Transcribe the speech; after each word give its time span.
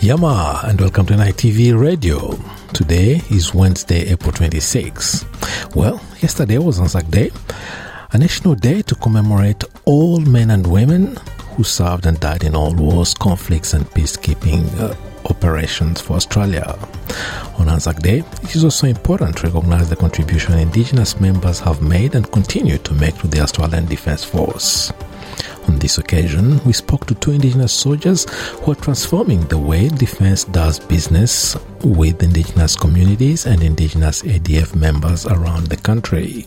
Yama 0.00 0.60
and 0.64 0.80
welcome 0.80 1.04
to 1.06 1.14
NITV 1.14 1.78
Radio. 1.78 2.30
Today 2.72 3.20
is 3.30 3.52
Wednesday, 3.52 4.08
April 4.10 4.30
26. 4.30 5.24
Well, 5.74 6.00
yesterday 6.20 6.58
was 6.58 6.78
Anzac 6.78 7.08
Day, 7.08 7.30
a 8.12 8.18
national 8.18 8.54
day 8.54 8.82
to 8.82 8.94
commemorate 8.94 9.64
all 9.86 10.20
men 10.20 10.50
and 10.50 10.64
women 10.66 11.16
who 11.56 11.64
served 11.64 12.06
and 12.06 12.18
died 12.20 12.44
in 12.44 12.54
all 12.54 12.72
wars, 12.74 13.12
conflicts, 13.12 13.74
and 13.74 13.84
peacekeeping 13.86 14.64
uh, 14.78 14.94
operations 15.28 16.00
for 16.00 16.14
Australia. 16.14 16.78
On 17.58 17.68
Anzac 17.68 17.98
Day, 17.98 18.18
it 18.42 18.54
is 18.54 18.62
also 18.62 18.86
important 18.86 19.36
to 19.38 19.48
recognize 19.48 19.90
the 19.90 19.96
contribution 19.96 20.56
Indigenous 20.58 21.20
members 21.20 21.58
have 21.58 21.82
made 21.82 22.14
and 22.14 22.30
continue 22.30 22.78
to 22.78 22.94
make 22.94 23.16
to 23.18 23.26
the 23.26 23.40
Australian 23.40 23.86
Defence 23.86 24.24
Force. 24.24 24.92
On 25.68 25.78
this 25.78 25.98
occasion, 25.98 26.64
we 26.64 26.72
spoke 26.72 27.04
to 27.06 27.14
two 27.14 27.32
Indigenous 27.32 27.72
soldiers 27.72 28.24
who 28.60 28.72
are 28.72 28.74
transforming 28.74 29.42
the 29.48 29.58
way 29.58 29.88
Defence 29.88 30.44
does 30.44 30.80
business 30.80 31.56
with 31.84 32.22
Indigenous 32.22 32.74
communities 32.74 33.44
and 33.44 33.62
Indigenous 33.62 34.22
ADF 34.22 34.74
members 34.74 35.26
around 35.26 35.66
the 35.66 35.76
country. 35.76 36.46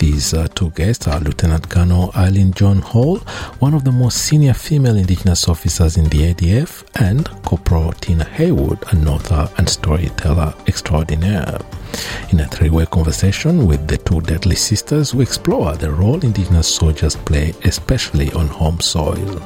These 0.00 0.32
uh, 0.32 0.48
two 0.54 0.70
guests 0.70 1.06
are 1.08 1.20
Lieutenant 1.20 1.68
Colonel 1.68 2.10
Eileen 2.16 2.54
John 2.54 2.78
Hall, 2.78 3.18
one 3.58 3.74
of 3.74 3.84
the 3.84 3.92
most 3.92 4.16
senior 4.16 4.54
female 4.54 4.96
Indigenous 4.96 5.46
officers 5.46 5.98
in 5.98 6.04
the 6.04 6.32
ADF, 6.32 6.84
and 6.94 7.28
Corporal 7.44 7.92
Tina 7.92 8.24
Haywood, 8.24 8.82
an 8.94 9.06
author 9.06 9.46
and 9.58 9.68
storyteller 9.68 10.54
extraordinaire. 10.66 11.58
In 12.30 12.40
a 12.40 12.46
three 12.46 12.70
way 12.70 12.86
conversation 12.86 13.66
with 13.66 13.86
the 13.88 13.98
two 13.98 14.22
deadly 14.22 14.56
sisters, 14.56 15.14
we 15.14 15.22
explore 15.22 15.76
the 15.76 15.92
role 15.92 16.24
Indigenous 16.24 16.74
soldiers 16.74 17.14
play, 17.14 17.52
especially 17.64 18.32
on 18.32 18.46
home 18.46 18.80
soil. 18.80 19.42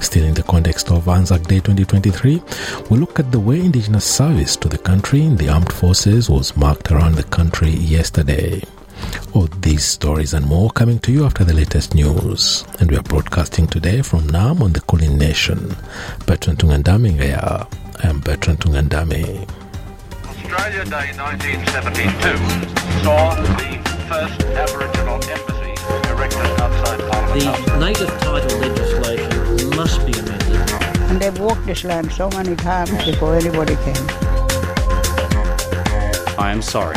Still 0.00 0.24
in 0.24 0.34
the 0.34 0.42
context 0.42 0.90
of 0.90 1.06
Anzac 1.06 1.42
Day 1.42 1.60
2023, 1.60 2.42
we 2.90 2.98
look 2.98 3.20
at 3.20 3.30
the 3.30 3.38
way 3.38 3.60
Indigenous 3.60 4.04
service 4.04 4.56
to 4.56 4.68
the 4.68 4.78
country 4.78 5.22
in 5.22 5.36
the 5.36 5.48
armed 5.48 5.72
forces 5.72 6.28
was 6.28 6.56
marked 6.56 6.90
around 6.90 7.14
the 7.14 7.22
country 7.22 7.70
yesterday. 7.70 8.60
All 9.34 9.46
these 9.60 9.84
stories 9.84 10.34
and 10.34 10.46
more 10.46 10.70
coming 10.70 10.98
to 11.00 11.12
you 11.12 11.24
after 11.24 11.44
the 11.44 11.52
latest 11.54 11.94
news. 11.94 12.64
And 12.80 12.90
we 12.90 12.96
are 12.96 13.02
broadcasting 13.02 13.66
today 13.66 14.02
from 14.02 14.26
Naarm 14.28 14.60
on 14.62 14.72
the 14.72 14.80
Kulin 14.80 15.18
Nation. 15.18 15.76
Bertrand 16.26 16.58
Tungandame 16.58 17.12
Ngaya. 17.16 17.66
I 18.02 18.08
am 18.08 18.20
Bertrand 18.20 18.60
Tungandame. 18.60 19.46
Australia 20.24 20.84
Day 20.84 21.12
1972 21.16 23.04
saw 23.04 23.34
the 23.34 23.78
first 24.08 24.40
Aboriginal 24.42 25.20
embassy 25.28 25.74
erected 26.08 26.60
outside 26.60 27.00
Parliament 27.10 27.42
House. 27.44 27.64
The 27.66 27.78
native 27.78 28.08
title 28.20 28.58
legislation 28.58 29.76
must 29.76 30.06
be 30.06 30.12
amended. 30.18 30.70
And 31.10 31.20
they've 31.20 31.38
walked 31.38 31.66
this 31.66 31.84
land 31.84 32.10
so 32.12 32.30
many 32.30 32.56
times 32.56 32.90
before 33.04 33.36
anybody 33.36 33.76
came. 33.76 34.06
I 36.38 36.50
am 36.50 36.62
sorry. 36.62 36.96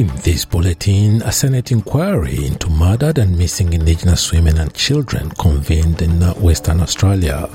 In 0.00 0.06
this 0.22 0.46
bulletin, 0.46 1.20
a 1.20 1.30
Senate 1.30 1.70
inquiry 1.70 2.46
into 2.46 2.70
murdered 2.70 3.18
and 3.18 3.36
missing 3.36 3.74
Indigenous 3.74 4.32
women 4.32 4.56
and 4.56 4.72
children 4.72 5.28
convened 5.32 6.00
in 6.00 6.22
Western 6.40 6.80
Australia. 6.80 7.46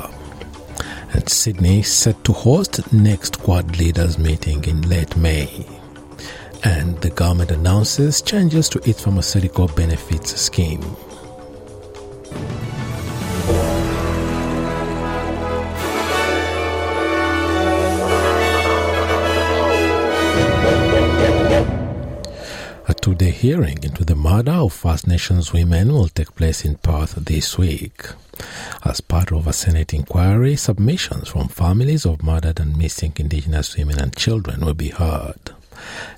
And 1.14 1.28
Sydney 1.28 1.82
set 1.82 2.24
to 2.24 2.34
host 2.34 2.94
next 2.94 3.40
Quad 3.40 3.80
leaders 3.80 4.20
meeting 4.20 4.64
in 4.66 4.88
late 4.88 5.18
May. 5.18 5.66
And 6.64 7.02
the 7.02 7.10
government 7.10 7.50
announces 7.50 8.22
changes 8.22 8.70
to 8.70 8.80
its 8.88 9.02
pharmaceutical 9.02 9.68
benefits 9.70 10.40
scheme. 10.40 10.86
Day 23.14 23.30
hearing 23.30 23.84
into 23.84 24.04
the 24.04 24.16
murder 24.16 24.54
of 24.54 24.74
First 24.74 25.06
Nations 25.06 25.54
women 25.54 25.94
will 25.94 26.08
take 26.08 26.36
place 26.36 26.66
in 26.66 26.76
Perth 26.76 27.14
this 27.14 27.56
week. 27.56 28.08
As 28.84 29.00
part 29.00 29.32
of 29.32 29.46
a 29.46 29.54
Senate 29.54 29.94
inquiry, 29.94 30.56
submissions 30.56 31.28
from 31.28 31.48
families 31.50 32.08
of 32.08 32.24
murdered 32.24 32.60
and 32.60 32.76
missing 32.76 33.14
Indigenous 33.18 33.78
women 33.78 34.00
and 34.00 34.16
children 34.16 34.66
will 34.66 34.74
be 34.74 34.90
heard. 34.90 35.52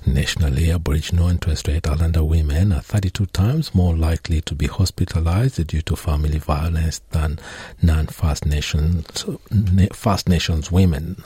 Nationally, 0.06 0.70
Aboriginal 0.70 1.28
and 1.28 1.40
Torres 1.40 1.60
Strait 1.60 1.86
Islander 1.86 2.24
women 2.24 2.72
are 2.72 2.80
32 2.80 3.26
times 3.26 3.74
more 3.74 3.94
likely 3.96 4.40
to 4.42 4.54
be 4.54 4.66
hospitalized 4.66 5.66
due 5.66 5.82
to 5.82 5.96
family 5.96 6.38
violence 6.38 7.00
than 7.10 7.38
non-First 7.82 8.46
Nations, 8.46 9.24
First 9.92 10.28
Nations 10.28 10.70
women. 10.72 11.22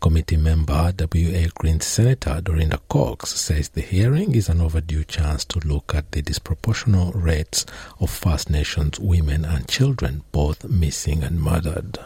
Committee 0.00 0.36
member 0.36 0.92
WA 0.98 1.46
Greens 1.54 1.86
Senator 1.86 2.40
Dorinda 2.40 2.78
Cox 2.88 3.30
says 3.30 3.68
the 3.70 3.80
hearing 3.80 4.34
is 4.34 4.48
an 4.48 4.60
overdue 4.60 5.04
chance 5.04 5.44
to 5.46 5.58
look 5.60 5.94
at 5.94 6.12
the 6.12 6.22
disproportionate 6.22 7.14
rates 7.14 7.66
of 8.00 8.10
First 8.10 8.50
Nations 8.50 8.98
women 9.00 9.44
and 9.44 9.68
children, 9.68 10.22
both 10.32 10.64
missing 10.68 11.22
and 11.22 11.40
murdered. 11.40 11.98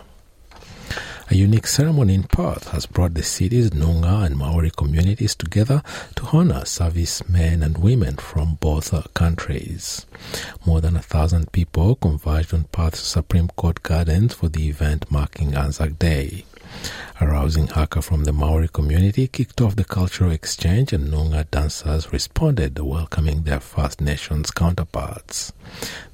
A 1.28 1.34
unique 1.34 1.66
ceremony 1.66 2.14
in 2.14 2.22
Perth 2.22 2.68
has 2.68 2.86
brought 2.86 3.14
the 3.14 3.22
city's 3.24 3.70
Noongar 3.70 4.26
and 4.26 4.36
Maori 4.36 4.70
communities 4.70 5.34
together 5.34 5.82
to 6.14 6.26
honor 6.32 6.64
servicemen 6.64 7.64
and 7.64 7.78
women 7.78 8.14
from 8.16 8.54
both 8.60 8.92
countries. 9.12 10.06
More 10.64 10.80
than 10.80 10.96
a 10.96 11.02
thousand 11.02 11.50
people 11.50 11.96
converged 11.96 12.54
on 12.54 12.64
Perth's 12.70 13.00
Supreme 13.00 13.48
Court 13.48 13.82
Gardens 13.82 14.34
for 14.34 14.48
the 14.48 14.68
event 14.68 15.10
marking 15.10 15.54
Anzac 15.56 15.98
Day. 15.98 16.44
A 17.20 17.26
rousing 17.26 17.66
haka 17.66 18.02
from 18.02 18.24
the 18.24 18.32
Maori 18.32 18.68
community 18.68 19.26
kicked 19.26 19.60
off 19.60 19.76
the 19.76 19.84
cultural 19.84 20.30
exchange 20.30 20.92
and 20.92 21.08
Noongar 21.08 21.50
dancers 21.50 22.12
responded 22.12 22.78
welcoming 22.78 23.42
their 23.42 23.60
First 23.60 24.00
Nations 24.00 24.50
counterparts. 24.50 25.52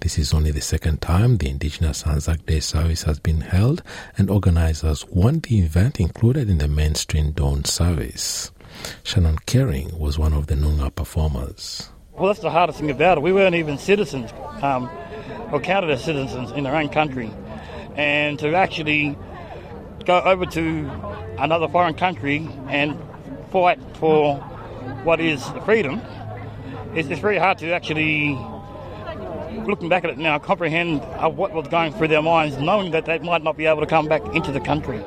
This 0.00 0.18
is 0.18 0.32
only 0.32 0.50
the 0.50 0.60
second 0.60 1.02
time 1.02 1.38
the 1.38 1.50
Indigenous 1.50 2.06
Anzac 2.06 2.46
Day 2.46 2.60
service 2.60 3.02
has 3.02 3.18
been 3.18 3.40
held 3.40 3.82
and 4.16 4.30
organizers 4.30 5.04
want 5.08 5.44
the 5.44 5.60
event 5.60 5.98
included 5.98 6.48
in 6.48 6.58
the 6.58 6.68
mainstream 6.68 7.32
dawn 7.32 7.64
service. 7.64 8.50
Shannon 9.02 9.36
Kering 9.46 9.98
was 9.98 10.18
one 10.18 10.32
of 10.32 10.46
the 10.46 10.54
Noongar 10.54 10.94
performers. 10.94 11.90
Well, 12.12 12.28
that's 12.28 12.40
the 12.40 12.50
hardest 12.50 12.78
thing 12.78 12.90
about 12.90 13.18
it. 13.18 13.22
We 13.22 13.32
weren't 13.32 13.54
even 13.54 13.78
citizens, 13.78 14.30
um, 14.62 14.88
or 15.50 15.60
counted 15.60 15.90
as 15.90 16.04
citizens 16.04 16.52
in 16.52 16.66
our 16.66 16.76
own 16.76 16.88
country. 16.90 17.30
And 17.96 18.38
to 18.38 18.54
actually 18.54 19.16
go 20.02 20.20
over 20.20 20.46
to 20.46 20.90
another 21.38 21.68
foreign 21.68 21.94
country 21.94 22.48
and 22.68 22.98
fight 23.50 23.78
for 23.94 24.36
what 25.04 25.20
is 25.20 25.44
freedom, 25.64 26.00
it's, 26.94 27.08
it's 27.08 27.20
very 27.20 27.38
hard 27.38 27.58
to 27.58 27.72
actually, 27.72 28.34
looking 29.66 29.88
back 29.88 30.04
at 30.04 30.10
it 30.10 30.18
now, 30.18 30.38
comprehend 30.38 31.00
uh, 31.00 31.28
what 31.28 31.52
was 31.52 31.68
going 31.68 31.92
through 31.92 32.08
their 32.08 32.22
minds, 32.22 32.58
knowing 32.58 32.90
that 32.92 33.06
they 33.06 33.18
might 33.18 33.42
not 33.42 33.56
be 33.56 33.66
able 33.66 33.80
to 33.80 33.86
come 33.86 34.08
back 34.08 34.22
into 34.34 34.52
the 34.52 34.60
country. 34.60 35.02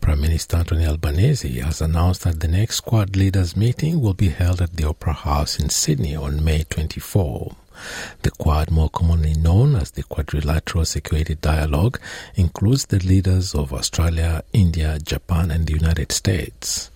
Prime 0.00 0.20
Minister 0.20 0.56
Anthony 0.56 0.86
Albanese 0.86 1.60
has 1.60 1.80
announced 1.80 2.24
that 2.24 2.40
the 2.40 2.48
next 2.48 2.80
Quad 2.80 3.14
leaders 3.14 3.56
meeting 3.56 4.00
will 4.00 4.14
be 4.14 4.30
held 4.30 4.60
at 4.60 4.76
the 4.76 4.84
Opera 4.84 5.12
House 5.12 5.58
in 5.58 5.68
Sydney 5.68 6.16
on 6.16 6.42
May 6.42 6.64
24. 6.64 7.54
The 8.22 8.30
Quad, 8.30 8.70
more 8.70 8.88
commonly 8.88 9.34
known 9.34 9.76
as 9.76 9.90
the 9.90 10.02
Quadrilateral 10.02 10.84
Security 10.84 11.34
Dialogue, 11.34 12.00
includes 12.34 12.86
the 12.86 12.98
leaders 12.98 13.54
of 13.54 13.72
Australia, 13.72 14.42
India, 14.52 14.98
Japan, 14.98 15.50
and 15.50 15.66
the 15.66 15.74
United 15.74 16.12
States. 16.12 16.90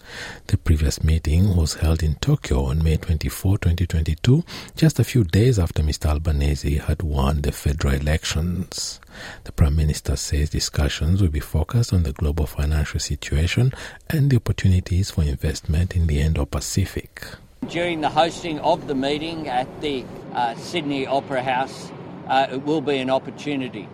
The 0.46 0.56
previous 0.56 1.02
meeting 1.02 1.56
was 1.56 1.74
held 1.74 2.02
in 2.02 2.14
Tokyo 2.16 2.66
on 2.66 2.82
May 2.82 2.96
24, 2.96 3.58
2022, 3.58 4.44
just 4.76 5.00
a 5.00 5.04
few 5.04 5.24
days 5.24 5.58
after 5.58 5.82
Mr. 5.82 6.06
Albanese 6.06 6.78
had 6.78 7.02
won 7.02 7.42
the 7.42 7.52
federal 7.52 7.94
elections. 7.94 9.00
The 9.44 9.52
Prime 9.52 9.76
Minister 9.76 10.16
says 10.16 10.50
discussions 10.50 11.20
will 11.20 11.28
be 11.28 11.40
focused 11.40 11.92
on 11.92 12.02
the 12.04 12.12
global 12.12 12.46
financial 12.46 13.00
situation 13.00 13.72
and 14.08 14.30
the 14.30 14.36
opportunities 14.36 15.10
for 15.10 15.24
investment 15.24 15.96
in 15.96 16.06
the 16.06 16.20
Indo 16.20 16.44
Pacific. 16.44 17.26
During 17.68 18.00
the 18.00 18.08
hosting 18.08 18.58
of 18.60 18.86
the 18.86 18.94
meeting 18.94 19.48
at 19.48 19.80
the 19.80 20.04
uh, 20.32 20.54
Sydney 20.54 21.06
Opera 21.06 21.42
House, 21.42 21.90
uh, 22.28 22.46
it 22.52 22.64
will 22.64 22.80
be 22.80 22.98
an 22.98 23.10
opportunity 23.10 23.88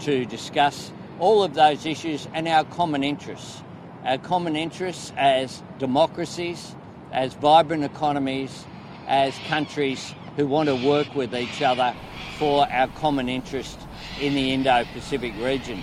to 0.00 0.24
discuss 0.26 0.92
all 1.18 1.42
of 1.42 1.54
those 1.54 1.86
issues 1.86 2.28
and 2.34 2.46
our 2.46 2.64
common 2.64 3.02
interests 3.02 3.62
our 4.06 4.18
common 4.18 4.54
interests 4.54 5.12
as 5.16 5.62
democracies, 5.80 6.76
as 7.12 7.34
vibrant 7.34 7.82
economies, 7.82 8.64
as 9.08 9.36
countries 9.48 10.14
who 10.36 10.46
want 10.46 10.68
to 10.68 10.76
work 10.76 11.12
with 11.16 11.34
each 11.34 11.60
other 11.60 11.92
for 12.38 12.70
our 12.70 12.86
common 12.88 13.28
interest 13.28 13.76
in 14.20 14.34
the 14.34 14.52
Indo 14.52 14.84
Pacific 14.92 15.34
region. 15.40 15.82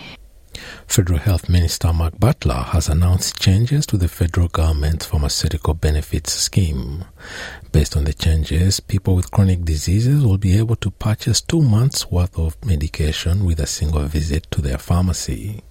Federal 0.88 1.20
Health 1.20 1.50
Minister 1.50 1.92
Mark 1.94 2.20
Butler 2.20 2.64
has 2.72 2.90
announced 2.90 3.40
changes 3.40 3.86
to 3.88 3.98
the 3.98 4.08
federal 4.08 4.48
government's 4.48 5.06
pharmaceutical 5.06 5.74
benefits 5.74 6.34
scheme. 6.34 7.06
Based 7.72 7.98
on 7.98 8.04
the 8.04 8.14
changes, 8.14 8.80
people 8.80 9.16
with 9.16 9.32
chronic 9.32 9.66
diseases 9.66 10.24
will 10.24 10.38
be 10.38 10.58
able 10.58 10.76
to 10.78 10.92
purchase 10.92 11.42
two 11.42 11.62
months' 11.62 12.12
worth 12.12 12.38
of 12.38 12.64
medication 12.64 13.46
with 13.46 13.60
a 13.60 13.68
single 13.68 14.04
visit 14.04 14.48
to 14.52 14.62
their 14.62 14.78
pharmacy. 14.78 15.64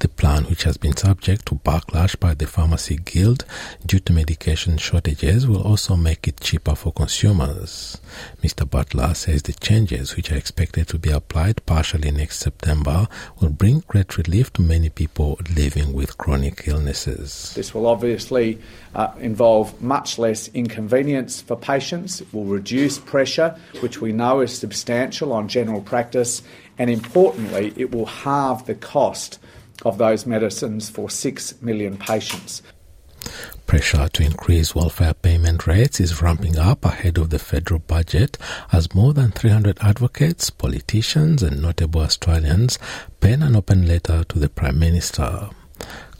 The 0.00 0.08
plan, 0.08 0.44
which 0.44 0.64
has 0.64 0.76
been 0.76 0.96
subject 0.96 1.46
to 1.46 1.54
backlash 1.56 2.18
by 2.18 2.34
the 2.34 2.46
Pharmacy 2.46 2.96
Guild 2.96 3.44
due 3.86 4.00
to 4.00 4.12
medication 4.12 4.76
shortages, 4.76 5.46
will 5.46 5.62
also 5.62 5.96
make 5.96 6.28
it 6.28 6.40
cheaper 6.40 6.74
for 6.74 6.92
consumers. 6.92 7.98
Mr. 8.42 8.68
Butler 8.68 9.14
says 9.14 9.44
the 9.44 9.54
changes, 9.54 10.14
which 10.14 10.30
are 10.30 10.36
expected 10.36 10.88
to 10.88 10.98
be 10.98 11.10
applied 11.10 11.64
partially 11.64 12.10
next 12.10 12.40
September, 12.40 13.08
will 13.40 13.48
bring 13.48 13.82
great 13.88 14.18
relief 14.18 14.52
to 14.52 14.62
many 14.62 14.90
people 14.90 15.38
living 15.56 15.92
with 15.92 16.18
chronic 16.18 16.64
illnesses. 16.66 17.52
This 17.54 17.72
will 17.72 17.86
obviously 17.86 18.58
uh, 18.94 19.12
involve 19.20 19.80
much 19.80 20.18
less 20.18 20.48
inconvenience 20.48 21.40
for 21.40 21.56
patients. 21.56 22.20
It 22.20 22.32
will 22.34 22.44
reduce 22.44 22.98
pressure, 22.98 23.58
which 23.80 24.00
we 24.00 24.12
know 24.12 24.40
is 24.40 24.56
substantial 24.56 25.32
on 25.32 25.48
general 25.48 25.80
practice, 25.80 26.42
and 26.78 26.90
importantly, 26.90 27.72
it 27.76 27.92
will 27.92 28.06
halve 28.06 28.66
the 28.66 28.74
cost 28.74 29.38
of 29.84 29.98
those 29.98 30.26
medicines 30.26 30.88
for 30.88 31.10
6 31.10 31.62
million 31.62 31.96
patients. 31.96 32.62
Pressure 33.66 34.08
to 34.08 34.22
increase 34.22 34.74
welfare 34.74 35.14
payment 35.14 35.66
rates 35.66 35.98
is 35.98 36.20
ramping 36.20 36.58
up 36.58 36.84
ahead 36.84 37.16
of 37.16 37.30
the 37.30 37.38
federal 37.38 37.80
budget 37.80 38.36
as 38.70 38.94
more 38.94 39.14
than 39.14 39.30
300 39.30 39.78
advocates, 39.80 40.50
politicians, 40.50 41.42
and 41.42 41.62
notable 41.62 42.02
Australians 42.02 42.78
pen 43.20 43.42
an 43.42 43.56
open 43.56 43.86
letter 43.88 44.24
to 44.24 44.38
the 44.38 44.50
Prime 44.50 44.78
Minister. 44.78 45.48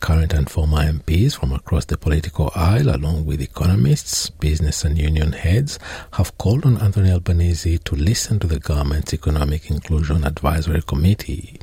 Current 0.00 0.32
and 0.32 0.50
former 0.50 0.78
MPs 0.78 1.36
from 1.38 1.52
across 1.52 1.84
the 1.86 1.96
political 1.96 2.50
aisle, 2.54 2.94
along 2.94 3.26
with 3.26 3.40
economists, 3.40 4.30
business, 4.30 4.84
and 4.84 4.98
union 4.98 5.32
heads, 5.32 5.78
have 6.12 6.36
called 6.38 6.66
on 6.66 6.78
Anthony 6.78 7.10
Albanese 7.10 7.78
to 7.78 7.94
listen 7.94 8.38
to 8.40 8.46
the 8.46 8.58
government's 8.58 9.14
Economic 9.14 9.70
Inclusion 9.70 10.24
Advisory 10.24 10.82
Committee. 10.82 11.60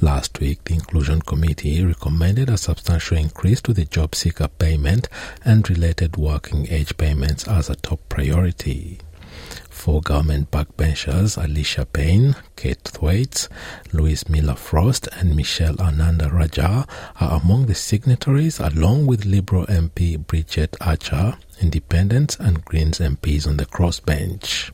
Last 0.00 0.40
week, 0.40 0.64
the 0.64 0.74
Inclusion 0.74 1.20
Committee 1.20 1.84
recommended 1.84 2.50
a 2.50 2.58
substantial 2.58 3.16
increase 3.16 3.62
to 3.62 3.72
the 3.72 3.84
job 3.84 4.14
seeker 4.14 4.48
payment 4.48 5.08
and 5.44 5.68
related 5.70 6.16
working 6.16 6.66
age 6.68 6.96
payments 6.96 7.46
as 7.46 7.70
a 7.70 7.76
top 7.76 8.00
priority. 8.08 8.98
Four 9.70 10.00
government 10.02 10.50
backbenchers, 10.50 11.42
Alicia 11.42 11.84
Payne, 11.86 12.36
Kate 12.56 12.82
Thwaites, 12.82 13.48
Louise 13.92 14.28
Miller 14.28 14.54
Frost, 14.54 15.08
and 15.12 15.36
Michelle 15.36 15.80
Ananda 15.80 16.28
Rajah, 16.28 16.86
are 17.20 17.40
among 17.40 17.66
the 17.66 17.74
signatories, 17.74 18.60
along 18.60 19.06
with 19.06 19.24
Liberal 19.24 19.66
MP 19.66 20.18
Bridget 20.18 20.76
Archer, 20.80 21.36
Independents, 21.60 22.36
and 22.38 22.64
Greens 22.64 22.98
MPs 22.98 23.46
on 23.46 23.58
the 23.58 23.66
crossbench. 23.66 24.70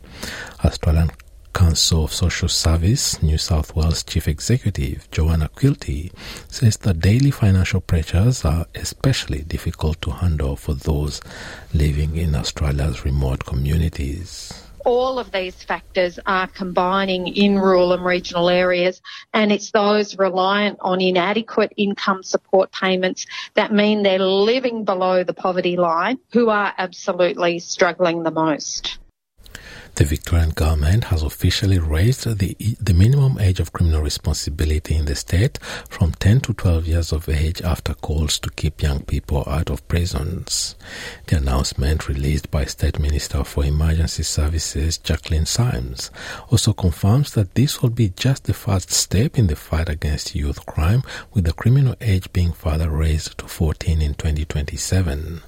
Australian 0.64 1.10
Council 1.52 2.04
of 2.04 2.12
Social 2.12 2.48
Service, 2.48 3.22
New 3.22 3.38
South 3.38 3.74
Wales 3.74 4.02
Chief 4.02 4.28
Executive 4.28 5.10
Joanna 5.10 5.48
Quilty 5.48 6.12
says 6.48 6.76
that 6.78 7.00
daily 7.00 7.30
financial 7.30 7.80
pressures 7.80 8.44
are 8.44 8.66
especially 8.74 9.42
difficult 9.42 10.00
to 10.02 10.10
handle 10.10 10.56
for 10.56 10.74
those 10.74 11.20
living 11.74 12.16
in 12.16 12.34
Australia's 12.34 13.04
remote 13.04 13.44
communities 13.44 14.52
all 14.84 15.18
of 15.18 15.30
these 15.32 15.62
factors 15.62 16.18
are 16.26 16.46
combining 16.46 17.28
in 17.28 17.58
rural 17.58 17.92
and 17.92 18.04
regional 18.04 18.48
areas 18.48 19.00
and 19.32 19.52
it's 19.52 19.70
those 19.70 20.18
reliant 20.18 20.78
on 20.80 21.00
inadequate 21.00 21.72
income 21.76 22.22
support 22.22 22.72
payments 22.72 23.26
that 23.54 23.72
mean 23.72 24.02
they're 24.02 24.18
living 24.18 24.84
below 24.84 25.24
the 25.24 25.34
poverty 25.34 25.76
line 25.76 26.18
who 26.32 26.48
are 26.48 26.72
absolutely 26.78 27.58
struggling 27.58 28.22
the 28.22 28.30
most. 28.30 28.99
The 30.00 30.06
Victorian 30.06 30.48
government 30.52 31.04
has 31.04 31.22
officially 31.22 31.78
raised 31.78 32.38
the, 32.38 32.56
the 32.80 32.94
minimum 32.94 33.38
age 33.38 33.60
of 33.60 33.74
criminal 33.74 34.00
responsibility 34.00 34.94
in 34.94 35.04
the 35.04 35.14
state 35.14 35.58
from 35.90 36.12
10 36.12 36.40
to 36.40 36.54
12 36.54 36.86
years 36.86 37.12
of 37.12 37.28
age 37.28 37.60
after 37.60 37.92
calls 37.92 38.38
to 38.38 38.48
keep 38.48 38.80
young 38.80 39.02
people 39.02 39.44
out 39.46 39.68
of 39.68 39.86
prisons. 39.88 40.74
The 41.26 41.36
announcement 41.36 42.08
released 42.08 42.50
by 42.50 42.64
State 42.64 42.98
Minister 42.98 43.44
for 43.44 43.62
Emergency 43.62 44.22
Services 44.22 44.96
Jaclyn 44.96 45.46
Symes 45.46 46.10
also 46.48 46.72
confirms 46.72 47.34
that 47.34 47.54
this 47.54 47.82
will 47.82 47.90
be 47.90 48.08
just 48.16 48.44
the 48.44 48.54
first 48.54 48.90
step 48.90 49.38
in 49.38 49.48
the 49.48 49.54
fight 49.54 49.90
against 49.90 50.34
youth 50.34 50.64
crime 50.64 51.02
with 51.34 51.44
the 51.44 51.52
criminal 51.52 51.94
age 52.00 52.32
being 52.32 52.52
further 52.52 52.88
raised 52.88 53.36
to 53.36 53.46
14 53.46 54.00
in 54.00 54.14
2027. 54.14 55.42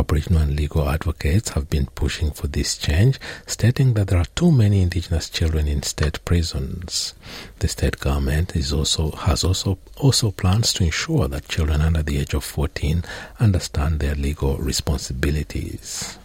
Aboriginal 0.00 0.40
and 0.40 0.56
legal 0.56 0.88
advocates 0.88 1.50
have 1.50 1.68
been 1.68 1.84
pushing 1.94 2.30
for 2.30 2.46
this 2.46 2.78
change, 2.78 3.20
stating 3.46 3.92
that 3.94 4.06
there 4.06 4.18
are 4.18 4.24
too 4.34 4.50
many 4.50 4.80
Indigenous 4.80 5.28
children 5.28 5.68
in 5.68 5.82
state 5.82 6.24
prisons. 6.24 7.12
The 7.58 7.68
state 7.68 7.98
government 8.00 8.56
is 8.56 8.72
also 8.72 9.10
has 9.10 9.44
also 9.44 9.76
also 9.98 10.30
plans 10.30 10.72
to 10.72 10.84
ensure 10.84 11.28
that 11.28 11.48
children 11.48 11.82
under 11.82 12.02
the 12.02 12.16
age 12.16 12.32
of 12.32 12.44
14 12.44 13.04
understand 13.38 14.00
their 14.00 14.14
legal 14.14 14.56
responsibilities. 14.56 16.18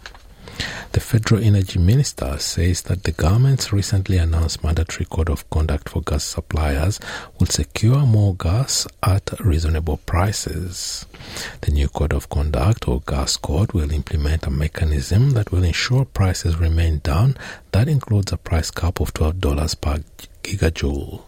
The 0.92 1.00
Federal 1.00 1.42
Energy 1.42 1.78
Minister 1.78 2.38
says 2.38 2.82
that 2.82 3.02
the 3.02 3.12
government's 3.12 3.72
recently 3.72 4.16
announced 4.16 4.64
mandatory 4.64 5.04
code 5.04 5.28
of 5.28 5.48
conduct 5.50 5.90
for 5.90 6.00
gas 6.00 6.24
suppliers 6.24 6.98
will 7.38 7.48
secure 7.48 8.06
more 8.06 8.34
gas 8.34 8.86
at 9.02 9.38
reasonable 9.40 9.98
prices. 9.98 11.04
The 11.60 11.70
new 11.70 11.88
code 11.88 12.14
of 12.14 12.30
conduct 12.30 12.88
or 12.88 13.02
gas 13.06 13.36
code 13.36 13.72
will 13.72 13.92
implement 13.92 14.46
a 14.46 14.50
mechanism 14.50 15.32
that 15.32 15.52
will 15.52 15.64
ensure 15.64 16.04
prices 16.06 16.56
remain 16.56 17.00
down. 17.00 17.36
That 17.72 17.88
includes 17.88 18.32
a 18.32 18.38
price 18.38 18.70
cap 18.70 19.00
of 19.00 19.12
$12 19.12 19.80
per 19.80 19.98
gigajoule. 20.42 21.22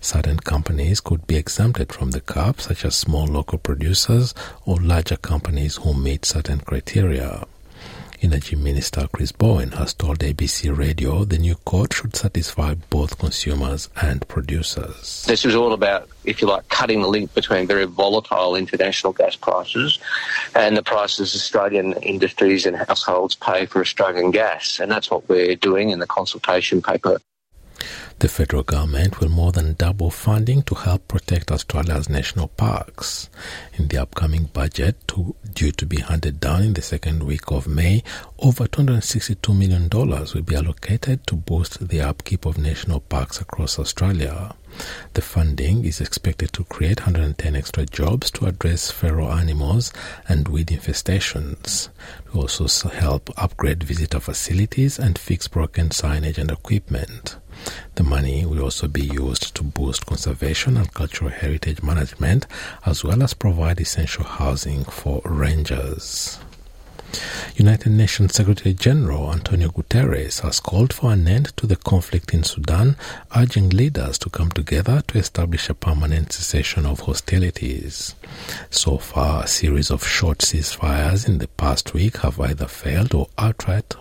Certain 0.00 0.38
companies 0.38 1.00
could 1.00 1.26
be 1.26 1.36
exempted 1.36 1.92
from 1.92 2.10
the 2.10 2.20
cap, 2.20 2.60
such 2.60 2.84
as 2.84 2.96
small 2.96 3.26
local 3.26 3.58
producers 3.58 4.34
or 4.64 4.80
larger 4.80 5.16
companies 5.16 5.76
who 5.76 5.94
meet 5.94 6.24
certain 6.24 6.60
criteria. 6.60 7.46
Energy 8.22 8.56
Minister 8.56 9.06
Chris 9.12 9.32
Bowen 9.32 9.72
has 9.72 9.92
told 9.92 10.20
ABC 10.20 10.76
Radio 10.76 11.24
the 11.24 11.38
new 11.38 11.54
code 11.66 11.92
should 11.92 12.16
satisfy 12.16 12.74
both 12.74 13.18
consumers 13.18 13.88
and 14.00 14.26
producers. 14.28 15.24
This 15.26 15.44
is 15.44 15.54
all 15.54 15.72
about, 15.72 16.08
if 16.24 16.40
you 16.40 16.48
like, 16.48 16.68
cutting 16.68 17.02
the 17.02 17.08
link 17.08 17.34
between 17.34 17.66
very 17.66 17.84
volatile 17.84 18.56
international 18.56 19.12
gas 19.12 19.36
prices 19.36 19.98
and 20.54 20.76
the 20.76 20.82
prices 20.82 21.34
Australian 21.34 21.92
industries 22.02 22.66
and 22.66 22.76
households 22.76 23.34
pay 23.34 23.66
for 23.66 23.80
Australian 23.80 24.30
gas. 24.30 24.80
And 24.80 24.90
that's 24.90 25.10
what 25.10 25.28
we're 25.28 25.56
doing 25.56 25.90
in 25.90 25.98
the 25.98 26.06
consultation 26.06 26.80
paper 26.82 27.18
the 28.18 28.28
federal 28.28 28.62
government 28.62 29.20
will 29.20 29.28
more 29.28 29.52
than 29.52 29.74
double 29.74 30.10
funding 30.10 30.62
to 30.62 30.74
help 30.74 31.06
protect 31.06 31.52
Australia's 31.52 32.08
national 32.08 32.48
parks. 32.48 33.28
In 33.74 33.88
the 33.88 33.98
upcoming 33.98 34.44
budget, 34.44 34.96
to, 35.08 35.34
due 35.52 35.72
to 35.72 35.84
be 35.84 36.00
handed 36.00 36.40
down 36.40 36.62
in 36.62 36.72
the 36.72 36.80
second 36.82 37.22
week 37.22 37.50
of 37.50 37.66
May, 37.66 38.02
over 38.38 38.66
$262 38.66 39.56
million 39.56 39.88
will 39.90 40.42
be 40.42 40.56
allocated 40.56 41.26
to 41.26 41.34
boost 41.34 41.88
the 41.88 42.00
upkeep 42.00 42.46
of 42.46 42.56
national 42.56 43.00
parks 43.00 43.38
across 43.40 43.78
Australia. 43.78 44.54
The 45.14 45.22
funding 45.22 45.84
is 45.84 46.00
expected 46.00 46.52
to 46.54 46.64
create 46.64 47.00
110 47.00 47.54
extra 47.56 47.86
jobs 47.86 48.30
to 48.32 48.46
address 48.46 48.90
feral 48.90 49.32
animals 49.32 49.92
and 50.28 50.48
weed 50.48 50.68
infestations. 50.68 51.88
It 52.26 52.34
will 52.34 52.42
also 52.42 52.88
help 52.88 53.30
upgrade 53.38 53.82
visitor 53.82 54.20
facilities 54.20 54.98
and 54.98 55.18
fix 55.18 55.48
broken 55.48 55.90
signage 55.90 56.38
and 56.38 56.50
equipment. 56.50 57.36
The 57.94 58.02
money 58.02 58.44
will 58.44 58.62
also 58.62 58.88
be 58.88 59.04
used 59.06 59.54
to 59.54 59.62
boost 59.62 60.06
conservation 60.06 60.76
and 60.76 60.92
cultural 60.92 61.30
heritage 61.30 61.82
management, 61.82 62.46
as 62.84 63.02
well 63.02 63.22
as 63.22 63.34
provide 63.34 63.80
essential 63.80 64.24
housing 64.24 64.84
for 64.84 65.22
rangers. 65.24 66.38
United 67.54 67.92
Nations 67.92 68.34
Secretary 68.34 68.74
General 68.74 69.32
Antonio 69.32 69.68
Guterres 69.70 70.40
has 70.42 70.60
called 70.60 70.92
for 70.92 71.12
an 71.12 71.26
end 71.26 71.56
to 71.56 71.66
the 71.66 71.76
conflict 71.76 72.34
in 72.34 72.42
Sudan, 72.42 72.96
urging 73.34 73.70
leaders 73.70 74.18
to 74.18 74.28
come 74.28 74.50
together 74.50 75.02
to 75.08 75.18
establish 75.18 75.70
a 75.70 75.74
permanent 75.74 76.32
cessation 76.32 76.84
of 76.84 77.00
hostilities. 77.00 78.14
So 78.70 78.98
far, 78.98 79.44
a 79.44 79.46
series 79.46 79.90
of 79.90 80.06
short 80.06 80.38
ceasefires 80.38 81.26
in 81.26 81.38
the 81.38 81.48
past 81.48 81.94
week 81.94 82.18
have 82.18 82.38
either 82.40 82.66
failed 82.66 83.14
or 83.14 83.28
outright 83.38 83.94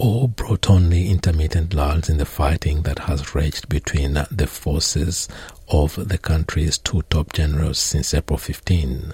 or 0.00 0.26
brought 0.26 0.70
only 0.70 1.10
intermittent 1.10 1.74
lulls 1.74 2.08
in 2.08 2.16
the 2.16 2.24
fighting 2.24 2.80
that 2.82 3.00
has 3.00 3.34
raged 3.34 3.68
between 3.68 4.14
the 4.30 4.46
forces 4.46 5.28
of 5.68 6.08
the 6.08 6.16
country's 6.16 6.78
two 6.78 7.02
top 7.10 7.34
generals 7.34 7.78
since 7.78 8.14
April 8.14 8.38
15. 8.38 9.12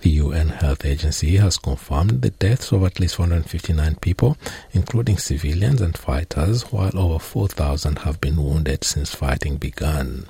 The 0.00 0.10
UN 0.10 0.48
Health 0.48 0.86
Agency 0.86 1.36
has 1.36 1.58
confirmed 1.58 2.22
the 2.22 2.30
deaths 2.30 2.72
of 2.72 2.82
at 2.82 2.98
least 2.98 3.18
159 3.18 3.96
people, 3.96 4.38
including 4.72 5.18
civilians 5.18 5.82
and 5.82 5.96
fighters, 5.96 6.62
while 6.72 6.98
over 6.98 7.18
4,000 7.18 7.98
have 8.00 8.18
been 8.18 8.42
wounded 8.42 8.84
since 8.84 9.14
fighting 9.14 9.58
began. 9.58 10.24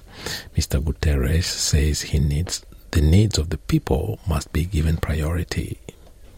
Mr. 0.56 0.82
Guterres 0.82 1.44
says 1.44 2.00
he 2.02 2.18
needs 2.18 2.66
the 2.90 3.00
needs 3.00 3.36
of 3.38 3.50
the 3.50 3.58
people 3.58 4.18
must 4.26 4.52
be 4.52 4.64
given 4.64 4.96
priority. 4.96 5.78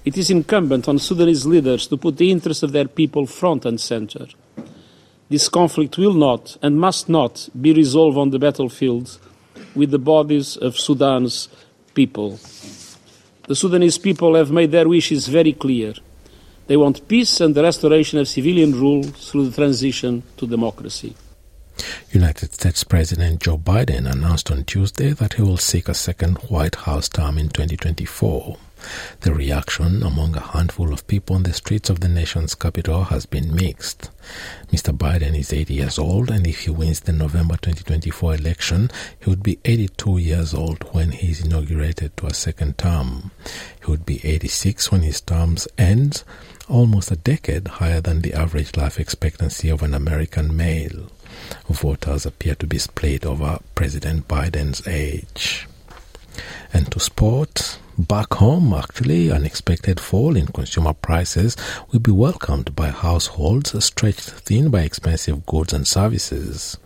It 0.08 0.16
is 0.16 0.30
incumbent 0.30 0.88
on 0.88 0.98
Sudanese 0.98 1.44
leaders 1.44 1.86
to 1.88 1.98
put 1.98 2.16
the 2.16 2.30
interests 2.30 2.62
of 2.62 2.72
their 2.72 2.88
people 2.88 3.26
front 3.26 3.66
and 3.66 3.78
center. 3.78 4.26
This 5.28 5.50
conflict 5.50 5.98
will 5.98 6.14
not 6.14 6.56
and 6.62 6.80
must 6.80 7.10
not 7.10 7.50
be 7.60 7.74
resolved 7.74 8.16
on 8.16 8.30
the 8.30 8.38
battlefield 8.38 9.18
with 9.74 9.90
the 9.90 9.98
bodies 9.98 10.56
of 10.56 10.78
Sudan's 10.78 11.50
people. 11.92 12.40
The 13.48 13.54
Sudanese 13.54 13.98
people 13.98 14.34
have 14.34 14.50
made 14.50 14.70
their 14.70 14.88
wishes 14.88 15.28
very 15.28 15.52
clear. 15.52 15.92
They 16.68 16.78
want 16.78 17.06
peace 17.06 17.42
and 17.42 17.54
the 17.54 17.62
restoration 17.62 18.18
of 18.18 18.28
civilian 18.28 18.72
rule 18.72 19.02
through 19.02 19.50
the 19.50 19.56
transition 19.56 20.22
to 20.38 20.46
democracy. 20.46 21.14
United 22.12 22.54
States 22.54 22.82
President 22.82 23.42
Joe 23.42 23.58
Biden 23.58 24.10
announced 24.10 24.50
on 24.50 24.64
Tuesday 24.64 25.12
that 25.12 25.34
he 25.34 25.42
will 25.42 25.58
seek 25.58 25.86
a 25.86 25.92
second 25.92 26.38
White 26.48 26.76
House 26.76 27.10
term 27.10 27.36
in 27.36 27.50
2024. 27.50 28.56
The 29.20 29.34
reaction 29.34 30.02
among 30.02 30.36
a 30.36 30.40
handful 30.40 30.92
of 30.92 31.06
people 31.06 31.36
on 31.36 31.42
the 31.42 31.52
streets 31.52 31.90
of 31.90 32.00
the 32.00 32.08
nation's 32.08 32.54
capital 32.54 33.04
has 33.04 33.26
been 33.26 33.54
mixed. 33.54 34.10
Mr. 34.72 34.96
Biden 34.96 35.38
is 35.38 35.52
80 35.52 35.74
years 35.74 35.98
old, 35.98 36.30
and 36.30 36.46
if 36.46 36.60
he 36.60 36.70
wins 36.70 37.00
the 37.00 37.12
November 37.12 37.56
2024 37.56 38.36
election, 38.36 38.90
he 39.18 39.30
would 39.30 39.42
be 39.42 39.58
82 39.64 40.18
years 40.18 40.54
old 40.54 40.82
when 40.94 41.10
he 41.12 41.30
is 41.30 41.44
inaugurated 41.44 42.16
to 42.16 42.26
a 42.26 42.34
second 42.34 42.78
term. 42.78 43.30
He 43.80 43.90
would 43.90 44.06
be 44.06 44.20
86 44.24 44.92
when 44.92 45.02
his 45.02 45.20
term 45.20 45.56
ends, 45.76 46.24
almost 46.68 47.10
a 47.10 47.16
decade 47.16 47.68
higher 47.68 48.00
than 48.00 48.20
the 48.20 48.34
average 48.34 48.76
life 48.76 49.00
expectancy 49.00 49.68
of 49.68 49.82
an 49.82 49.94
American 49.94 50.56
male. 50.56 51.10
Voters 51.68 52.26
appear 52.26 52.54
to 52.56 52.66
be 52.66 52.78
split 52.78 53.24
over 53.24 53.58
President 53.74 54.28
Biden's 54.28 54.86
age. 54.86 55.66
And 56.72 56.90
to 56.92 57.00
sport, 57.00 57.78
Back 57.98 58.34
home, 58.34 58.74
actually, 58.74 59.28
an 59.30 59.44
expected 59.44 59.98
fall 59.98 60.36
in 60.36 60.46
consumer 60.46 60.94
prices 60.94 61.56
will 61.90 61.98
be 61.98 62.12
welcomed 62.12 62.76
by 62.76 62.90
households 62.90 63.84
stretched 63.84 64.20
thin 64.20 64.70
by 64.70 64.82
expensive 64.82 65.44
goods 65.46 65.72
and 65.72 65.84
services. 65.84 66.78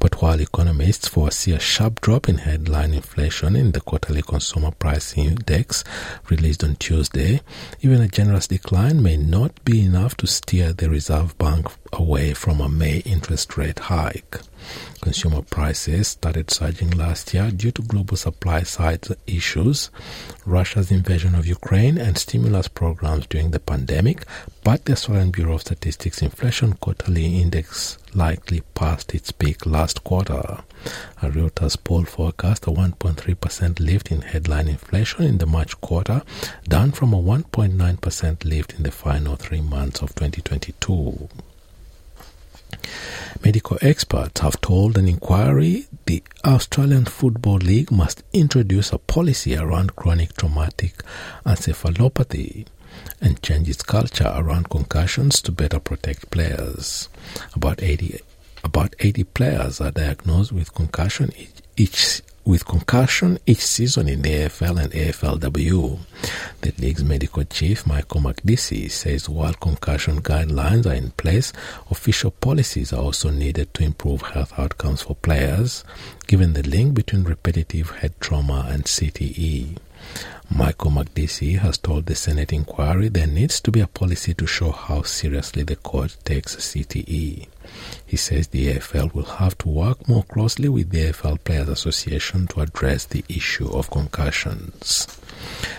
But 0.00 0.20
while 0.20 0.40
economists 0.40 1.06
foresee 1.06 1.52
a 1.52 1.60
sharp 1.60 2.00
drop 2.00 2.28
in 2.28 2.38
headline 2.38 2.94
inflation 2.94 3.54
in 3.54 3.70
the 3.70 3.80
quarterly 3.80 4.22
consumer 4.22 4.72
price 4.72 5.16
index 5.16 5.84
released 6.30 6.64
on 6.64 6.74
Tuesday, 6.74 7.42
even 7.80 8.00
a 8.00 8.08
generous 8.08 8.48
decline 8.48 9.00
may 9.00 9.16
not 9.16 9.64
be 9.64 9.84
enough 9.84 10.16
to 10.16 10.26
steer 10.26 10.72
the 10.72 10.90
Reserve 10.90 11.38
Bank 11.38 11.68
away 11.92 12.34
from 12.34 12.60
a 12.60 12.68
May 12.68 12.98
interest 13.06 13.56
rate 13.56 13.78
hike. 13.78 14.40
Consumer 15.00 15.42
prices 15.42 16.08
started 16.08 16.50
surging 16.50 16.90
last 16.90 17.32
year 17.32 17.50
due 17.50 17.70
to 17.70 17.82
global 17.82 18.16
supply 18.16 18.62
side 18.62 19.06
issues, 19.26 19.90
Russia's 20.44 20.90
invasion 20.90 21.34
of 21.34 21.46
Ukraine, 21.46 21.98
and 21.98 22.16
stimulus 22.18 22.68
programs 22.68 23.26
during 23.26 23.50
the 23.50 23.60
pandemic, 23.60 24.24
but 24.64 24.84
the 24.84 24.92
Australian 24.92 25.30
Bureau 25.30 25.54
of 25.54 25.60
Statistics 25.60 26.22
Inflation 26.22 26.74
Quarterly 26.74 27.40
Index 27.40 27.98
likely 28.14 28.62
passed 28.74 29.14
its 29.14 29.30
peak 29.30 29.66
last 29.66 30.02
quarter. 30.02 30.58
A 31.22 31.30
Reuters 31.30 31.76
poll 31.82 32.04
forecast 32.04 32.66
a 32.66 32.70
1.3% 32.70 33.80
lift 33.80 34.10
in 34.10 34.22
headline 34.22 34.68
inflation 34.68 35.24
in 35.24 35.38
the 35.38 35.46
March 35.46 35.80
quarter, 35.80 36.22
down 36.68 36.92
from 36.92 37.12
a 37.12 37.22
1.9% 37.22 38.44
lift 38.44 38.74
in 38.74 38.82
the 38.82 38.90
final 38.90 39.36
three 39.36 39.60
months 39.60 40.02
of 40.02 40.14
2022. 40.14 41.28
Medical 43.44 43.78
experts 43.80 44.40
have 44.40 44.60
told 44.60 44.96
an 44.96 45.08
inquiry 45.08 45.86
the 46.06 46.22
Australian 46.44 47.04
Football 47.04 47.58
League 47.58 47.90
must 47.90 48.22
introduce 48.32 48.92
a 48.92 48.98
policy 48.98 49.56
around 49.56 49.94
chronic 49.96 50.34
traumatic 50.36 50.94
encephalopathy 51.44 52.66
and 53.20 53.42
change 53.42 53.68
its 53.68 53.82
culture 53.82 54.32
around 54.34 54.70
concussions 54.70 55.40
to 55.42 55.52
better 55.52 55.78
protect 55.78 56.30
players. 56.30 57.08
About 57.54 57.82
80, 57.82 58.20
about 58.64 58.94
80 58.98 59.24
players 59.24 59.80
are 59.80 59.90
diagnosed 59.90 60.52
with 60.52 60.74
concussion 60.74 61.30
each 61.76 62.22
with 62.46 62.64
concussion 62.64 63.38
each 63.44 63.66
season 63.66 64.08
in 64.08 64.22
the 64.22 64.30
AFL 64.30 64.80
and 64.80 64.92
AFLW. 64.92 65.98
The 66.60 66.72
league's 66.78 67.02
medical 67.02 67.42
chief, 67.42 67.84
Michael 67.86 68.20
Makdissi, 68.20 68.88
says 68.88 69.28
while 69.28 69.52
concussion 69.54 70.22
guidelines 70.22 70.86
are 70.86 70.94
in 70.94 71.10
place, 71.10 71.52
official 71.90 72.30
policies 72.30 72.92
are 72.92 73.02
also 73.02 73.30
needed 73.30 73.74
to 73.74 73.82
improve 73.82 74.22
health 74.22 74.56
outcomes 74.58 75.02
for 75.02 75.16
players, 75.16 75.84
given 76.28 76.52
the 76.52 76.62
link 76.62 76.94
between 76.94 77.24
repetitive 77.24 77.90
head 77.90 78.14
trauma 78.20 78.66
and 78.70 78.84
CTE. 78.84 79.76
Michael 80.48 80.92
Makdissi 80.92 81.58
has 81.58 81.76
told 81.76 82.06
the 82.06 82.14
Senate 82.14 82.52
inquiry 82.52 83.08
there 83.08 83.26
needs 83.26 83.60
to 83.60 83.72
be 83.72 83.80
a 83.80 83.88
policy 83.88 84.32
to 84.34 84.46
show 84.46 84.70
how 84.70 85.02
seriously 85.02 85.64
the 85.64 85.74
court 85.74 86.16
takes 86.24 86.54
CTE. 86.54 87.48
He 88.04 88.16
says 88.16 88.48
the 88.48 88.74
AFL 88.74 89.14
will 89.14 89.24
have 89.24 89.56
to 89.58 89.68
work 89.68 90.08
more 90.08 90.22
closely 90.24 90.68
with 90.68 90.90
the 90.90 91.10
AFL 91.10 91.42
Players 91.44 91.68
Association 91.68 92.46
to 92.48 92.60
address 92.60 93.04
the 93.04 93.24
issue 93.28 93.68
of 93.68 93.90
concussions. 93.90 95.06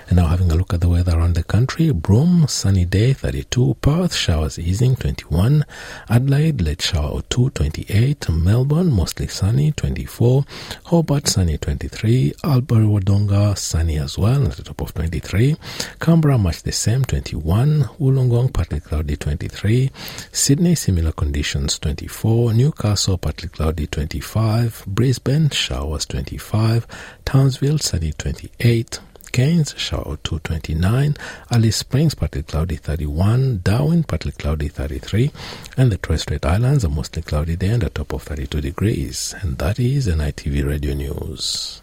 And 0.09 0.17
now 0.17 0.27
having 0.27 0.51
a 0.51 0.55
look 0.55 0.73
at 0.73 0.81
the 0.81 0.89
weather 0.89 1.17
around 1.17 1.35
the 1.35 1.43
country. 1.43 1.91
Broome, 1.91 2.47
sunny 2.47 2.85
day 2.85 3.13
32. 3.13 3.75
Perth, 3.81 4.13
showers 4.13 4.57
easing 4.57 4.95
21. 4.95 5.65
Adelaide, 6.09 6.61
late 6.61 6.81
shower 6.81 7.21
2 7.29 7.49
28. 7.49 8.29
Melbourne, 8.29 8.91
mostly 8.91 9.27
sunny 9.27 9.71
24. 9.73 10.45
Hobart, 10.85 11.27
sunny 11.27 11.57
23. 11.57 12.33
Albury 12.43 12.85
Wodonga, 12.85 13.57
sunny 13.57 13.97
as 13.97 14.17
well 14.17 14.45
at 14.45 14.53
the 14.53 14.63
top 14.63 14.79
of 14.81 14.93
23. 14.93 15.57
Canberra, 15.99 16.37
much 16.37 16.63
the 16.63 16.71
same 16.71 17.03
21. 17.03 17.89
Wollongong, 17.99 18.53
partly 18.53 18.79
cloudy 18.79 19.17
23. 19.17 19.91
Sydney, 20.31 20.75
similar 20.75 21.11
conditions 21.11 21.76
24. 21.79 22.53
Newcastle, 22.53 23.17
partly 23.17 23.49
cloudy 23.49 23.87
25. 23.87 24.83
Brisbane, 24.87 25.49
showers 25.49 26.05
25. 26.05 26.87
Townsville, 27.25 27.77
sunny 27.77 28.11
28. 28.13 28.99
Cairns, 29.31 29.75
shower 29.77 30.17
229, 30.23 31.15
Alice 31.51 31.75
Springs, 31.75 32.15
partly 32.15 32.41
cloudy 32.43 32.75
31, 32.75 33.61
Darwin, 33.63 34.03
partly 34.03 34.31
cloudy 34.31 34.67
33, 34.67 35.31
and 35.77 35.91
the 35.91 35.97
Torres 35.97 36.23
Strait 36.23 36.45
Islands 36.45 36.83
are 36.83 36.89
mostly 36.89 37.21
cloudy 37.21 37.55
there 37.55 37.73
and 37.73 37.83
a 37.83 37.89
top 37.89 38.13
of 38.13 38.23
32 38.23 38.61
degrees. 38.61 39.35
And 39.41 39.57
that 39.59 39.79
is 39.79 40.07
NITV 40.07 40.65
Radio 40.65 40.93
News. 40.95 41.81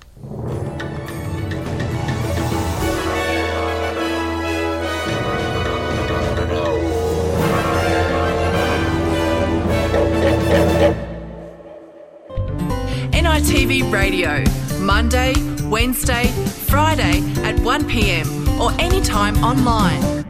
NITV 13.45 13.93
Radio, 13.93 14.43
Monday, 14.81 15.35
Wednesday, 15.65 16.29
Friday 16.67 17.19
at 17.45 17.57
1pm 17.57 18.59
or 18.59 18.73
anytime 18.81 19.37
online. 19.45 20.25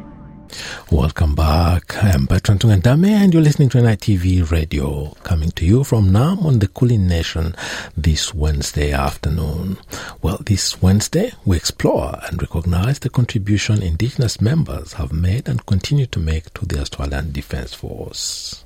Welcome 0.90 1.36
back. 1.36 2.02
I'm 2.02 2.26
Bertrand 2.26 2.62
Tungandame 2.62 3.10
and 3.10 3.32
you're 3.32 3.40
listening 3.40 3.68
to 3.68 3.78
NITV 3.78 4.50
Radio 4.50 5.10
coming 5.22 5.52
to 5.52 5.64
you 5.64 5.84
from 5.84 6.10
Naarm 6.10 6.44
on 6.44 6.58
the 6.58 6.66
Kulin 6.66 7.06
Nation 7.06 7.54
this 7.96 8.34
Wednesday 8.34 8.90
afternoon. 8.90 9.78
Well, 10.20 10.38
this 10.44 10.82
Wednesday 10.82 11.34
we 11.44 11.56
explore 11.56 12.18
and 12.28 12.42
recognize 12.42 12.98
the 12.98 13.10
contribution 13.10 13.80
Indigenous 13.80 14.40
members 14.40 14.94
have 14.94 15.12
made 15.12 15.48
and 15.48 15.64
continue 15.66 16.06
to 16.06 16.18
make 16.18 16.52
to 16.54 16.66
the 16.66 16.80
Australian 16.80 17.30
Defence 17.30 17.74
Force. 17.74 18.64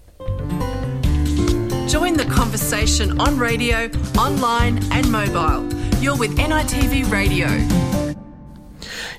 Join 1.88 2.18
the 2.18 2.26
conversation 2.26 3.18
on 3.18 3.38
radio, 3.38 3.86
online, 4.18 4.76
and 4.92 5.10
mobile. 5.10 5.72
You're 6.02 6.18
with 6.18 6.36
NITV 6.36 7.10
Radio. 7.10 7.48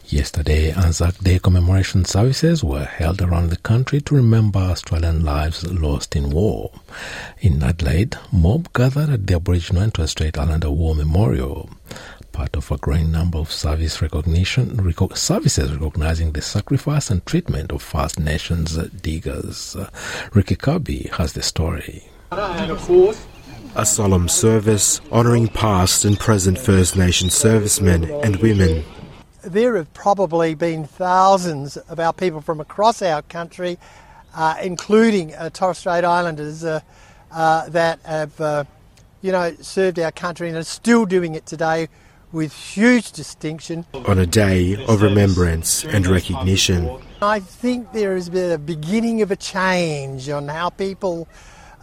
Yesterday, 0.05 0.71
Anzac 0.73 1.17
Day 1.17 1.39
commemoration 1.39 2.05
services 2.05 2.63
were 2.63 2.85
held 2.85 3.23
around 3.23 3.49
the 3.49 3.57
country 3.57 4.01
to 4.01 4.13
remember 4.13 4.59
Australian 4.59 5.25
lives 5.25 5.65
lost 5.65 6.15
in 6.15 6.29
war. 6.29 6.71
In 7.39 7.63
Adelaide, 7.63 8.17
mob 8.31 8.71
gathered 8.73 9.09
at 9.09 9.25
the 9.25 9.33
Aboriginal 9.33 9.81
and 9.81 9.91
Torres 9.91 10.11
Strait 10.11 10.38
Islander 10.38 10.69
War 10.69 10.93
Memorial, 10.93 11.71
part 12.33 12.55
of 12.55 12.71
a 12.71 12.77
growing 12.77 13.11
number 13.11 13.39
of 13.39 13.51
service 13.51 13.99
recognition 13.99 14.77
reco- 14.77 15.17
services 15.17 15.75
recognizing 15.75 16.33
the 16.33 16.41
sacrifice 16.43 17.09
and 17.09 17.25
treatment 17.25 17.71
of 17.71 17.81
First 17.81 18.19
Nations 18.19 18.77
diggers. 19.01 19.75
Ricky 20.35 20.55
Kirby 20.55 21.09
has 21.13 21.33
the 21.33 21.41
story. 21.41 22.03
A 22.31 23.86
solemn 23.86 24.29
service 24.29 25.01
honouring 25.12 25.48
past 25.48 26.05
and 26.05 26.19
present 26.19 26.57
First 26.57 26.95
Nation 26.95 27.29
servicemen 27.29 28.03
and 28.24 28.36
women 28.38 28.83
there 29.41 29.77
have 29.77 29.93
probably 29.93 30.53
been 30.53 30.86
thousands 30.86 31.77
of 31.77 32.00
our 32.00 32.13
people 32.13 32.41
from 32.41 32.59
across 32.59 33.01
our 33.01 33.21
country, 33.24 33.77
uh, 34.36 34.55
including 34.62 35.33
uh, 35.33 35.50
Torres 35.50 35.77
Strait 35.77 36.03
Islanders, 36.03 36.63
uh, 36.63 36.81
uh 37.31 37.69
that 37.69 38.00
have, 38.03 38.39
uh, 38.41 38.63
you 39.21 39.31
know, 39.31 39.53
served 39.62 40.00
our 40.00 40.12
country 40.12 40.50
and 40.50 40.57
are 40.57 40.63
still 40.63 41.05
doing 41.05 41.36
it 41.36 41.45
today 41.45 41.88
with 42.31 42.53
huge 42.53 43.12
distinction. 43.12 43.86
On 43.93 44.19
a 44.19 44.25
day 44.25 44.83
of 44.86 45.01
remembrance 45.01 45.83
and 45.86 46.05
recognition. 46.05 46.89
I 47.21 47.39
think 47.39 47.91
there 47.91 48.13
has 48.13 48.29
been 48.29 48.51
a 48.51 48.57
beginning 48.57 49.21
of 49.21 49.31
a 49.31 49.36
change 49.36 50.29
on 50.29 50.48
how 50.48 50.69
people 50.69 51.27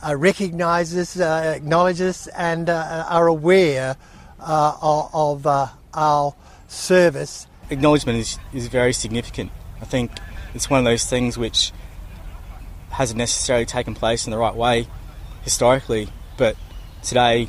uh, 0.06 0.14
recognise 0.14 0.96
us, 0.96 1.18
uh, 1.18 1.54
acknowledge 1.56 2.00
us, 2.00 2.26
and 2.28 2.70
uh, 2.70 3.06
are 3.08 3.26
aware 3.26 3.96
uh, 4.40 4.76
of, 4.80 5.46
of 5.46 5.70
our 5.94 6.34
service. 6.68 7.46
Acknowledgement 7.70 8.18
is, 8.18 8.38
is 8.52 8.68
very 8.68 8.92
significant. 8.92 9.50
I 9.80 9.84
think 9.84 10.12
it's 10.54 10.70
one 10.70 10.78
of 10.78 10.84
those 10.84 11.06
things 11.06 11.36
which 11.36 11.72
hasn't 12.90 13.18
necessarily 13.18 13.66
taken 13.66 13.94
place 13.94 14.26
in 14.26 14.30
the 14.30 14.38
right 14.38 14.54
way 14.54 14.86
historically, 15.42 16.08
but 16.36 16.56
today 17.02 17.48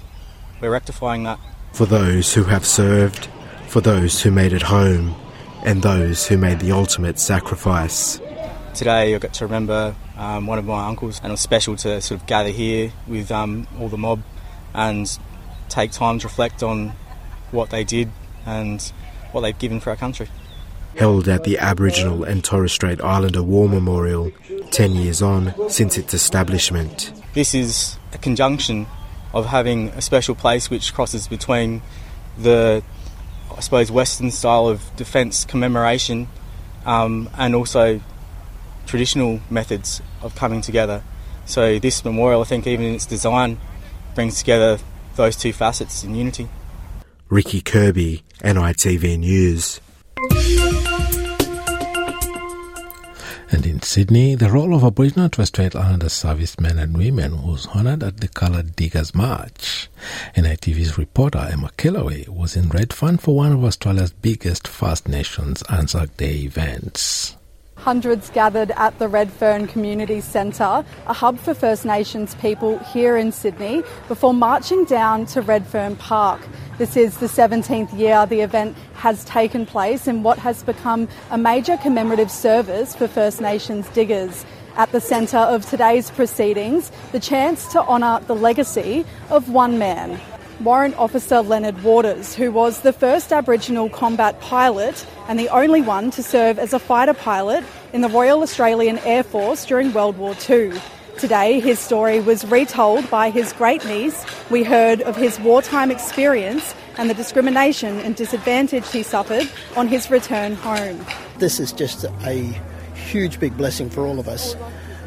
we're 0.61 0.71
rectifying 0.71 1.23
that. 1.23 1.39
For 1.73 1.85
those 1.85 2.33
who 2.33 2.43
have 2.45 2.65
served, 2.65 3.27
for 3.67 3.81
those 3.81 4.21
who 4.21 4.31
made 4.31 4.53
it 4.53 4.63
home, 4.63 5.15
and 5.63 5.81
those 5.81 6.27
who 6.27 6.37
made 6.37 6.59
the 6.59 6.71
ultimate 6.71 7.19
sacrifice. 7.19 8.19
Today 8.73 9.15
I 9.15 9.19
got 9.19 9.33
to 9.35 9.45
remember 9.45 9.95
um, 10.17 10.47
one 10.47 10.57
of 10.57 10.65
my 10.65 10.87
uncles, 10.87 11.19
and 11.19 11.27
it 11.27 11.31
was 11.31 11.41
special 11.41 11.75
to 11.77 12.01
sort 12.01 12.19
of 12.19 12.27
gather 12.27 12.49
here 12.49 12.91
with 13.07 13.31
um, 13.31 13.67
all 13.79 13.87
the 13.87 13.97
mob 13.97 14.21
and 14.73 15.17
take 15.69 15.91
time 15.91 16.19
to 16.19 16.27
reflect 16.27 16.63
on 16.63 16.93
what 17.51 17.69
they 17.69 17.83
did 17.83 18.09
and 18.45 18.81
what 19.31 19.41
they've 19.41 19.57
given 19.57 19.79
for 19.79 19.91
our 19.91 19.95
country. 19.95 20.27
Held 20.95 21.27
at 21.27 21.43
the 21.43 21.59
Aboriginal 21.59 22.23
and 22.23 22.43
Torres 22.43 22.71
Strait 22.71 22.99
Islander 23.01 23.43
War 23.43 23.69
Memorial 23.69 24.31
10 24.71 24.95
years 24.95 25.21
on 25.21 25.53
since 25.69 25.97
its 25.97 26.13
establishment. 26.13 27.11
This 27.33 27.53
is 27.53 27.97
a 28.13 28.17
conjunction 28.17 28.87
of 29.33 29.45
having 29.45 29.89
a 29.89 30.01
special 30.01 30.33
place 30.33 30.69
which 30.69 30.93
crosses 30.93 31.27
between 31.27 31.83
the, 32.37 32.81
I 33.55 33.59
suppose, 33.59 33.91
Western 33.91 34.31
style 34.31 34.67
of 34.67 34.95
defence 34.95 35.45
commemoration 35.45 36.27
um, 36.85 37.29
and 37.37 37.53
also 37.53 38.01
traditional 38.87 39.39
methods 39.49 40.01
of 40.21 40.35
coming 40.35 40.61
together. 40.61 41.03
So, 41.45 41.79
this 41.79 42.03
memorial, 42.03 42.41
I 42.41 42.45
think, 42.45 42.65
even 42.67 42.85
in 42.85 42.95
its 42.95 43.05
design, 43.05 43.59
brings 44.15 44.39
together 44.39 44.79
those 45.15 45.35
two 45.35 45.53
facets 45.53 46.03
in 46.03 46.15
unity. 46.15 46.49
Ricky 47.29 47.61
Kirby, 47.61 48.23
NITV 48.39 49.19
News. 49.19 49.79
And 53.49 53.65
in 53.65 53.81
Sydney, 53.81 54.35
the 54.35 54.49
role 54.49 54.75
of 54.75 54.83
Aboriginal 54.83 55.25
and 55.25 55.33
Torres 55.33 55.47
Strait 55.47 55.75
Islander 55.75 56.09
servicemen 56.09 56.77
and 56.77 56.97
women 56.97 57.43
was 57.43 57.65
honoured 57.67 58.03
at 58.03 58.17
the 58.17 58.27
Coloured 58.27 58.75
Diggers 58.75 59.15
March. 59.15 59.87
NITV's 60.35 60.97
reporter 60.97 61.47
Emma 61.49 61.69
Kellaway 61.77 62.27
was 62.27 62.57
in 62.57 62.67
Redfern 62.67 63.17
for 63.17 63.35
one 63.35 63.53
of 63.53 63.63
Australia's 63.63 64.11
biggest 64.11 64.67
First 64.67 65.07
Nations 65.07 65.63
Anzac 65.69 66.17
Day 66.17 66.39
events. 66.39 67.36
Hundreds 67.87 68.29
gathered 68.31 68.71
at 68.71 68.99
the 68.99 69.07
Redfern 69.07 69.65
Community 69.65 70.19
Centre, 70.19 70.83
a 71.05 71.13
hub 71.13 71.39
for 71.39 71.53
First 71.53 71.85
Nations 71.85 72.35
people 72.35 72.79
here 72.79 73.15
in 73.15 73.31
Sydney, 73.31 73.81
before 74.09 74.33
marching 74.33 74.83
down 74.83 75.25
to 75.27 75.41
Redfern 75.41 75.95
Park. 75.95 76.41
This 76.77 76.97
is 76.97 77.19
the 77.19 77.27
17th 77.27 77.97
year 77.97 78.25
the 78.25 78.41
event 78.41 78.75
has 78.95 79.23
taken 79.23 79.65
place 79.65 80.05
in 80.05 80.21
what 80.21 80.37
has 80.37 80.63
become 80.63 81.07
a 81.31 81.37
major 81.37 81.77
commemorative 81.77 82.29
service 82.29 82.93
for 82.93 83.07
First 83.07 83.39
Nations 83.39 83.87
diggers. 83.91 84.45
At 84.75 84.91
the 84.91 84.99
centre 84.99 85.37
of 85.37 85.65
today's 85.65 86.11
proceedings, 86.11 86.91
the 87.13 87.21
chance 87.21 87.71
to 87.71 87.81
honour 87.81 88.19
the 88.27 88.35
legacy 88.35 89.05
of 89.29 89.47
one 89.49 89.79
man, 89.79 90.19
Warrant 90.61 90.97
Officer 90.97 91.41
Leonard 91.41 91.83
Waters, 91.83 92.33
who 92.33 92.51
was 92.51 92.81
the 92.81 92.91
first 92.91 93.31
Aboriginal 93.31 93.89
combat 93.89 94.39
pilot 94.41 95.05
and 95.27 95.37
the 95.37 95.49
only 95.49 95.81
one 95.81 96.09
to 96.11 96.23
serve 96.23 96.57
as 96.57 96.73
a 96.73 96.79
fighter 96.79 97.13
pilot 97.13 97.63
in 97.93 98.01
the 98.01 98.09
Royal 98.09 98.41
Australian 98.41 98.97
Air 98.99 99.21
Force 99.21 99.65
during 99.65 99.93
World 99.93 100.17
War 100.17 100.35
II. 100.49 100.73
Today, 101.19 101.59
his 101.59 101.77
story 101.77 102.19
was 102.19 102.43
retold 102.45 103.07
by 103.11 103.29
his 103.29 103.53
great 103.53 103.85
niece. 103.85 104.25
We 104.49 104.63
heard 104.63 105.01
of 105.01 105.15
his 105.15 105.39
wartime 105.39 105.91
experience 105.91 106.73
and 106.97 107.07
the 107.07 107.13
discrimination 107.13 107.99
and 107.99 108.15
disadvantage 108.15 108.91
he 108.91 109.03
suffered 109.03 109.47
on 109.75 109.87
his 109.87 110.09
return 110.09 110.55
home. 110.55 111.05
This 111.37 111.59
is 111.59 111.71
just 111.71 112.03
a 112.25 112.59
huge, 112.95 113.39
big 113.39 113.55
blessing 113.57 113.91
for 113.91 114.07
all 114.07 114.19
of 114.19 114.27
us 114.27 114.55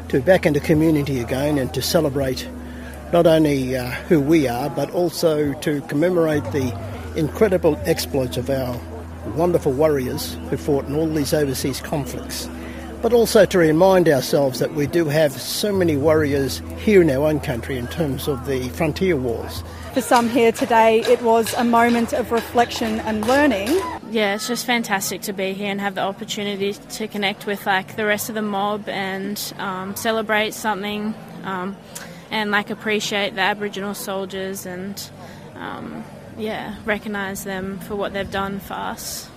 to 0.07 0.19
be 0.19 0.21
back 0.21 0.45
in 0.45 0.53
the 0.53 0.61
community 0.61 1.19
again 1.19 1.57
and 1.57 1.73
to 1.73 1.81
celebrate 1.81 2.47
not 3.11 3.27
only 3.27 3.75
uh, 3.75 3.89
who 4.07 4.21
we 4.21 4.47
are, 4.47 4.69
but 4.69 4.89
also 4.91 5.53
to 5.55 5.81
commemorate 5.81 6.43
the 6.45 6.77
incredible 7.15 7.77
exploits 7.85 8.37
of 8.37 8.49
our 8.49 8.79
wonderful 9.35 9.73
warriors 9.73 10.35
who 10.49 10.57
fought 10.57 10.85
in 10.85 10.95
all 10.95 11.07
these 11.07 11.33
overseas 11.33 11.81
conflicts. 11.81 12.49
But 13.01 13.13
also 13.13 13.45
to 13.45 13.57
remind 13.57 14.07
ourselves 14.07 14.59
that 14.59 14.75
we 14.75 14.85
do 14.85 15.05
have 15.05 15.33
so 15.33 15.73
many 15.73 15.97
warriors 15.97 16.61
here 16.77 17.01
in 17.01 17.09
our 17.09 17.27
own 17.27 17.39
country 17.39 17.77
in 17.77 17.87
terms 17.87 18.27
of 18.27 18.45
the 18.45 18.69
frontier 18.69 19.15
wars. 19.15 19.63
For 19.93 20.01
some 20.01 20.29
here 20.29 20.51
today, 20.51 21.01
it 21.01 21.21
was 21.21 21.53
a 21.55 21.63
moment 21.63 22.13
of 22.13 22.31
reflection 22.31 22.99
and 23.01 23.27
learning. 23.27 23.67
Yeah, 24.09 24.35
it's 24.35 24.47
just 24.47 24.65
fantastic 24.65 25.21
to 25.23 25.33
be 25.33 25.53
here 25.53 25.71
and 25.71 25.81
have 25.81 25.95
the 25.95 26.01
opportunity 26.01 26.73
to 26.73 27.07
connect 27.07 27.45
with 27.45 27.65
like 27.65 27.95
the 27.95 28.05
rest 28.05 28.29
of 28.29 28.35
the 28.35 28.41
mob 28.41 28.87
and 28.87 29.53
um, 29.57 29.95
celebrate 29.95 30.53
something. 30.53 31.13
Um, 31.43 31.75
and 32.31 32.49
like 32.49 32.69
appreciate 32.69 33.35
the 33.35 33.41
Aboriginal 33.41 33.93
soldiers 33.93 34.65
and 34.65 35.09
um, 35.55 36.03
yeah, 36.37 36.75
recognise 36.85 37.43
them 37.43 37.77
for 37.79 37.95
what 37.95 38.13
they've 38.13 38.31
done 38.31 38.59
for 38.59 38.73
us. 38.73 39.29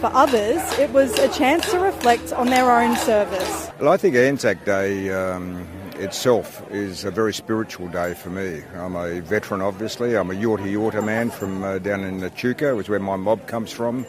For 0.00 0.10
others, 0.12 0.60
it 0.78 0.90
was 0.90 1.18
a 1.18 1.28
chance 1.32 1.70
to 1.70 1.80
reflect 1.80 2.32
on 2.34 2.48
their 2.48 2.70
own 2.70 2.96
service. 2.96 3.70
Well, 3.80 3.90
I 3.90 3.96
think 3.96 4.14
Anzac 4.14 4.64
Day 4.66 5.10
um, 5.10 5.66
itself 5.96 6.62
is 6.70 7.04
a 7.04 7.10
very 7.10 7.32
spiritual 7.32 7.88
day 7.88 8.12
for 8.12 8.28
me. 8.28 8.62
I'm 8.74 8.94
a 8.94 9.20
veteran, 9.20 9.62
obviously. 9.62 10.16
I'm 10.16 10.30
a 10.30 10.34
Yorta 10.34 10.70
Yorta 10.70 11.02
man 11.02 11.30
from 11.30 11.64
uh, 11.64 11.78
down 11.78 12.04
in 12.04 12.22
Echuca, 12.22 12.76
which 12.76 12.86
is 12.86 12.90
where 12.90 13.00
my 13.00 13.16
mob 13.16 13.46
comes 13.46 13.72
from. 13.72 14.04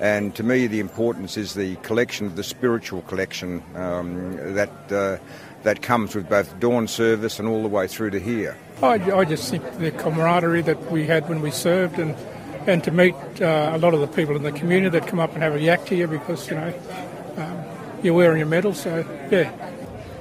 And 0.00 0.34
to 0.34 0.42
me, 0.42 0.66
the 0.66 0.80
importance 0.80 1.36
is 1.36 1.54
the 1.54 1.76
collection, 1.76 2.34
the 2.34 2.44
spiritual 2.44 3.02
collection 3.02 3.62
um, 3.76 4.54
that. 4.54 4.92
Uh, 4.92 5.18
that 5.66 5.82
comes 5.82 6.14
with 6.14 6.28
both 6.28 6.60
dawn 6.60 6.86
service 6.86 7.40
and 7.40 7.48
all 7.48 7.60
the 7.60 7.68
way 7.68 7.88
through 7.88 8.10
to 8.10 8.20
here. 8.20 8.56
I, 8.82 8.94
I 9.10 9.24
just 9.24 9.50
think 9.50 9.64
the 9.78 9.90
camaraderie 9.90 10.62
that 10.62 10.92
we 10.92 11.06
had 11.06 11.28
when 11.28 11.40
we 11.40 11.50
served 11.50 11.98
and 11.98 12.14
and 12.68 12.84
to 12.84 12.92
meet 12.92 13.14
uh, 13.40 13.70
a 13.74 13.78
lot 13.78 13.92
of 13.92 14.00
the 14.00 14.06
people 14.06 14.36
in 14.36 14.42
the 14.42 14.52
community 14.52 14.98
that 14.98 15.08
come 15.08 15.18
up 15.18 15.34
and 15.34 15.42
have 15.42 15.54
a 15.54 15.60
yak 15.60 15.84
to 15.86 15.96
you 15.96 16.06
because, 16.06 16.48
you 16.48 16.56
know, 16.56 16.74
um, 17.36 17.64
you're 18.02 18.14
wearing 18.14 18.38
your 18.38 18.46
medal. 18.46 18.74
So, 18.74 19.04
yeah, 19.30 19.52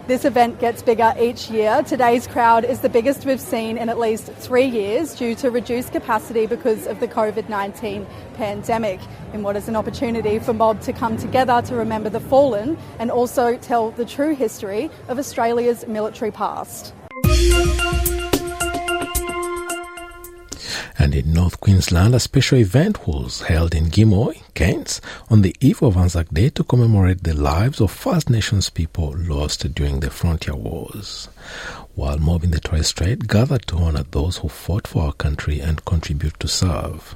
this 0.08 0.24
event 0.24 0.60
gets 0.60 0.84
bigger 0.84 1.13
each 1.20 1.50
year. 1.50 1.82
Today's 1.84 2.28
crowd 2.28 2.63
is 2.63 2.82
the 2.82 2.89
biggest 2.89 3.26
we've 3.26 3.41
seen 3.41 3.78
in 3.78 3.89
at 3.89 3.98
least 3.98 4.28
three 4.28 4.65
years 4.65 5.15
due 5.15 5.34
to 5.36 5.50
reduced 5.50 5.91
capacity 5.91 6.46
because 6.46 6.86
of 6.86 7.00
the 7.00 7.08
COVID 7.08 7.50
19 7.50 8.06
pandemic, 8.36 9.00
in 9.34 9.41
what 9.41 9.56
is 9.56 9.68
an 9.68 9.76
opportunity 9.76 10.39
for 10.39 10.54
mob 10.54 10.80
to 10.82 10.94
come 10.94 11.18
together 11.18 11.62
to 11.63 11.76
remember 11.76 12.10
the 12.10 12.20
fallen 12.20 12.78
and 13.00 13.10
also 13.10 13.58
tell 13.58 13.91
the 13.91 14.06
true 14.06 14.36
history 14.36 14.91
of 15.08 15.18
Australia's 15.18 15.88
military 15.88 16.32
past. 16.32 16.94
And 21.06 21.13
in 21.13 21.34
North 21.34 21.60
Queensland, 21.60 22.15
a 22.15 22.20
special 22.20 22.58
event 22.58 23.08
was 23.08 23.44
held 23.44 23.76
in 23.76 23.91
Gimuy, 23.91 24.41
Cairns, 24.56 25.02
on 25.30 25.44
the 25.44 25.56
eve 25.62 25.84
of 25.84 25.98
Anzac 25.98 26.30
Day 26.30 26.50
to 26.50 26.63
commemorate 26.63 27.24
the 27.24 27.36
lives 27.36 27.80
of 27.80 27.91
First 27.91 28.28
Nations 28.28 28.72
people 28.72 29.13
lost 29.15 29.76
during 29.76 30.00
the 30.00 30.10
frontier 30.10 30.56
wars. 30.56 31.30
While 31.94 32.18
mob 32.18 32.44
in 32.44 32.50
the 32.50 32.60
Torres 32.60 32.88
Strait 32.88 33.28
gathered 33.28 33.68
to 33.68 33.78
honor 33.78 34.02
those 34.02 34.38
who 34.38 34.50
fought 34.50 34.88
for 34.88 35.04
our 35.04 35.13
country 35.13 35.60
and 35.60 35.86
contribute 35.86 36.39
to 36.39 36.48
serve. 36.48 37.13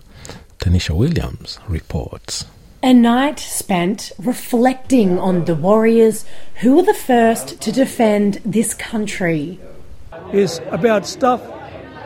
Tanisha 0.60 0.96
Williams 0.96 1.58
reports. 1.68 2.46
A 2.84 2.94
night 2.94 3.40
spent 3.40 4.12
reflecting 4.20 5.18
on 5.18 5.46
the 5.46 5.56
warriors 5.56 6.26
who 6.62 6.76
were 6.76 6.84
the 6.84 6.94
first 6.94 7.60
to 7.62 7.72
defend 7.72 8.36
this 8.46 8.76
country. 8.76 9.60
Is 10.32 10.62
about 10.70 11.08
stuff 11.08 11.42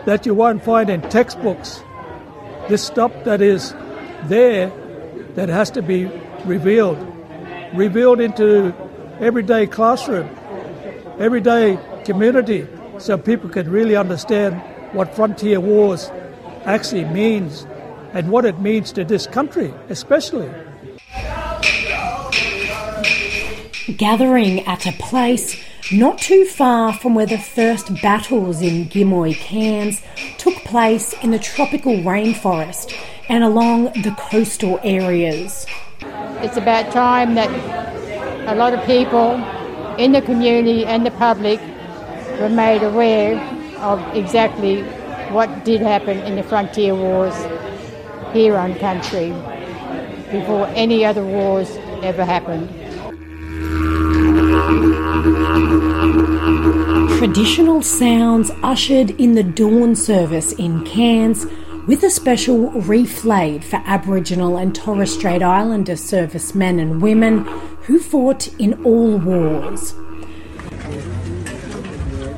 that 0.05 0.25
you 0.25 0.33
won't 0.33 0.63
find 0.63 0.89
in 0.89 1.01
textbooks. 1.09 1.81
This 2.69 2.83
stuff 2.83 3.11
that 3.23 3.41
is 3.41 3.73
there 4.25 4.71
that 5.35 5.49
has 5.49 5.71
to 5.71 5.81
be 5.81 6.05
revealed, 6.45 6.97
revealed 7.73 8.19
into 8.19 8.73
everyday 9.19 9.67
classroom, 9.67 10.29
everyday 11.19 11.79
community, 12.05 12.67
so 12.97 13.17
people 13.17 13.49
can 13.49 13.69
really 13.69 13.95
understand 13.95 14.61
what 14.93 15.15
frontier 15.15 15.59
wars 15.59 16.11
actually 16.65 17.05
means 17.05 17.65
and 18.13 18.29
what 18.29 18.45
it 18.45 18.59
means 18.59 18.91
to 18.91 19.03
this 19.03 19.25
country, 19.27 19.73
especially. 19.89 20.49
Gathering 23.97 24.61
at 24.65 24.85
a 24.85 24.91
place 24.93 25.61
not 25.91 26.17
too 26.17 26.45
far 26.45 26.93
from 26.93 27.13
where 27.13 27.25
the 27.25 27.37
first 27.37 28.01
battles 28.01 28.61
in 28.61 28.85
Gimuy, 28.85 29.35
Cairns 29.35 30.01
took 30.37 30.55
place 30.63 31.13
in 31.21 31.31
the 31.31 31.39
tropical 31.39 31.93
rainforest 31.97 32.95
and 33.27 33.43
along 33.43 33.85
the 34.01 34.15
coastal 34.17 34.79
areas. 34.83 35.65
It's 36.41 36.57
about 36.57 36.91
time 36.91 37.35
that 37.35 37.49
a 38.47 38.55
lot 38.55 38.73
of 38.73 38.85
people 38.85 39.35
in 39.97 40.13
the 40.13 40.21
community 40.21 40.85
and 40.85 41.05
the 41.05 41.11
public 41.11 41.59
were 42.39 42.49
made 42.49 42.83
aware 42.83 43.37
of 43.79 43.99
exactly 44.15 44.83
what 45.31 45.65
did 45.65 45.81
happen 45.81 46.17
in 46.19 46.35
the 46.35 46.43
frontier 46.43 46.95
wars 46.95 47.35
here 48.31 48.55
on 48.55 48.73
country 48.75 49.29
before 50.31 50.67
any 50.69 51.05
other 51.05 51.25
wars 51.25 51.69
ever 52.01 52.23
happened. 52.23 52.69
Traditional 57.19 57.83
sounds 57.83 58.49
ushered 58.63 59.11
in 59.11 59.35
the 59.35 59.43
dawn 59.43 59.95
service 59.95 60.53
in 60.53 60.83
Cairns 60.85 61.45
with 61.87 62.01
a 62.01 62.09
special 62.09 62.71
reef 62.71 63.23
laid 63.23 63.63
for 63.63 63.75
Aboriginal 63.85 64.57
and 64.57 64.73
Torres 64.73 65.13
Strait 65.13 65.43
Islander 65.43 65.95
servicemen 65.95 66.79
and 66.79 66.99
women 66.99 67.45
who 67.83 67.99
fought 67.99 68.47
in 68.59 68.83
all 68.83 69.19
wars. 69.19 69.93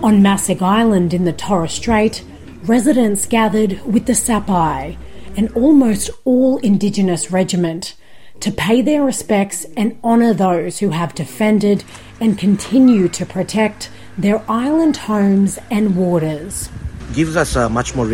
On 0.03 0.21
Masig 0.21 0.61
Island 0.61 1.13
in 1.13 1.23
the 1.23 1.31
Torres 1.31 1.71
Strait, 1.71 2.25
residents 2.63 3.25
gathered 3.25 3.79
with 3.85 4.05
the 4.05 4.13
Sapai, 4.13 4.97
an 5.37 5.47
almost 5.53 6.09
all 6.25 6.57
Indigenous 6.57 7.31
regiment, 7.31 7.95
to 8.39 8.51
pay 8.51 8.81
their 8.81 9.03
respects 9.03 9.65
and 9.75 9.97
honour 10.03 10.33
those 10.33 10.79
who 10.79 10.89
have 10.89 11.15
defended 11.15 11.83
and 12.19 12.37
continue 12.37 13.07
to 13.09 13.25
protect 13.25 13.89
their 14.17 14.43
island 14.49 14.97
homes 14.97 15.59
and 15.69 15.95
waters. 15.95 16.69
Gives 17.13 17.35
us 17.35 17.55
a 17.55 17.69
much 17.69 17.95
more 17.95 18.09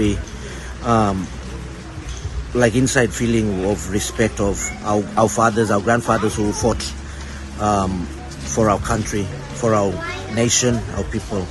um, 0.84 1.28
like 2.54 2.76
inside 2.76 3.14
feeling 3.14 3.66
of 3.66 3.90
respect 3.90 4.40
of 4.40 4.60
our, 4.84 5.04
our 5.18 5.30
fathers, 5.30 5.72
our 5.72 5.82
grandfathers 5.82 6.36
who 6.36 6.52
fought 6.52 6.94
um, 7.60 8.06
for 8.06 8.70
our 8.70 8.80
country, 8.80 9.24
for 9.54 9.74
our 9.74 9.92
nation, 10.34 10.76
our 10.96 11.04
people. 11.06 11.46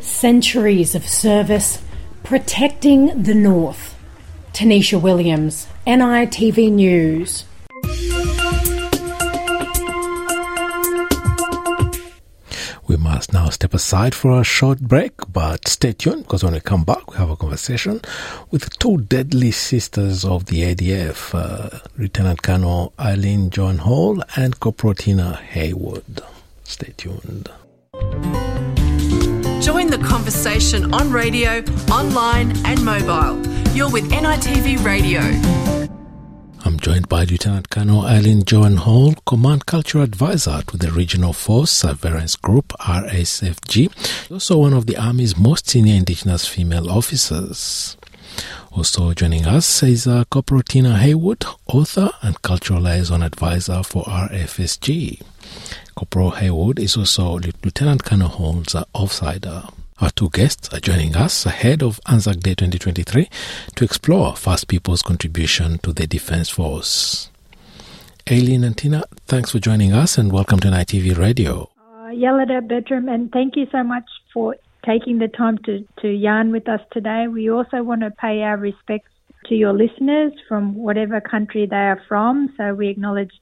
Centuries 0.00 0.94
of 0.94 1.06
service 1.06 1.82
protecting 2.22 3.22
the 3.22 3.34
North. 3.34 3.96
Tanisha 4.52 5.00
Williams, 5.00 5.66
NITV 5.86 6.72
News. 6.72 7.44
Must 13.20 13.34
now 13.34 13.50
step 13.50 13.74
aside 13.74 14.14
for 14.14 14.40
a 14.40 14.42
short 14.42 14.80
break, 14.80 15.12
but 15.30 15.68
stay 15.68 15.92
tuned 15.92 16.22
because 16.22 16.42
when 16.42 16.54
we 16.54 16.60
come 16.60 16.84
back, 16.84 17.10
we 17.10 17.18
have 17.18 17.28
a 17.28 17.36
conversation 17.36 18.00
with 18.50 18.78
two 18.78 18.96
deadly 18.96 19.50
sisters 19.50 20.24
of 20.24 20.46
the 20.46 20.62
ADF, 20.62 21.34
uh, 21.34 21.80
Lieutenant 21.98 22.40
Colonel 22.40 22.94
Eileen 22.98 23.50
John 23.50 23.76
Hall 23.76 24.22
and 24.36 24.58
Corporal 24.58 24.94
Tina 24.94 25.36
Haywood. 25.36 26.22
Stay 26.64 26.94
tuned. 26.96 27.50
Join 29.60 29.88
the 29.88 30.02
conversation 30.02 30.94
on 30.94 31.12
radio, 31.12 31.62
online, 31.92 32.56
and 32.64 32.82
mobile. 32.82 33.36
You're 33.74 33.90
with 33.90 34.10
NITV 34.10 34.82
Radio. 34.82 35.79
I'm 36.64 36.78
joined 36.78 37.08
by 37.08 37.24
Lieutenant 37.24 37.70
Colonel 37.70 38.04
Eileen 38.04 38.44
Joan 38.44 38.76
Hall, 38.76 39.14
Command 39.26 39.66
Cultural 39.66 40.04
Advisor 40.04 40.62
to 40.68 40.76
the 40.76 40.90
Regional 40.92 41.32
Force 41.32 41.70
Surveillance 41.70 42.36
Group, 42.36 42.68
RSFG, 42.80 44.30
also 44.30 44.58
one 44.58 44.72
of 44.74 44.86
the 44.86 44.96
Army's 44.96 45.36
most 45.36 45.68
senior 45.68 45.94
Indigenous 45.94 46.46
female 46.46 46.90
officers. 46.90 47.96
Also 48.72 49.12
joining 49.14 49.46
us 49.46 49.82
is 49.82 50.06
uh, 50.06 50.24
Corporal 50.30 50.62
Tina 50.62 50.96
Haywood, 50.98 51.44
author 51.66 52.10
and 52.22 52.40
cultural 52.42 52.82
liaison 52.82 53.22
advisor 53.22 53.82
for 53.82 54.04
RFSG. 54.04 55.22
Corporal 55.94 56.30
Haywood 56.32 56.78
is 56.78 56.96
also 56.96 57.38
Lieutenant 57.38 58.04
Colonel 58.04 58.28
Hall's 58.28 58.74
uh, 58.74 58.84
outsider. 58.96 59.62
Our 60.00 60.08
two 60.08 60.30
guests 60.30 60.72
are 60.72 60.80
joining 60.80 61.14
us 61.14 61.44
ahead 61.44 61.82
of 61.82 62.00
Anzac 62.06 62.40
Day 62.40 62.54
2023 62.54 63.28
to 63.74 63.84
explore 63.84 64.34
First 64.34 64.66
People's 64.66 65.02
contribution 65.02 65.76
to 65.82 65.92
the 65.92 66.06
Defense 66.06 66.48
Force. 66.48 67.28
Aileen 68.30 68.64
and 68.64 68.74
Tina, 68.78 69.04
thanks 69.26 69.50
for 69.50 69.58
joining 69.58 69.92
us 69.92 70.16
and 70.16 70.32
welcome 70.32 70.58
to 70.60 70.68
NITV 70.68 71.18
Radio. 71.18 71.70
Uh, 71.78 72.12
Yelada 72.12 72.66
Bedram, 72.66 73.12
and 73.12 73.30
thank 73.30 73.56
you 73.56 73.66
so 73.70 73.82
much 73.82 74.04
for 74.32 74.56
taking 74.86 75.18
the 75.18 75.28
time 75.28 75.58
to, 75.64 75.86
to 76.00 76.08
yarn 76.08 76.50
with 76.50 76.66
us 76.66 76.80
today. 76.92 77.26
We 77.28 77.50
also 77.50 77.82
want 77.82 78.00
to 78.00 78.10
pay 78.10 78.40
our 78.40 78.56
respects 78.56 79.10
to 79.48 79.54
your 79.54 79.74
listeners 79.74 80.32
from 80.48 80.76
whatever 80.76 81.20
country 81.20 81.66
they 81.66 81.76
are 81.76 82.02
from. 82.08 82.54
So 82.56 82.72
we 82.72 82.88
acknowledge 82.88 83.32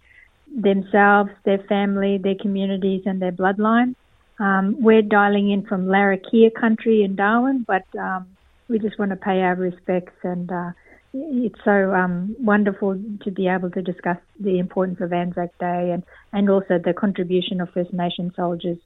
themselves, 0.53 1.31
their 1.45 1.59
family, 1.69 2.19
their 2.19 2.35
communities, 2.35 3.03
and 3.07 3.23
their 3.23 3.31
bloodline. 3.31 3.95
Um, 4.39 4.77
we're 4.81 5.03
dialing 5.03 5.51
in 5.51 5.67
from 5.67 5.87
Larrakia 5.87 6.55
country 6.55 7.03
in 7.03 7.17
Darwin, 7.17 7.65
but 7.67 7.85
um, 7.99 8.27
we 8.69 8.79
just 8.79 8.99
want 8.99 9.11
to 9.11 9.17
pay 9.17 9.41
our 9.41 9.57
respects 9.57 10.15
and 10.23 10.51
uh, 10.51 10.71
it's 11.15 11.59
so 11.65 11.95
um, 11.95 12.37
wonderful 12.39 13.01
to 13.23 13.31
be 13.31 13.49
able 13.49 13.71
to 13.71 13.83
discuss 13.83 14.19
the 14.39 14.59
importance 14.59 15.01
of 15.01 15.13
Anzac 15.13 15.57
Day 15.59 15.91
and, 15.93 16.03
and 16.33 16.51
also 16.51 16.79
the 16.79 16.93
contribution 16.93 17.61
of 17.61 17.71
First 17.71 17.93
Nation 17.93 18.33
soldiers 18.37 18.79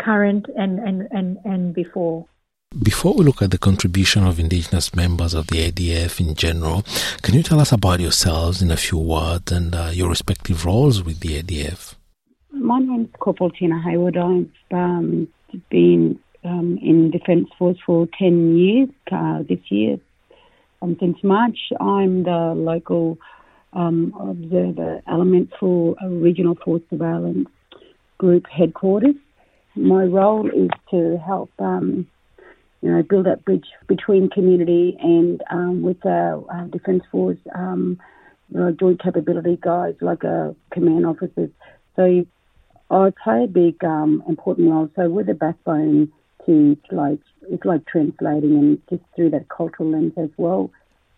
current 0.00 0.46
and, 0.56 0.78
and, 0.78 1.08
and, 1.10 1.38
and 1.44 1.74
before. 1.74 2.26
Before 2.82 3.14
we 3.14 3.24
look 3.24 3.42
at 3.42 3.50
the 3.50 3.58
contribution 3.58 4.24
of 4.24 4.38
Indigenous 4.38 4.94
members 4.94 5.34
of 5.34 5.46
the 5.48 5.70
ADF 5.70 6.20
in 6.20 6.34
general, 6.34 6.84
can 7.22 7.34
you 7.34 7.42
tell 7.42 7.60
us 7.60 7.72
about 7.72 8.00
yourselves 8.00 8.60
in 8.60 8.70
a 8.70 8.76
few 8.76 8.98
words 8.98 9.50
and 9.50 9.74
uh, 9.74 9.90
your 9.92 10.10
respective 10.10 10.64
roles 10.64 11.02
with 11.02 11.20
the 11.20 11.42
ADF? 11.42 11.94
My 12.50 12.78
name's 12.78 13.10
Corporal 13.18 13.50
Tina 13.50 13.80
Hayward. 13.82 14.16
I've 14.16 14.48
um, 14.72 15.28
been 15.70 16.18
um, 16.44 16.78
in 16.82 17.10
Defence 17.10 17.50
Force 17.58 17.76
for 17.84 18.08
10 18.18 18.56
years 18.56 18.88
uh, 19.12 19.42
this 19.46 19.58
year. 19.68 19.98
Um, 20.80 20.96
since 20.98 21.18
March, 21.22 21.58
I'm 21.78 22.22
the 22.22 22.54
local 22.56 23.18
um, 23.74 24.14
observer 24.18 25.02
element 25.06 25.50
for 25.60 25.94
a 26.02 26.08
regional 26.08 26.54
force 26.54 26.80
surveillance 26.88 27.48
group 28.16 28.46
headquarters. 28.46 29.16
My 29.74 30.04
role 30.04 30.48
is 30.48 30.70
to 30.90 31.18
help, 31.18 31.50
um, 31.58 32.08
you 32.80 32.90
know, 32.90 33.02
build 33.02 33.26
that 33.26 33.44
bridge 33.44 33.66
between 33.88 34.30
community 34.30 34.96
and 34.98 35.42
um, 35.50 35.82
with 35.82 36.04
our 36.06 36.44
uh, 36.50 36.64
Defence 36.64 37.02
Force 37.12 37.38
joint 38.78 39.02
capability 39.02 39.58
guys 39.60 39.94
like 40.00 40.24
uh, 40.24 40.52
command 40.72 41.04
officers. 41.04 41.50
So 41.94 42.24
I 42.90 43.12
play 43.22 43.44
a 43.44 43.48
big 43.48 43.82
um, 43.84 44.22
important 44.28 44.70
role. 44.70 44.90
So 44.96 45.08
we're 45.08 45.24
the 45.24 45.34
backbone 45.34 46.12
to 46.46 46.76
like 46.90 47.20
it's 47.50 47.64
like 47.64 47.86
translating 47.86 48.56
and 48.56 48.82
just 48.88 49.02
through 49.14 49.30
that 49.30 49.48
cultural 49.48 49.90
lens 49.90 50.14
as 50.16 50.30
well. 50.36 50.70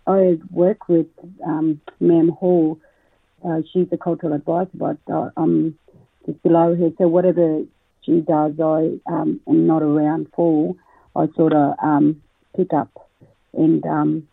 I 0.07 0.39
work 0.51 0.89
with 0.89 1.07
um, 1.45 1.81
Ma'am 2.01 2.31
Hall. 2.31 2.79
Uh, 3.45 3.63
she's 3.73 3.87
a 3.93 3.97
cultural 3.97 4.33
advisor, 4.33 4.71
but 4.75 4.99
uh, 5.13 5.31
I'm 5.37 5.79
just 6.27 6.43
below 6.43 6.75
her. 6.75 6.91
So 6.99 7.09
whatever 7.09 7.63
she 8.03 8.21
does, 8.21 8.53
I 8.61 8.99
um, 9.07 9.41
am 9.47 9.67
not 9.67 9.83
around 9.83 10.29
for. 10.35 10.75
I 11.15 11.29
sort 11.37 11.53
of 11.53 11.75
um, 11.83 12.23
pick 12.57 12.73
up 12.73 13.09
and 13.53 13.85
um, 13.87 14.29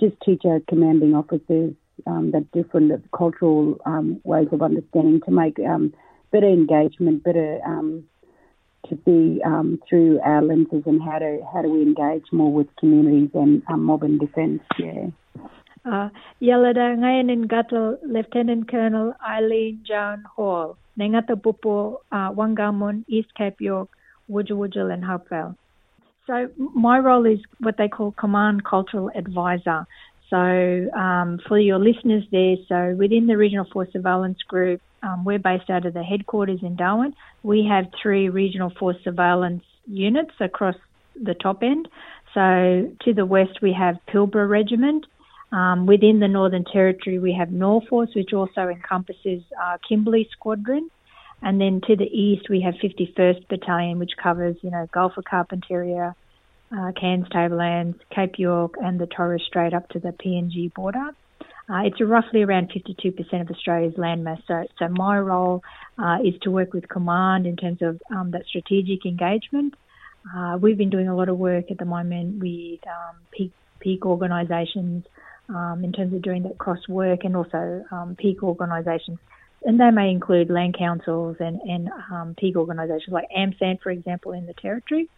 just 0.00 0.16
teach 0.24 0.42
our 0.44 0.60
commanding 0.68 1.14
officers 1.14 1.74
um, 2.06 2.32
the 2.32 2.40
different 2.52 2.92
cultural 3.12 3.80
um, 3.86 4.20
ways 4.24 4.48
of 4.52 4.62
understanding 4.62 5.20
to 5.22 5.30
make 5.30 5.58
um, 5.60 5.92
better 6.32 6.48
engagement, 6.48 7.22
better 7.22 7.60
um, 7.64 8.04
to 8.88 8.98
see 9.04 9.40
um, 9.44 9.78
through 9.88 10.18
our 10.20 10.42
lenses 10.42 10.82
and 10.86 11.00
how 11.00 11.18
to 11.18 11.40
how 11.52 11.62
do 11.62 11.70
we 11.70 11.82
engage 11.82 12.24
more 12.32 12.52
with 12.52 12.66
communities 12.80 13.30
and 13.34 13.62
um, 13.68 13.84
mob 13.84 14.02
and 14.02 14.18
defence. 14.18 14.62
Yeah. 14.78 15.08
Uh, 15.84 16.08
Yalada 16.40 16.96
ngayon 16.98 17.30
in 17.30 17.46
Gato 17.46 17.98
Lieutenant 18.06 18.70
Colonel 18.70 19.14
Eileen 19.22 19.82
John 19.86 20.24
Hall 20.36 20.78
Nengata 20.98 21.40
Pupo, 21.40 21.98
uh, 22.12 22.30
Wangamon, 22.30 23.04
East 23.08 23.34
Cape 23.34 23.60
York, 23.60 23.88
Wujawujal 24.30 24.92
and 24.92 25.04
Hopewell. 25.04 25.56
So 26.26 26.48
my 26.56 26.98
role 26.98 27.26
is 27.26 27.40
what 27.58 27.76
they 27.78 27.88
call 27.88 28.12
Command 28.12 28.64
Cultural 28.64 29.10
Advisor. 29.14 29.86
So 30.30 30.36
um, 30.96 31.40
for 31.48 31.58
your 31.58 31.78
listeners 31.78 32.24
there, 32.30 32.56
so 32.68 32.94
within 32.96 33.26
the 33.26 33.36
Regional 33.36 33.66
Force 33.72 33.88
Surveillance 33.92 34.38
Group, 34.46 34.80
um, 35.02 35.24
we're 35.24 35.38
based 35.38 35.68
out 35.68 35.84
of 35.86 35.94
the 35.94 36.02
headquarters 36.02 36.60
in 36.62 36.76
Darwin. 36.76 37.14
We 37.42 37.66
have 37.68 37.86
three 38.00 38.28
Regional 38.28 38.70
Force 38.70 38.96
Surveillance 39.02 39.64
units 39.86 40.32
across 40.40 40.76
the 41.20 41.34
top 41.34 41.62
end. 41.62 41.88
So 42.34 42.90
to 43.04 43.14
the 43.14 43.26
west, 43.26 43.60
we 43.60 43.72
have 43.72 43.98
Pilbara 44.08 44.48
Regiment. 44.48 45.06
Um, 45.50 45.84
within 45.86 46.20
the 46.20 46.28
Northern 46.28 46.64
Territory, 46.64 47.18
we 47.18 47.34
have 47.38 47.48
Norforce, 47.48 48.14
which 48.14 48.32
also 48.32 48.68
encompasses 48.68 49.42
uh, 49.62 49.76
Kimberley 49.86 50.28
Squadron. 50.32 50.90
And 51.42 51.60
then 51.60 51.80
to 51.88 51.96
the 51.96 52.04
east, 52.04 52.48
we 52.48 52.62
have 52.62 52.74
51st 52.74 53.48
Battalion, 53.48 53.98
which 53.98 54.12
covers, 54.22 54.56
you 54.62 54.70
know, 54.70 54.88
Gulf 54.92 55.16
of 55.18 55.24
Carpentaria, 55.24 56.14
uh, 56.74 56.92
Cairns 56.98 57.26
Tablelands, 57.30 57.98
Cape 58.14 58.38
York, 58.38 58.74
and 58.80 58.98
the 58.98 59.06
Torres 59.06 59.42
Strait 59.46 59.74
up 59.74 59.88
to 59.90 59.98
the 59.98 60.12
PNG 60.12 60.72
border. 60.72 61.10
Uh, 61.72 61.84
it's 61.84 61.98
roughly 62.02 62.42
around 62.42 62.70
52% 62.70 63.40
of 63.40 63.50
Australia's 63.50 63.94
landmass. 63.94 64.42
So, 64.46 64.66
so 64.78 64.88
my 64.88 65.18
role 65.18 65.62
uh, 65.96 66.18
is 66.22 66.34
to 66.42 66.50
work 66.50 66.74
with 66.74 66.86
command 66.86 67.46
in 67.46 67.56
terms 67.56 67.80
of 67.80 68.00
um, 68.14 68.32
that 68.32 68.44
strategic 68.46 69.06
engagement. 69.06 69.74
Uh, 70.36 70.58
we've 70.60 70.76
been 70.76 70.90
doing 70.90 71.08
a 71.08 71.16
lot 71.16 71.30
of 71.30 71.38
work 71.38 71.70
at 71.70 71.78
the 71.78 71.86
moment 71.86 72.40
with 72.40 72.80
um, 72.86 73.16
peak, 73.30 73.52
peak 73.80 74.04
organisations 74.04 75.06
um, 75.48 75.82
in 75.82 75.92
terms 75.92 76.12
of 76.12 76.20
doing 76.20 76.42
that 76.42 76.58
cross 76.58 76.86
work 76.88 77.24
and 77.24 77.34
also 77.34 77.84
um, 77.90 78.16
peak 78.16 78.42
organisations. 78.42 79.18
And 79.64 79.80
they 79.80 79.90
may 79.90 80.10
include 80.10 80.50
land 80.50 80.76
councils 80.76 81.36
and, 81.40 81.58
and 81.62 81.88
um, 82.10 82.34
peak 82.36 82.56
organisations 82.56 83.12
like 83.12 83.28
AMSANT, 83.30 83.80
for 83.80 83.90
example, 83.90 84.32
in 84.32 84.44
the 84.44 84.54
Territory 84.54 85.08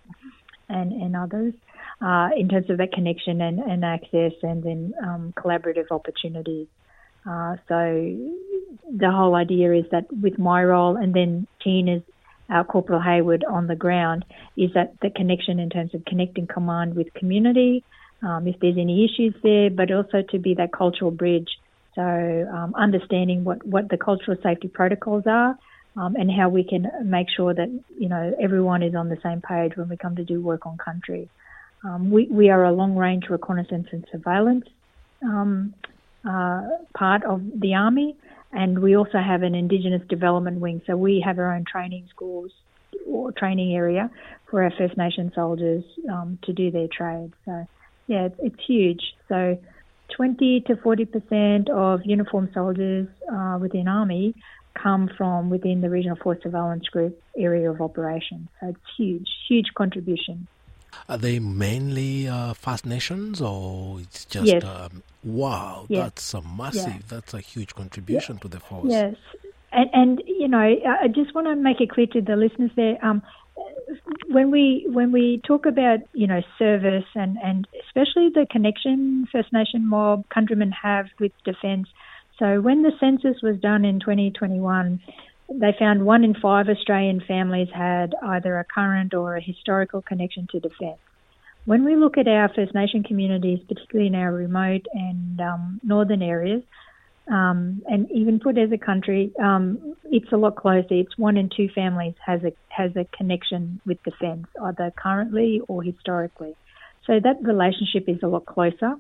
and, 0.69 0.93
and 0.93 1.17
others 1.17 1.55
uh, 2.01 2.31
in 2.37 2.49
terms 2.49 2.69
of 2.71 2.79
that 2.79 2.93
connection 2.93 3.41
and, 3.41 3.59
and 3.59 3.85
access 3.85 4.33
and 4.43 4.63
then 4.63 4.95
um, 5.03 5.35
collaborative 5.37 5.91
opportunities. 5.91 6.67
Uh, 7.27 7.57
so 7.69 8.17
the 8.91 9.11
whole 9.11 9.35
idea 9.35 9.73
is 9.73 9.85
that 9.91 10.05
with 10.13 10.39
my 10.39 10.63
role 10.63 10.97
and 10.97 11.15
then 11.15 11.47
Tina's 11.63 12.03
our 12.51 12.65
Corporal 12.65 13.01
Hayward 13.01 13.43
on 13.43 13.69
the 13.69 13.75
ground 13.75 14.25
is 14.57 14.71
that 14.75 15.01
the 15.01 15.09
connection 15.09 15.59
in 15.59 15.71
terms 15.71 15.95
of 15.95 16.05
connecting 16.05 16.47
command 16.47 16.95
with 16.95 17.13
community, 17.15 17.83
um, 18.23 18.47
if 18.47 18.57
there's 18.61 18.77
any 18.79 19.05
issues 19.07 19.35
there, 19.43 19.71
but 19.71 19.91
also 19.91 20.23
to 20.31 20.39
be 20.39 20.55
that 20.55 20.71
cultural 20.71 21.11
bridge. 21.11 21.49
So 21.95 22.03
um, 22.03 22.75
understanding 22.75 23.45
what, 23.45 23.65
what 23.67 23.89
the 23.89 23.97
cultural 23.97 24.37
safety 24.43 24.69
protocols 24.69 25.25
are 25.27 25.57
um, 25.97 26.17
and 26.17 26.31
how 26.31 26.49
we 26.49 26.65
can 26.65 26.91
make 27.05 27.29
sure 27.35 27.55
that 27.55 27.69
you 27.99 28.09
know 28.09 28.35
everyone 28.41 28.83
is 28.83 28.95
on 28.95 29.09
the 29.09 29.19
same 29.23 29.41
page 29.41 29.77
when 29.77 29.89
we 29.89 29.97
come 29.97 30.17
to 30.17 30.25
do 30.25 30.41
work 30.41 30.67
on 30.67 30.77
country. 30.77 31.29
Um, 31.85 32.11
we, 32.11 32.27
we 32.27 32.51
are 32.51 32.65
a 32.65 32.73
long 32.73 32.97
range 32.97 33.25
reconnaissance 33.29 33.89
and 33.93 34.07
surveillance 34.11 34.67
um, 35.23 35.75
uh, 36.29 36.63
part 36.97 37.25
of 37.25 37.43
the 37.61 37.75
Army, 37.75 38.17
and 38.53 38.79
we 38.79 38.97
also 38.97 39.19
have 39.19 39.43
an 39.43 39.55
Indigenous 39.55 40.03
development 40.09 40.61
wing. 40.61 40.81
So 40.87 40.97
we 40.97 41.23
have 41.25 41.39
our 41.39 41.55
own 41.55 41.65
training 41.71 42.09
schools 42.11 42.53
or 43.07 43.33
training 43.33 43.75
area 43.75 44.11
for 44.51 44.63
our 44.63 44.71
First 44.71 44.97
Nation 44.97 45.33
soldiers 45.35 45.85
um, 46.11 46.39
to 46.45 46.53
do 46.53 46.71
their 46.71 46.89
trade. 46.89 47.33
So, 47.45 47.67
yeah, 48.07 48.27
it's, 48.27 48.37
it's 48.39 48.67
huge. 48.67 49.03
So, 49.29 49.59
20 50.17 50.61
to 50.67 50.77
40 50.77 51.05
percent 51.07 51.71
of 51.71 52.01
uniformed 52.05 52.51
soldiers 52.55 53.09
uh, 53.33 53.59
within 53.61 53.89
Army 53.89 54.35
come 54.81 55.09
from 55.17 55.51
within 55.51 55.81
the 55.81 55.89
Regional 55.91 56.17
Force 56.17 56.39
Surveillance 56.43 56.87
Group 56.89 57.21
area 57.37 57.71
of 57.71 57.81
operations. 57.81 58.49
So 58.61 58.69
it's 58.69 58.79
huge, 58.97 59.29
huge 59.49 59.69
contribution. 59.75 60.47
Are 61.09 61.19
they 61.19 61.39
mainly 61.39 62.29
uh, 62.29 62.55
First 62.55 62.87
Nations 62.87 63.41
or 63.41 64.01
it's 64.01 64.25
just, 64.25 64.47
yes. 64.47 64.65
um, 64.65 65.03
wow, 65.23 65.87
yes. 65.89 66.03
that's 66.03 66.35
a 66.35 66.43
massive, 66.43 66.87
yeah. 66.87 66.99
that's 67.09 67.35
a 67.35 67.41
huge 67.41 67.75
contribution 67.75 68.37
yeah. 68.37 68.41
to 68.41 68.49
the 68.49 68.61
force. 68.61 68.87
Yes. 68.89 69.17
And, 69.73 69.91
and, 69.93 70.23
you 70.27 70.47
know, 70.47 70.59
I 70.59 71.09
just 71.09 71.35
want 71.35 71.49
to 71.49 71.57
make 71.57 71.81
it 71.81 71.91
clear 71.91 72.07
to 72.09 72.21
the 72.21 72.37
listeners 72.37 72.71
there, 72.77 73.05
um, 73.05 73.23
when 74.29 74.51
we 74.51 74.87
when 74.89 75.13
we 75.13 75.41
talk 75.47 75.67
about 75.67 76.01
you 76.13 76.27
know 76.27 76.43
service 76.59 77.05
and 77.15 77.37
and 77.43 77.69
especially 77.87 78.31
the 78.31 78.47
connection 78.51 79.27
First 79.31 79.53
Nation 79.53 79.87
mob 79.87 80.25
countrymen 80.31 80.73
have 80.73 81.07
with 81.21 81.33
defence, 81.45 81.89
so 82.39 82.61
when 82.61 82.83
the 82.83 82.93
census 82.99 83.43
was 83.43 83.59
done 83.59 83.85
in 83.85 84.01
2021, 84.01 85.01
they 85.49 85.75
found 85.79 86.07
one 86.07 86.25
in 86.25 86.35
five 86.35 86.69
Australian 86.69 87.21
families 87.27 87.69
had 87.75 88.15
either 88.23 88.59
a 88.59 88.65
current 88.65 89.15
or 89.15 89.37
a 89.37 89.43
historical 89.43 90.03
connection 90.03 90.49
to 90.53 90.61
defence. 90.61 90.99
When 91.67 91.85
we 91.85 91.97
look 91.97 92.19
at 92.19 92.29
our 92.29 92.51
First 92.55 92.75
Nation 92.75 93.03
communities, 93.03 93.61
particularly 93.67 94.09
in 94.09 94.15
our 94.15 94.33
remote 94.33 94.87
and 94.93 95.41
um, 95.41 95.81
northern 95.83 96.23
areas, 96.23 96.63
um, 97.27 97.83
and 97.87 98.11
even 98.11 98.39
put 98.39 98.59
as 98.59 98.71
a 98.71 98.77
country, 98.77 99.33
um, 99.43 99.97
it's 100.05 100.31
a 100.31 100.37
lot 100.37 100.57
closer. 100.57 100.87
It's 100.91 101.17
one 101.17 101.39
in 101.39 101.49
two 101.55 101.69
families 101.75 102.15
has 102.25 102.43
a 102.45 102.53
has 102.69 102.95
a 102.97 103.07
connection 103.17 103.81
with 103.87 104.03
defence, 104.03 104.47
either 104.63 104.93
currently 104.95 105.63
or 105.67 105.83
historically. 105.83 106.55
So 107.07 107.21
that 107.21 107.43
relationship 107.43 108.09
is 108.09 108.23
a 108.23 108.27
lot 108.27 108.45
closer. 108.45 108.97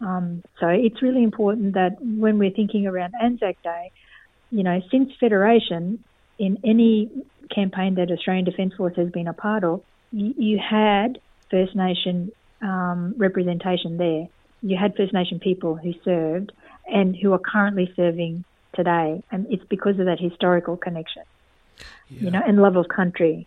Um, 0.00 0.42
so 0.60 0.68
it's 0.68 1.02
really 1.02 1.24
important 1.24 1.74
that 1.74 1.96
when 2.00 2.38
we're 2.38 2.50
thinking 2.50 2.86
around 2.86 3.14
Anzac 3.20 3.60
Day, 3.62 3.90
you 4.50 4.62
know, 4.62 4.82
since 4.90 5.12
Federation, 5.18 6.02
in 6.38 6.58
any 6.64 7.10
campaign 7.54 7.96
that 7.96 8.10
Australian 8.10 8.44
Defence 8.44 8.74
Force 8.76 8.96
has 8.96 9.10
been 9.10 9.28
a 9.28 9.32
part 9.32 9.64
of, 9.64 9.82
you, 10.12 10.34
you 10.36 10.58
had 10.58 11.20
First 11.50 11.74
Nation 11.74 12.32
um, 12.62 13.14
representation 13.16 13.96
there. 13.96 14.28
You 14.62 14.76
had 14.76 14.96
First 14.96 15.12
Nation 15.12 15.38
people 15.38 15.76
who 15.76 15.94
served 16.04 16.52
and 16.86 17.16
who 17.16 17.32
are 17.32 17.38
currently 17.38 17.92
serving 17.96 18.44
today, 18.74 19.22
and 19.30 19.46
it's 19.50 19.64
because 19.68 19.98
of 19.98 20.06
that 20.06 20.20
historical 20.20 20.76
connection, 20.76 21.22
yeah. 22.08 22.22
you 22.22 22.30
know, 22.30 22.42
and 22.46 22.60
love 22.60 22.76
of 22.76 22.88
country. 22.88 23.46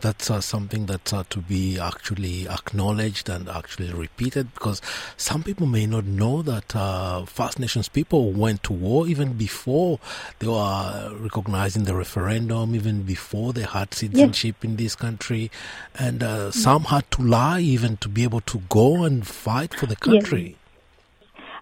That's 0.00 0.30
uh, 0.30 0.40
something 0.40 0.86
that's 0.86 1.12
uh, 1.12 1.24
to 1.30 1.40
be 1.40 1.78
actually 1.78 2.48
acknowledged 2.48 3.28
and 3.28 3.48
actually 3.48 3.92
repeated 3.92 4.52
because 4.54 4.82
some 5.16 5.42
people 5.42 5.66
may 5.66 5.86
not 5.86 6.04
know 6.04 6.42
that 6.42 6.74
uh, 6.74 7.24
First 7.24 7.58
Nations 7.58 7.88
people 7.88 8.32
went 8.32 8.62
to 8.64 8.72
war 8.72 9.06
even 9.06 9.34
before 9.34 9.98
they 10.40 10.48
were 10.48 11.12
recognizing 11.18 11.84
the 11.84 11.94
referendum, 11.94 12.74
even 12.74 13.02
before 13.02 13.52
they 13.52 13.62
had 13.62 13.94
citizenship 13.94 14.56
yes. 14.60 14.70
in 14.70 14.76
this 14.76 14.94
country. 14.94 15.50
And 15.98 16.22
uh, 16.22 16.50
some 16.50 16.84
had 16.84 17.10
to 17.12 17.22
lie 17.22 17.60
even 17.60 17.96
to 17.98 18.08
be 18.08 18.24
able 18.24 18.40
to 18.42 18.58
go 18.68 19.04
and 19.04 19.26
fight 19.26 19.74
for 19.74 19.86
the 19.86 19.96
country. 19.96 20.42
Yes. 20.42 20.58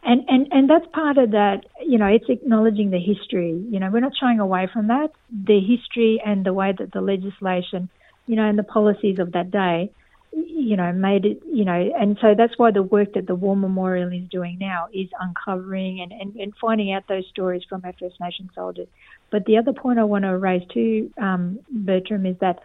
And, 0.05 0.25
and 0.29 0.49
and 0.51 0.69
that's 0.69 0.87
part 0.93 1.17
of 1.17 1.31
that. 1.31 1.65
You 1.87 1.97
know, 1.97 2.07
it's 2.07 2.29
acknowledging 2.29 2.91
the 2.91 2.99
history. 2.99 3.65
You 3.71 3.79
know, 3.79 3.89
we're 3.89 4.01
not 4.01 4.17
shying 4.19 4.41
away 4.41 4.69
from 4.73 4.89
that. 4.89 5.13
The 5.31 5.61
history 5.61 6.21
and 6.25 6.45
the 6.45 6.53
way 6.53 6.75
that 6.77 6.91
the 6.91 7.01
legislation 7.01 7.89
you 8.27 8.37
know, 8.37 8.49
and 8.49 8.59
the 8.59 8.63
policies 8.63 9.19
of 9.19 9.33
that 9.33 9.51
day, 9.51 9.91
you 10.33 10.77
know, 10.77 10.93
made 10.93 11.25
it, 11.25 11.43
you 11.47 11.65
know, 11.65 11.93
and 11.99 12.17
so 12.21 12.35
that's 12.37 12.57
why 12.57 12.71
the 12.71 12.83
work 12.83 13.15
that 13.15 13.27
the 13.27 13.35
War 13.35 13.57
Memorial 13.57 14.13
is 14.13 14.29
doing 14.31 14.59
now 14.59 14.89
is 14.93 15.09
uncovering 15.21 16.01
and, 16.01 16.13
and, 16.13 16.35
and 16.37 16.55
finding 16.61 16.93
out 16.93 17.07
those 17.09 17.27
stories 17.29 17.63
from 17.69 17.83
our 17.85 17.93
First 18.01 18.19
Nation 18.21 18.49
soldiers. 18.55 18.89
But 19.31 19.45
the 19.45 19.59
other 19.59 19.73
point 19.73 19.99
I 19.99 20.05
want 20.05 20.25
to 20.25 20.37
raise 20.37 20.67
too, 20.69 21.11
um, 21.21 21.59
Bertram, 21.71 22.25
is 22.27 22.37
that 22.41 22.61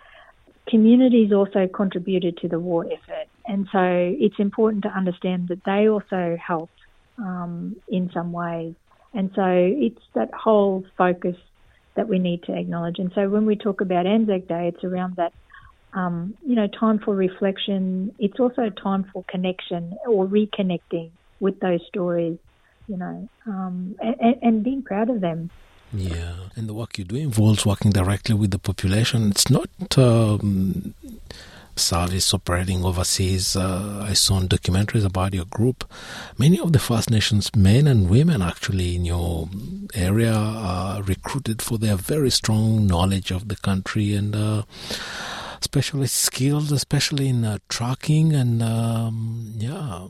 communities 0.67 1.33
also 1.33 1.67
contributed 1.67 2.37
to 2.37 2.47
the 2.47 2.59
war 2.59 2.85
effort. 2.85 3.27
And 3.45 3.67
so 3.71 3.79
it's 3.81 4.39
important 4.39 4.83
to 4.83 4.89
understand 4.89 5.47
that 5.49 5.63
they 5.65 5.87
also 5.89 6.37
helped 6.45 6.79
um, 7.17 7.75
in 7.87 8.11
some 8.13 8.31
ways. 8.31 8.75
And 9.13 9.31
so 9.35 9.45
it's 9.45 10.01
that 10.13 10.33
whole 10.33 10.85
focus 10.97 11.35
that 11.95 12.07
we 12.07 12.19
need 12.19 12.43
to 12.43 12.53
acknowledge. 12.55 12.99
And 12.99 13.11
so 13.15 13.27
when 13.29 13.45
we 13.45 13.55
talk 13.55 13.81
about 13.81 14.05
Anzac 14.05 14.47
Day, 14.47 14.71
it's 14.73 14.83
around 14.83 15.15
that 15.15 15.33
um, 15.93 16.35
you 16.45 16.55
know, 16.55 16.67
time 16.67 16.99
for 16.99 17.15
reflection. 17.15 18.13
It's 18.19 18.39
also 18.39 18.69
time 18.69 19.05
for 19.11 19.23
connection 19.27 19.95
or 20.07 20.25
reconnecting 20.25 21.11
with 21.39 21.59
those 21.59 21.85
stories, 21.87 22.37
you 22.87 22.97
know, 22.97 23.29
um, 23.45 23.95
and, 24.01 24.35
and 24.41 24.63
being 24.63 24.83
proud 24.83 25.09
of 25.09 25.21
them. 25.21 25.49
Yeah, 25.93 26.33
and 26.55 26.67
the 26.67 26.73
work 26.73 26.97
you 26.97 27.05
do 27.05 27.15
involves 27.15 27.65
working 27.65 27.91
directly 27.91 28.35
with 28.35 28.51
the 28.51 28.59
population. 28.59 29.29
It's 29.31 29.49
not 29.49 29.69
um, 29.97 30.93
service 31.79 32.33
operating 32.33 32.83
overseas. 32.83 33.55
Uh, 33.55 34.05
I 34.07 34.13
saw 34.13 34.41
documentaries 34.41 35.05
about 35.05 35.33
your 35.33 35.45
group. 35.45 35.85
Many 36.37 36.59
of 36.59 36.73
the 36.73 36.79
First 36.79 37.09
Nations 37.09 37.55
men 37.55 37.87
and 37.87 38.09
women 38.09 38.41
actually 38.41 38.95
in 38.95 39.05
your 39.05 39.49
area 39.93 40.33
are 40.33 41.01
recruited 41.03 41.61
for 41.61 41.77
their 41.77 41.95
very 41.95 42.31
strong 42.31 42.85
knowledge 42.85 43.31
of 43.31 43.47
the 43.47 43.55
country 43.55 44.13
and 44.13 44.35
uh, 44.35 44.63
specialist 45.63 46.15
skilled, 46.15 46.71
especially 46.71 47.29
in 47.29 47.43
uh, 47.43 47.57
tracking 47.69 48.33
and 48.33 48.61
um, 48.61 49.53
yeah. 49.55 50.07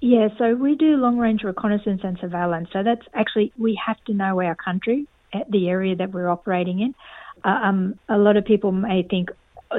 Yeah, 0.00 0.28
so 0.38 0.54
we 0.54 0.76
do 0.76 0.96
long 0.96 1.18
range 1.18 1.42
reconnaissance 1.42 2.00
and 2.02 2.18
surveillance. 2.18 2.68
So 2.72 2.82
that's 2.82 3.06
actually, 3.12 3.52
we 3.58 3.78
have 3.84 4.02
to 4.04 4.14
know 4.14 4.40
our 4.40 4.54
country, 4.54 5.06
the 5.50 5.68
area 5.68 5.94
that 5.96 6.12
we're 6.12 6.28
operating 6.28 6.80
in. 6.80 6.94
Uh, 7.44 7.48
um, 7.48 7.98
a 8.08 8.16
lot 8.16 8.36
of 8.36 8.44
people 8.44 8.72
may 8.72 9.02
think, 9.02 9.30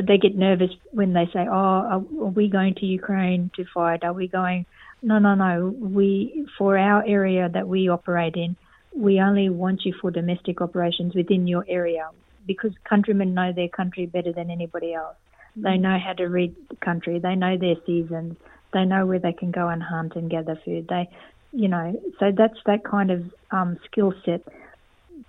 they 0.08 0.20
get 0.20 0.36
nervous 0.36 0.70
when 0.92 1.14
they 1.14 1.26
say, 1.34 1.48
"Oh, 1.48 1.52
are 1.52 2.00
we 2.00 2.48
going 2.48 2.76
to 2.76 2.86
Ukraine 2.86 3.50
to 3.56 3.66
fight? 3.74 4.04
Are 4.04 4.14
we 4.14 4.28
going?" 4.28 4.68
No, 5.02 5.18
no, 5.18 5.34
no. 5.34 5.74
We 5.80 6.46
for 6.60 6.78
our 6.78 7.04
area 7.08 7.50
that 7.50 7.68
we 7.68 7.90
operate 7.90 8.36
in, 8.36 8.56
we 8.96 9.20
only 9.20 9.50
want 9.50 9.86
you 9.86 9.96
for 10.00 10.12
domestic 10.12 10.62
operations 10.62 11.16
within 11.16 11.48
your 11.48 11.66
area 11.68 12.08
because 12.50 12.72
countrymen 12.84 13.36
know 13.36 13.54
their 13.54 13.68
country 13.68 14.08
better 14.08 14.34
than 14.34 14.50
anybody 14.50 14.92
else. 14.92 15.16
They 15.56 15.78
know 15.78 16.00
how 16.04 16.14
to 16.14 16.26
read 16.26 16.56
the 16.72 16.78
country. 16.78 17.20
They 17.20 17.36
know 17.36 17.58
their 17.58 17.76
seasons. 17.86 18.38
They 18.74 18.86
know 18.86 19.06
where 19.06 19.20
they 19.20 19.34
can 19.34 19.52
go 19.52 19.68
and 19.68 19.84
hunt 19.84 20.16
and 20.16 20.32
gather 20.32 20.60
food. 20.66 20.88
They, 20.88 21.08
you 21.52 21.68
know, 21.68 22.02
so 22.20 22.32
that's 22.36 22.58
that 22.66 22.84
kind 22.84 23.12
of 23.12 23.22
um, 23.52 23.78
skill 23.86 24.16
set 24.26 24.42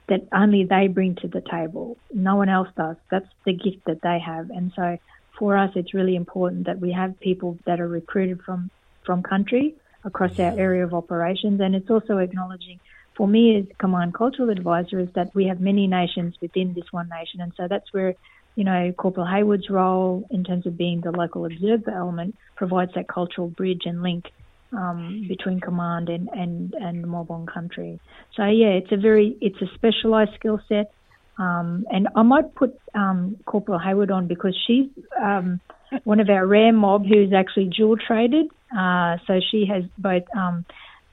that 0.09 0.23
only 0.33 0.65
they 0.65 0.89
bring 0.89 1.15
to 1.17 1.29
the 1.29 1.43
table. 1.43 1.99
No 2.15 2.37
one 2.37 2.49
else 2.49 2.69
does. 2.75 2.97
That's 3.11 3.29
the 3.45 3.53
gift 3.53 3.85
that 3.85 4.01
they 4.01 4.19
have. 4.19 4.49
And 4.49 4.73
so 4.75 4.97
for 5.39 5.59
us, 5.59 5.73
it's 5.75 5.93
really 5.93 6.17
important 6.17 6.65
that 6.69 6.81
we 6.81 6.93
have 6.93 7.21
people 7.21 7.59
that 7.67 7.81
are 7.81 7.89
recruited 7.89 8.41
from, 8.47 8.71
from 9.05 9.23
country 9.23 9.75
across 10.05 10.39
our 10.39 10.59
area 10.59 10.85
of 10.85 10.95
operations. 10.95 11.61
And 11.61 11.75
it's 11.75 11.91
also 11.91 12.17
acknowledging, 12.17 12.81
for 13.17 13.29
me 13.29 13.59
as 13.59 13.65
Command 13.79 14.15
Cultural 14.15 14.51
Advisor, 14.51 14.99
is 14.99 15.09
that 15.15 15.35
we 15.35 15.47
have 15.47 15.61
many 15.61 15.87
nations 15.87 16.35
within 16.41 16.75
this 16.75 16.91
one 16.91 17.09
nation. 17.09 17.41
And 17.41 17.53
so 17.57 17.67
that's 17.69 17.93
where, 17.93 18.15
you 18.55 18.65
know, 18.65 18.93
Corporal 18.97 19.27
Hayward's 19.27 19.69
role 19.69 20.27
in 20.31 20.45
terms 20.45 20.67
of 20.67 20.77
being 20.77 21.01
the 21.01 21.11
local 21.11 21.45
observer 21.45 21.91
element 21.91 22.37
provides 22.57 22.93
that 22.95 23.09
cultural 23.09 23.49
bridge 23.49 23.83
and 23.85 24.03
link 24.03 24.25
um, 24.73 25.25
between 25.29 25.61
command 25.61 26.09
and 26.09 26.29
and 26.33 26.75
and 26.75 27.03
the 27.03 27.09
Mobong 27.09 27.47
country. 27.53 28.01
So 28.37 28.45
yeah, 28.45 28.69
it's 28.69 28.93
a 28.93 28.97
very 28.97 29.37
it's 29.41 29.61
a 29.61 29.67
specialised 29.75 30.33
skill 30.35 30.61
set, 30.69 30.93
um, 31.39 31.85
and 31.91 32.09
I 32.15 32.23
might 32.23 32.55
put 32.55 32.79
um, 32.95 33.37
Corporal 33.45 33.79
Hayward 33.79 34.11
on 34.11 34.27
because 34.29 34.57
she's 34.67 34.89
um, 35.21 35.61
one 36.05 36.21
of 36.21 36.29
our 36.29 36.47
rare 36.47 36.73
mob 36.73 37.07
who's 37.07 37.33
actually 37.33 37.71
dual 37.77 37.97
traded. 37.97 38.47
Uh, 38.77 39.17
so 39.27 39.41
she 39.51 39.67
has 39.67 39.83
both 39.99 40.23
um, 40.37 40.65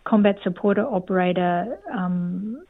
combat 0.08 0.38
supporter 0.44 0.86
operator 0.86 1.78
um, 1.94 2.64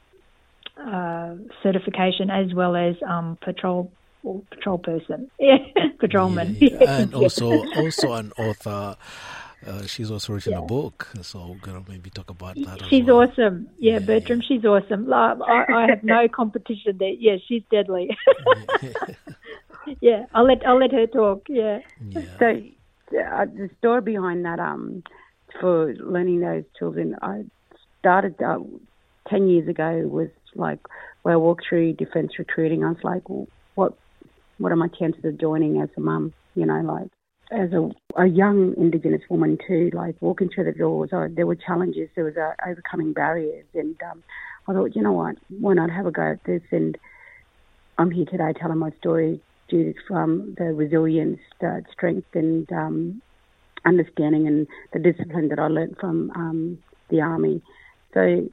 uh, 0.84 1.36
certification 1.62 2.30
as 2.30 2.54
well 2.54 2.76
as 2.76 2.95
patrol 3.41 3.91
patrol 4.50 4.78
person, 4.78 5.30
yeah, 5.39 5.58
patrolman, 6.00 6.58
yeah, 6.60 6.78
and 7.00 7.13
also 7.13 7.63
also 7.76 8.13
an 8.13 8.32
author. 8.38 8.97
Uh, 9.65 9.86
she's 9.88 10.12
also 10.12 10.34
written 10.34 10.54
yeah. 10.54 10.60
a 10.60 10.62
book, 10.62 11.08
so 11.21 11.47
we're 11.47 11.65
gonna 11.65 11.84
maybe 11.89 12.10
talk 12.10 12.30
about 12.30 12.56
that. 12.56 12.84
She's 12.89 13.06
well. 13.06 13.21
awesome. 13.21 13.69
Yeah, 13.80 13.93
yeah 13.93 14.00
Bertrand, 14.00 14.43
yeah. 14.43 14.47
she's 14.47 14.65
awesome. 14.65 15.12
I, 15.12 15.65
I, 15.73 15.88
have 15.89 16.04
no 16.04 16.28
competition 16.41 16.97
there. 17.00 17.10
Yeah, 17.10 17.38
she's 17.47 17.63
deadly. 17.71 18.15
yeah, 20.00 20.26
I'll 20.34 20.45
let 20.45 20.65
I'll 20.65 20.80
let 20.80 20.91
her 20.91 21.08
talk. 21.08 21.47
Yeah. 21.50 21.80
So 22.39 22.62
uh, 23.17 23.45
the 23.45 23.69
story 23.80 24.02
behind 24.02 24.45
that, 24.45 24.60
um, 24.60 25.04
for 25.60 25.93
learning 25.95 26.41
those 26.41 26.63
children, 26.77 27.15
I 27.21 27.43
started 27.99 28.41
uh, 28.41 28.60
ten 29.29 29.47
years 29.47 29.67
ago. 29.67 30.01
Was 30.05 30.29
like 30.55 30.79
where 31.23 31.36
I 31.36 31.38
walked 31.38 31.65
through 31.67 31.93
defence 31.93 32.33
recruiting. 32.39 32.83
I 32.83 32.89
was 32.89 33.03
like, 33.03 33.29
well, 33.29 33.47
what 33.75 33.93
what 34.57 34.71
are 34.71 34.75
my 34.75 34.88
chances 34.88 35.23
of 35.25 35.39
joining 35.39 35.81
as 35.81 35.89
a 35.97 36.01
mum? 36.01 36.33
You 36.55 36.65
know, 36.65 36.81
like 36.81 37.10
as 37.51 37.71
a, 37.71 37.89
a 38.21 38.25
young 38.27 38.73
Indigenous 38.77 39.21
woman 39.29 39.57
too, 39.67 39.89
like 39.93 40.15
walking 40.21 40.49
through 40.49 40.65
the 40.65 40.77
doors, 40.77 41.10
I, 41.13 41.27
there 41.29 41.47
were 41.47 41.55
challenges, 41.55 42.10
there 42.15 42.25
was 42.25 42.36
uh, 42.38 42.53
overcoming 42.67 43.13
barriers, 43.13 43.65
and 43.73 43.95
um, 44.10 44.23
I 44.67 44.73
thought, 44.73 44.95
you 44.95 45.01
know 45.01 45.13
what, 45.13 45.36
why 45.49 45.73
not 45.73 45.89
have 45.89 46.05
a 46.05 46.12
go 46.12 46.31
at 46.31 46.43
this? 46.43 46.62
And 46.71 46.97
I'm 47.97 48.12
here 48.12 48.25
today 48.25 48.53
telling 48.60 48.79
my 48.79 48.91
story 48.99 49.39
due 49.69 49.93
from 50.07 50.55
the 50.57 50.65
resilience, 50.65 51.39
the 51.62 51.83
strength, 51.91 52.27
and 52.33 52.69
um, 52.71 53.21
understanding, 53.88 54.47
and 54.47 54.67
the 54.93 55.00
discipline 55.00 55.47
that 55.50 55.60
I 55.60 55.67
learned 55.67 55.97
from 56.00 56.32
um, 56.32 56.78
the 57.10 57.21
army. 57.21 57.62
So 58.13 58.50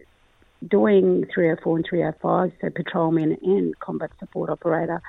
doing 0.68 1.26
304 1.34 1.76
and 1.76 1.86
305, 1.88 2.52
so 2.60 2.70
patrolman 2.70 3.36
and 3.42 3.78
combat 3.80 4.10
support 4.18 4.50
operator, 4.50 5.02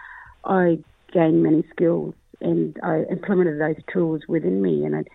I 0.43 0.79
gained 1.13 1.43
many 1.43 1.63
skills 1.71 2.13
and 2.41 2.77
I 2.83 3.03
implemented 3.09 3.59
those 3.59 3.81
tools 3.91 4.21
within 4.27 4.61
me. 4.61 4.85
And 4.85 4.95
it, 4.95 5.07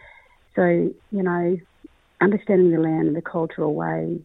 so, 0.57 0.65
you 1.11 1.23
know, 1.23 1.57
understanding 2.21 2.71
the 2.71 2.81
land 2.81 3.09
and 3.09 3.17
the 3.17 3.23
cultural 3.23 3.75
ways, 3.75 4.21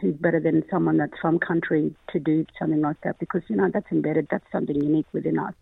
who's 0.00 0.14
better 0.14 0.38
than 0.40 0.62
someone 0.70 0.96
that's 0.96 1.18
from 1.20 1.38
country 1.38 1.94
to 2.10 2.20
do 2.20 2.46
something 2.58 2.80
like 2.80 3.00
that? 3.02 3.18
Because, 3.18 3.42
you 3.48 3.56
know, 3.56 3.70
that's 3.72 3.90
embedded, 3.90 4.28
that's 4.30 4.44
something 4.52 4.76
unique 4.76 5.06
within 5.12 5.38
us. 5.38 5.54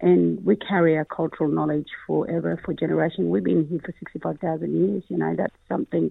And 0.00 0.44
we 0.44 0.56
carry 0.56 0.96
our 0.96 1.04
cultural 1.04 1.50
knowledge 1.50 1.88
forever, 2.06 2.60
for 2.64 2.72
generations. 2.72 3.28
We've 3.28 3.44
been 3.44 3.66
here 3.66 3.80
for 3.84 3.94
65,000 3.98 4.74
years, 4.74 5.02
you 5.08 5.18
know, 5.18 5.34
that's 5.36 5.54
something 5.68 6.10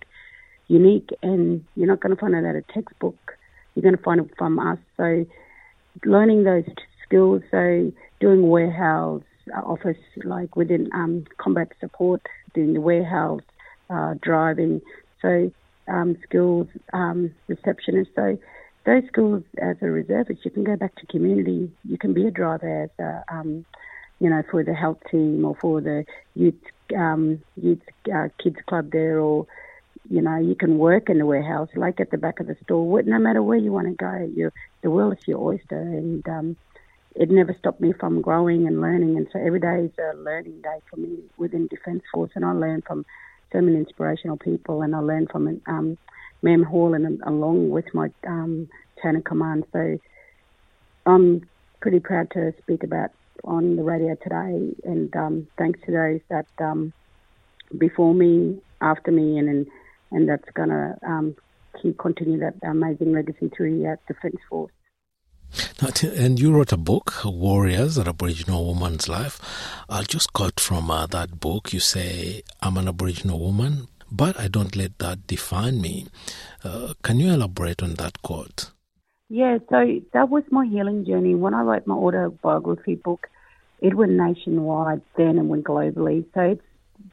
unique. 0.67 1.09
And 1.23 1.65
you're 1.75 1.87
not 1.87 1.99
going 1.99 2.15
to 2.15 2.19
find 2.19 2.35
it 2.35 2.45
at 2.45 2.55
a 2.55 2.61
textbook, 2.73 3.37
you're 3.73 3.83
going 3.83 3.97
to 3.97 4.03
find 4.03 4.21
it 4.21 4.29
from 4.37 4.59
us. 4.59 4.77
So, 4.97 5.25
learning 6.05 6.43
those 6.43 6.65
skills, 7.03 7.41
so 7.49 7.91
doing 8.19 8.47
warehouse, 8.47 9.23
office, 9.63 9.97
like 10.23 10.55
within 10.55 10.89
um, 10.93 11.25
combat 11.37 11.69
support, 11.79 12.21
doing 12.53 12.73
the 12.73 12.81
warehouse, 12.81 13.41
uh, 13.89 14.13
driving, 14.21 14.81
so 15.21 15.51
um, 15.87 16.17
skills, 16.23 16.67
um, 16.93 17.31
receptionist. 17.47 18.11
So 18.15 18.37
those 18.89 19.07
skills 19.07 19.43
as 19.61 19.77
a 19.81 19.89
reservist, 19.89 20.43
you 20.43 20.51
can 20.51 20.63
go 20.63 20.75
back 20.75 20.95
to 20.95 21.05
community. 21.05 21.71
You 21.85 21.97
can 21.97 22.13
be 22.13 22.25
a 22.25 22.31
driver 22.31 22.83
as 22.83 22.89
a, 22.99 23.23
um, 23.31 23.65
you 24.19 24.29
know, 24.29 24.41
for 24.49 24.63
the 24.63 24.73
health 24.73 24.97
team 25.11 25.45
or 25.45 25.55
for 25.55 25.79
the 25.79 26.05
youth 26.35 26.55
um, 26.97 27.43
youth 27.55 27.81
uh, 28.11 28.29
kids 28.41 28.57
club 28.67 28.91
there, 28.91 29.19
or 29.19 29.45
you 30.09 30.21
know, 30.21 30.37
you 30.37 30.55
can 30.55 30.79
work 30.79 31.09
in 31.09 31.19
the 31.19 31.25
warehouse, 31.25 31.69
like 31.75 31.99
at 31.99 32.09
the 32.09 32.17
back 32.17 32.39
of 32.39 32.47
the 32.47 32.57
store. 32.63 33.03
No 33.03 33.19
matter 33.19 33.43
where 33.43 33.59
you 33.59 33.71
want 33.71 33.87
to 33.87 33.93
go, 33.93 34.27
you 34.35 34.51
the 34.81 34.89
world 34.89 35.17
is 35.19 35.27
your 35.27 35.37
oyster, 35.37 35.79
and 35.79 36.27
um, 36.27 36.57
it 37.15 37.29
never 37.29 37.53
stopped 37.53 37.81
me 37.81 37.93
from 37.93 38.21
growing 38.21 38.65
and 38.65 38.81
learning. 38.81 39.17
And 39.17 39.27
so 39.31 39.39
every 39.39 39.59
day 39.59 39.85
is 39.85 39.91
a 39.99 40.17
learning 40.17 40.61
day 40.63 40.79
for 40.89 40.97
me 40.97 41.19
within 41.37 41.67
Defence 41.67 42.01
Force, 42.11 42.31
and 42.33 42.43
I 42.43 42.53
learn 42.53 42.81
from 42.81 43.05
so 43.51 43.61
many 43.61 43.77
inspirational 43.77 44.37
people, 44.37 44.81
and 44.81 44.95
I 44.95 44.99
learn 44.99 45.27
from 45.27 45.61
um, 45.67 45.97
Mem 46.41 46.63
Hall 46.63 46.93
and 46.93 47.21
along 47.25 47.69
with 47.69 47.85
my 47.93 48.09
um, 48.27 48.69
chain 49.01 49.15
of 49.15 49.23
command. 49.23 49.65
So 49.73 49.97
I'm 51.05 51.47
pretty 51.81 51.99
proud 51.99 52.31
to 52.31 52.53
speak 52.61 52.83
about 52.83 53.11
on 53.43 53.75
the 53.75 53.83
radio 53.83 54.15
today, 54.15 54.73
and 54.83 55.15
um, 55.15 55.47
thanks 55.57 55.79
to 55.85 55.91
those 55.91 56.19
that 56.29 56.47
um, 56.63 56.93
before 57.77 58.13
me, 58.13 58.59
after 58.81 59.11
me, 59.11 59.37
and 59.37 59.49
and, 59.49 59.67
and 60.11 60.29
that's 60.29 60.49
going 60.53 60.69
to 60.69 60.97
um, 61.05 61.35
keep 61.81 61.97
continue 61.97 62.39
that 62.39 62.55
amazing 62.63 63.13
legacy 63.13 63.49
through 63.55 63.87
uh, 63.87 63.95
Defence 64.07 64.39
Force. 64.49 64.71
And 65.81 66.37
you 66.41 66.51
wrote 66.51 66.73
a 66.73 66.77
book, 66.77 67.13
Warriors, 67.23 67.97
an 67.97 68.09
Aboriginal 68.09 68.65
Woman's 68.65 69.07
Life. 69.07 69.39
I'll 69.87 70.03
just 70.03 70.33
quote 70.33 70.59
from 70.59 70.91
uh, 70.91 71.07
that 71.07 71.39
book. 71.39 71.71
You 71.71 71.79
say, 71.79 72.41
I'm 72.61 72.75
an 72.75 72.89
Aboriginal 72.89 73.39
woman, 73.39 73.87
but 74.11 74.37
I 74.37 74.49
don't 74.49 74.75
let 74.75 74.99
that 74.99 75.25
define 75.25 75.79
me. 75.79 76.07
Uh, 76.65 76.95
can 77.01 77.21
you 77.21 77.31
elaborate 77.31 77.81
on 77.81 77.93
that 77.93 78.21
quote? 78.21 78.71
Yeah, 79.29 79.59
so 79.69 80.01
that 80.11 80.29
was 80.29 80.43
my 80.51 80.65
healing 80.65 81.05
journey. 81.05 81.35
When 81.35 81.53
I 81.53 81.61
wrote 81.61 81.87
my 81.87 81.95
autobiography 81.95 82.95
book, 82.95 83.29
it 83.79 83.95
went 83.95 84.11
nationwide 84.11 85.01
then 85.15 85.37
and 85.37 85.47
went 85.47 85.63
globally. 85.63 86.25
So 86.33 86.41
it's 86.41 86.61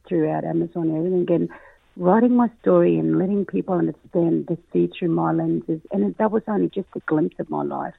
throughout 0.09 0.43
Amazon 0.43 0.89
and 0.89 0.97
everything. 0.97 1.33
And 1.33 1.49
writing 1.95 2.35
my 2.35 2.49
story 2.61 2.99
and 2.99 3.17
letting 3.17 3.45
people 3.45 3.75
understand 3.75 4.47
the 4.47 4.57
see 4.73 4.87
through 4.87 5.09
my 5.09 5.31
lenses. 5.31 5.79
And 5.91 6.13
that 6.17 6.31
was 6.31 6.43
only 6.49 6.67
just 6.67 6.89
a 6.97 6.99
glimpse 7.07 7.39
of 7.39 7.49
my 7.49 7.63
life. 7.63 7.93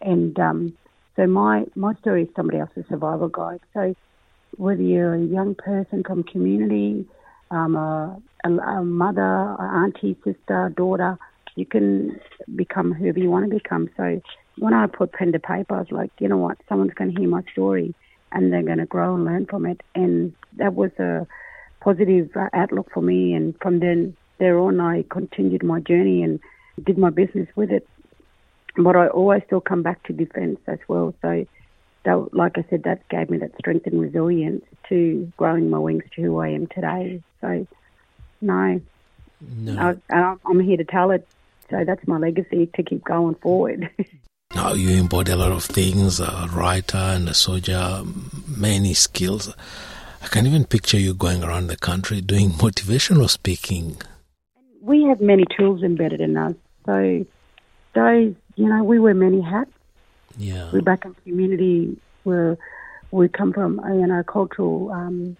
And 0.00 0.38
um, 0.38 0.76
so 1.16 1.26
my, 1.26 1.64
my 1.74 1.94
story 1.94 2.24
is 2.24 2.28
somebody 2.36 2.58
else's 2.58 2.84
survival 2.88 3.28
guide. 3.28 3.60
So 3.74 3.94
whether 4.56 4.82
you're 4.82 5.14
a 5.14 5.20
young 5.20 5.54
person 5.54 6.02
from 6.04 6.22
community, 6.22 7.06
um, 7.50 7.76
a, 7.76 8.20
a, 8.44 8.48
a 8.50 8.84
mother, 8.84 9.56
auntie, 9.60 10.16
sister, 10.24 10.72
daughter, 10.76 11.18
you 11.54 11.66
can 11.66 12.20
become 12.54 12.92
whoever 12.92 13.18
you 13.18 13.30
want 13.30 13.48
to 13.48 13.54
become. 13.54 13.88
So 13.96 14.20
when 14.58 14.74
I 14.74 14.86
put 14.86 15.12
pen 15.12 15.32
to 15.32 15.38
paper, 15.38 15.76
I 15.76 15.80
was 15.80 15.90
like, 15.90 16.10
you 16.18 16.28
know 16.28 16.36
what, 16.36 16.58
someone's 16.68 16.94
going 16.94 17.14
to 17.14 17.20
hear 17.20 17.28
my 17.28 17.42
story 17.52 17.94
and 18.32 18.52
they're 18.52 18.62
going 18.62 18.78
to 18.78 18.86
grow 18.86 19.14
and 19.14 19.24
learn 19.24 19.46
from 19.46 19.66
it. 19.66 19.80
And 19.94 20.34
that 20.56 20.74
was 20.74 20.90
a 20.98 21.26
positive 21.80 22.30
outlook 22.52 22.90
for 22.92 23.00
me. 23.00 23.34
And 23.34 23.54
from 23.60 23.80
then 23.80 24.16
there 24.38 24.58
on, 24.58 24.80
I 24.80 25.04
continued 25.08 25.62
my 25.62 25.80
journey 25.80 26.22
and 26.22 26.40
did 26.84 26.98
my 26.98 27.10
business 27.10 27.48
with 27.56 27.70
it. 27.70 27.88
But 28.76 28.96
I 28.96 29.08
always 29.08 29.42
still 29.46 29.60
come 29.60 29.82
back 29.82 30.02
to 30.04 30.12
defence 30.12 30.60
as 30.66 30.78
well. 30.88 31.14
So, 31.22 31.46
that, 32.04 32.34
like 32.34 32.56
I 32.56 32.64
said, 32.70 32.84
that 32.84 33.08
gave 33.08 33.30
me 33.30 33.38
that 33.38 33.56
strength 33.58 33.86
and 33.86 34.00
resilience 34.00 34.64
to 34.88 35.32
growing 35.36 35.70
my 35.70 35.78
wings 35.78 36.04
to 36.14 36.22
who 36.22 36.38
I 36.38 36.48
am 36.48 36.66
today. 36.68 37.22
So, 37.40 37.66
no, 38.40 38.80
no. 39.40 39.98
I, 40.10 40.36
I'm 40.44 40.60
here 40.60 40.76
to 40.76 40.84
tell 40.84 41.10
it. 41.10 41.26
So 41.70 41.84
that's 41.84 42.06
my 42.06 42.18
legacy 42.18 42.70
to 42.74 42.82
keep 42.82 43.04
going 43.04 43.34
forward. 43.36 43.90
Now 44.54 44.72
you 44.72 44.96
embody 44.96 45.32
a 45.32 45.36
lot 45.36 45.52
of 45.52 45.64
things, 45.64 46.20
a 46.20 46.48
writer 46.50 46.96
and 46.96 47.28
a 47.28 47.34
soldier, 47.34 48.02
many 48.46 48.94
skills. 48.94 49.52
I 50.22 50.28
can 50.28 50.46
even 50.46 50.64
picture 50.64 50.98
you 50.98 51.12
going 51.14 51.44
around 51.44 51.66
the 51.66 51.76
country 51.76 52.20
doing 52.20 52.50
motivational 52.64 53.28
speaking. 53.28 54.00
We 54.80 55.04
have 55.04 55.20
many 55.20 55.44
tools 55.58 55.82
embedded 55.82 56.20
in 56.20 56.36
us. 56.36 56.54
So 56.86 57.26
those, 57.94 58.34
you 58.56 58.68
know, 58.68 58.82
we 58.82 58.98
wear 58.98 59.14
many 59.14 59.40
hats. 59.40 59.70
Yeah. 60.38 60.70
We're 60.72 60.82
back 60.82 61.04
in 61.04 61.14
community 61.14 61.98
where 62.24 62.58
we 63.10 63.28
come 63.28 63.52
from, 63.52 63.80
you 63.86 64.06
know, 64.06 64.22
cultural 64.24 64.90
um, 64.90 65.36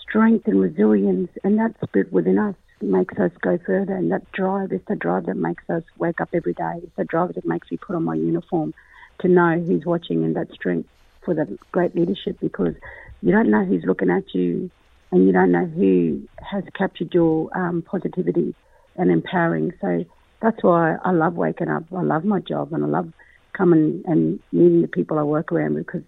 strength 0.00 0.46
and 0.46 0.60
resilience, 0.60 1.30
and 1.42 1.58
that 1.58 1.74
spirit 1.82 2.12
within 2.12 2.38
us 2.38 2.54
makes 2.80 3.16
us 3.18 3.30
go 3.40 3.58
further, 3.58 3.94
and 3.94 4.10
that 4.12 4.30
drive 4.32 4.72
is 4.72 4.80
the 4.88 4.96
drive 4.96 5.26
that 5.26 5.36
makes 5.36 5.62
us 5.70 5.84
wake 5.98 6.20
up 6.20 6.28
every 6.32 6.52
day. 6.52 6.80
It's 6.82 6.96
the 6.96 7.04
drive 7.04 7.34
that 7.34 7.46
makes 7.46 7.70
me 7.70 7.76
put 7.76 7.96
on 7.96 8.04
my 8.04 8.14
uniform 8.14 8.74
to 9.20 9.28
know 9.28 9.58
who's 9.60 9.86
watching, 9.86 10.24
and 10.24 10.36
that 10.36 10.52
strength 10.52 10.88
for 11.24 11.34
the 11.34 11.58
great 11.70 11.94
leadership 11.94 12.38
because 12.40 12.74
you 13.22 13.30
don't 13.30 13.50
know 13.50 13.64
who's 13.64 13.84
looking 13.84 14.10
at 14.10 14.34
you, 14.34 14.70
and 15.12 15.26
you 15.26 15.32
don't 15.32 15.52
know 15.52 15.66
who 15.66 16.22
has 16.40 16.64
captured 16.74 17.14
your 17.14 17.56
um, 17.56 17.82
positivity 17.82 18.54
and 18.96 19.10
empowering. 19.10 19.72
So 19.80 20.04
that's 20.42 20.62
why 20.62 20.96
I 21.04 21.12
love 21.12 21.34
waking 21.34 21.68
up. 21.68 21.84
I 21.96 22.02
love 22.02 22.24
my 22.24 22.40
job, 22.40 22.72
and 22.72 22.84
I 22.84 22.88
love 22.88 23.12
coming 23.56 24.02
and 24.06 24.40
meeting 24.50 24.82
the 24.82 24.88
people 24.88 25.18
I 25.18 25.22
work 25.22 25.52
around 25.52 25.76
because 25.76 26.02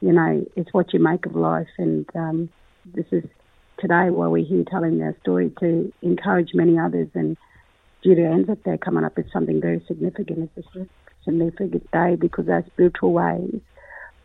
you 0.00 0.12
know 0.12 0.44
it's 0.56 0.72
what 0.72 0.92
you 0.92 1.00
make 1.00 1.26
of 1.26 1.34
life, 1.34 1.68
and 1.78 2.06
um, 2.14 2.48
this 2.94 3.06
is 3.10 3.24
today 3.78 4.10
while 4.10 4.30
we're 4.30 4.44
here 4.44 4.64
telling 4.70 4.98
their 4.98 5.16
story 5.22 5.52
to 5.60 5.92
encourage 6.02 6.50
many 6.54 6.78
others. 6.78 7.08
And 7.14 7.36
to 8.04 8.24
Anzac 8.24 8.62
Day 8.64 8.78
coming 8.78 9.04
up, 9.04 9.18
it's 9.18 9.32
something 9.32 9.60
very 9.60 9.82
significant. 9.86 10.50
It's 10.56 10.66
a 10.76 10.86
significant 11.24 11.90
day 11.90 12.16
because 12.16 12.48
our 12.48 12.64
spiritual 12.72 13.12
ways 13.12 13.60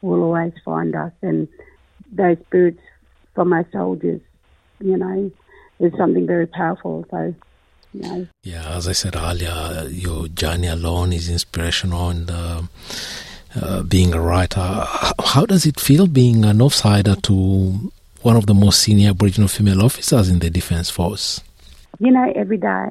will 0.02 0.24
always 0.24 0.54
find 0.66 0.95
us. 0.95 1.12
And 1.22 1.48
those 2.12 2.38
spirits 2.48 2.82
from 3.36 3.54
our 3.54 3.68
soldiers, 3.72 4.22
you 4.80 4.98
know, 4.98 5.32
is 5.80 5.93
something 5.98 6.26
very 6.28 6.48
powerful. 6.48 7.06
So, 7.12 7.34
Yeah, 8.44 8.76
as 8.76 8.88
I 8.88 8.92
said 8.92 9.16
earlier, 9.16 9.88
your 9.90 10.28
journey 10.28 10.68
alone 10.68 11.14
is 11.14 11.30
inspirational 11.30 12.10
and. 12.10 12.30
Uh, 12.30 12.62
uh, 13.60 13.82
being 13.82 14.14
a 14.14 14.22
writer, 14.22 14.86
how 15.24 15.46
does 15.46 15.66
it 15.66 15.80
feel 15.80 16.06
being 16.06 16.46
an 16.46 16.62
outsider 16.62 17.16
to 17.16 17.92
one 18.22 18.36
of 18.36 18.46
the 18.46 18.54
most 18.54 18.82
senior 18.82 19.10
Aboriginal 19.12 19.48
female 19.48 19.82
officers 19.82 20.30
in 20.30 20.40
the 20.40 20.50
Defence 20.50 20.90
Force? 20.90 21.42
You 21.98 22.12
know, 22.12 22.32
every 22.36 22.58
day 22.58 22.88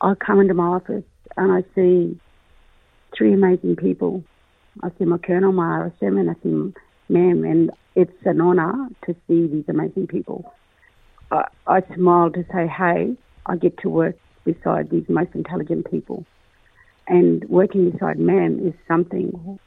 I 0.00 0.14
come 0.14 0.40
into 0.40 0.54
my 0.54 0.66
office 0.66 1.04
and 1.36 1.52
I 1.52 1.62
see 1.74 2.18
three 3.16 3.34
amazing 3.34 3.76
people. 3.76 4.24
I 4.82 4.90
see 4.98 5.04
my 5.04 5.18
colonel, 5.18 5.52
my 5.52 5.90
RSM, 5.90 6.18
and 6.20 6.30
I 6.30 6.34
see 6.42 6.72
ma'am, 7.08 7.44
and 7.44 7.70
it's 7.94 8.24
an 8.24 8.40
honour 8.40 8.88
to 9.06 9.14
see 9.26 9.46
these 9.46 9.64
amazing 9.68 10.06
people. 10.06 10.54
I, 11.30 11.48
I 11.66 11.82
smile 11.94 12.30
to 12.30 12.44
say, 12.52 12.66
hey, 12.66 13.16
I 13.46 13.56
get 13.56 13.78
to 13.78 13.88
work 13.88 14.16
beside 14.52 14.90
these 14.90 15.08
most 15.08 15.30
intelligent 15.34 15.90
people. 15.90 16.24
And 17.06 17.44
working 17.48 17.90
beside 17.90 18.18
ma'am 18.18 18.66
is 18.66 18.74
something, 18.86 19.58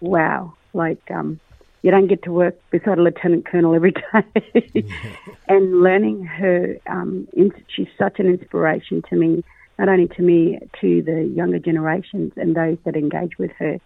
wow, 0.00 0.54
like 0.74 1.02
um, 1.10 1.40
you 1.82 1.90
don't 1.90 2.08
get 2.08 2.22
to 2.24 2.32
work 2.32 2.56
beside 2.70 2.98
a 2.98 3.02
lieutenant 3.02 3.46
colonel 3.46 3.74
every 3.74 3.92
day. 3.92 4.84
and 5.48 5.80
learning 5.82 6.24
her, 6.24 6.76
um, 6.86 7.26
she's 7.74 7.88
such 7.98 8.18
an 8.18 8.26
inspiration 8.26 9.02
to 9.08 9.16
me, 9.16 9.42
not 9.78 9.88
only 9.88 10.08
to 10.08 10.22
me, 10.22 10.58
to 10.80 11.02
the 11.02 11.24
younger 11.34 11.58
generations 11.58 12.32
and 12.36 12.54
those 12.54 12.76
that 12.84 12.96
engage 12.96 13.38
with 13.38 13.52
her. 13.58 13.78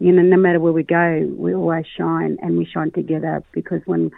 You 0.00 0.12
know, 0.12 0.22
no 0.22 0.36
matter 0.36 0.58
where 0.58 0.72
we 0.72 0.82
go, 0.82 1.28
we 1.36 1.54
always 1.54 1.84
shine 1.86 2.38
and 2.42 2.56
we 2.56 2.64
shine 2.64 2.90
together 2.90 3.44
because 3.52 3.82
when 3.84 4.10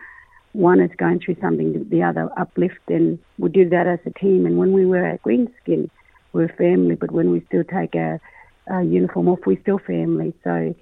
one 0.52 0.80
is 0.80 0.90
going 0.96 1.20
through 1.20 1.36
something, 1.40 1.88
the 1.88 2.02
other 2.02 2.28
uplift, 2.36 2.88
and 2.88 3.18
we 3.38 3.48
do 3.48 3.68
that 3.70 3.86
as 3.86 3.98
a 4.06 4.10
team. 4.10 4.46
And 4.46 4.58
when 4.58 4.72
we 4.72 4.84
wear 4.84 5.06
our 5.06 5.16
green 5.18 5.52
skin, 5.62 5.90
we're 6.32 6.48
family, 6.48 6.94
but 6.94 7.10
when 7.10 7.30
we 7.30 7.42
still 7.48 7.64
take 7.64 7.94
our, 7.94 8.20
our 8.68 8.82
uniform 8.82 9.28
off, 9.28 9.40
we're 9.46 9.60
still 9.60 9.78
family. 9.78 10.34
So 10.44 10.74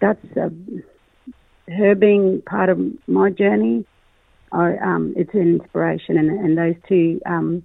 that's 0.00 0.24
a 0.36 0.50
her 1.70 1.94
being 1.94 2.42
part 2.42 2.68
of 2.68 2.78
my 3.06 3.30
journey, 3.30 3.84
I, 4.52 4.76
um, 4.78 5.14
it's 5.16 5.32
an 5.34 5.60
inspiration. 5.60 6.18
And, 6.18 6.30
and 6.30 6.58
those 6.58 6.74
two, 6.88 7.20
um, 7.26 7.62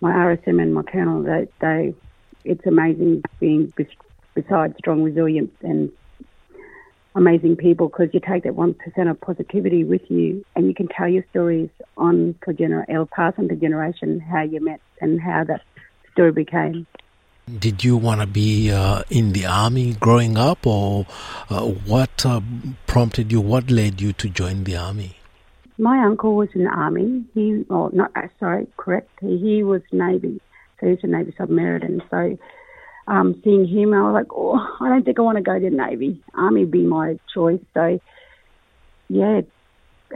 my 0.00 0.12
RSM 0.12 0.60
and 0.60 0.74
my 0.74 0.82
colonel, 0.82 1.22
they, 1.22 1.48
they 1.60 1.94
it's 2.44 2.64
amazing 2.66 3.22
being 3.40 3.72
beside 4.34 4.76
strong 4.78 5.02
resilience 5.02 5.52
and 5.62 5.90
amazing 7.16 7.56
people 7.56 7.88
because 7.88 8.10
you 8.12 8.20
take 8.20 8.44
that 8.44 8.54
one 8.54 8.74
percent 8.74 9.08
of 9.08 9.20
positivity 9.20 9.82
with 9.82 10.02
you 10.08 10.44
and 10.54 10.66
you 10.66 10.74
can 10.74 10.86
tell 10.86 11.08
your 11.08 11.24
stories 11.30 11.70
on 11.96 12.34
for 12.44 12.52
gener- 12.52 12.88
it'll 12.88 13.06
pass 13.06 13.32
on 13.38 13.48
to 13.48 13.56
generation 13.56 14.20
how 14.20 14.42
you 14.42 14.60
met 14.60 14.80
and 15.00 15.20
how 15.20 15.42
that 15.42 15.62
story 16.12 16.30
became. 16.30 16.86
Did 17.58 17.84
you 17.84 17.96
want 17.96 18.20
to 18.20 18.26
be 18.26 18.72
uh, 18.72 19.04
in 19.08 19.32
the 19.32 19.46
army 19.46 19.94
growing 19.94 20.36
up, 20.36 20.66
or 20.66 21.06
uh, 21.48 21.62
what 21.62 22.26
uh, 22.26 22.40
prompted 22.88 23.30
you? 23.30 23.40
What 23.40 23.70
led 23.70 24.00
you 24.00 24.12
to 24.14 24.28
join 24.28 24.64
the 24.64 24.76
army? 24.76 25.16
My 25.78 26.04
uncle 26.04 26.34
was 26.34 26.48
in 26.54 26.64
the 26.64 26.70
army. 26.70 27.24
He, 27.34 27.64
oh, 27.70 27.90
not 27.92 28.10
uh, 28.16 28.26
sorry, 28.40 28.66
correct. 28.76 29.10
He, 29.20 29.62
was 29.62 29.82
Navy, 29.92 30.40
so 30.80 30.86
he 30.86 30.92
was 30.92 31.04
a 31.04 31.06
Navy 31.06 31.34
submarine. 31.38 32.02
So, 32.10 32.36
um, 33.06 33.40
seeing 33.44 33.66
him, 33.66 33.94
I 33.94 34.02
was 34.02 34.14
like, 34.14 34.32
oh, 34.32 34.58
I 34.80 34.88
don't 34.88 35.04
think 35.04 35.18
I 35.18 35.22
want 35.22 35.36
to 35.36 35.42
go 35.42 35.58
to 35.58 35.70
Navy. 35.70 36.22
Army 36.34 36.60
would 36.60 36.70
be 36.70 36.84
my 36.84 37.18
choice. 37.32 37.60
So, 37.74 38.00
yeah, 39.08 39.42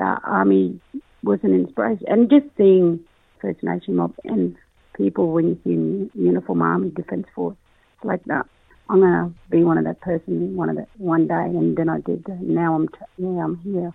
uh, 0.01 0.17
army 0.25 0.81
was 1.23 1.41
an 1.43 1.55
inspiration, 1.55 2.07
and 2.09 2.31
just 2.31 2.47
seeing 2.57 3.01
First 3.41 3.63
Nation 3.63 3.97
mob 3.97 4.15
and 4.25 4.57
people 4.97 5.33
when 5.33 5.49
you 5.49 5.61
see 5.65 6.21
uniform 6.21 6.63
army 6.63 6.91
defense 6.91 7.27
force 7.35 7.57
it's 7.95 8.05
like 8.05 8.25
that. 8.25 8.47
I'm 8.89 9.01
gonna 9.01 9.33
be 9.49 9.63
one 9.63 9.79
of 9.79 9.85
that 9.85 10.01
person 10.01 10.57
one 10.57 10.69
of 10.69 10.77
that 10.77 10.89
one 10.99 11.29
day, 11.29 11.35
and 11.35 11.77
then 11.77 11.89
I 11.89 12.01
did. 12.01 12.27
Now 12.41 12.75
I'm 12.75 12.89
t- 12.89 12.99
now 13.19 13.41
I'm 13.41 13.57
here 13.59 13.93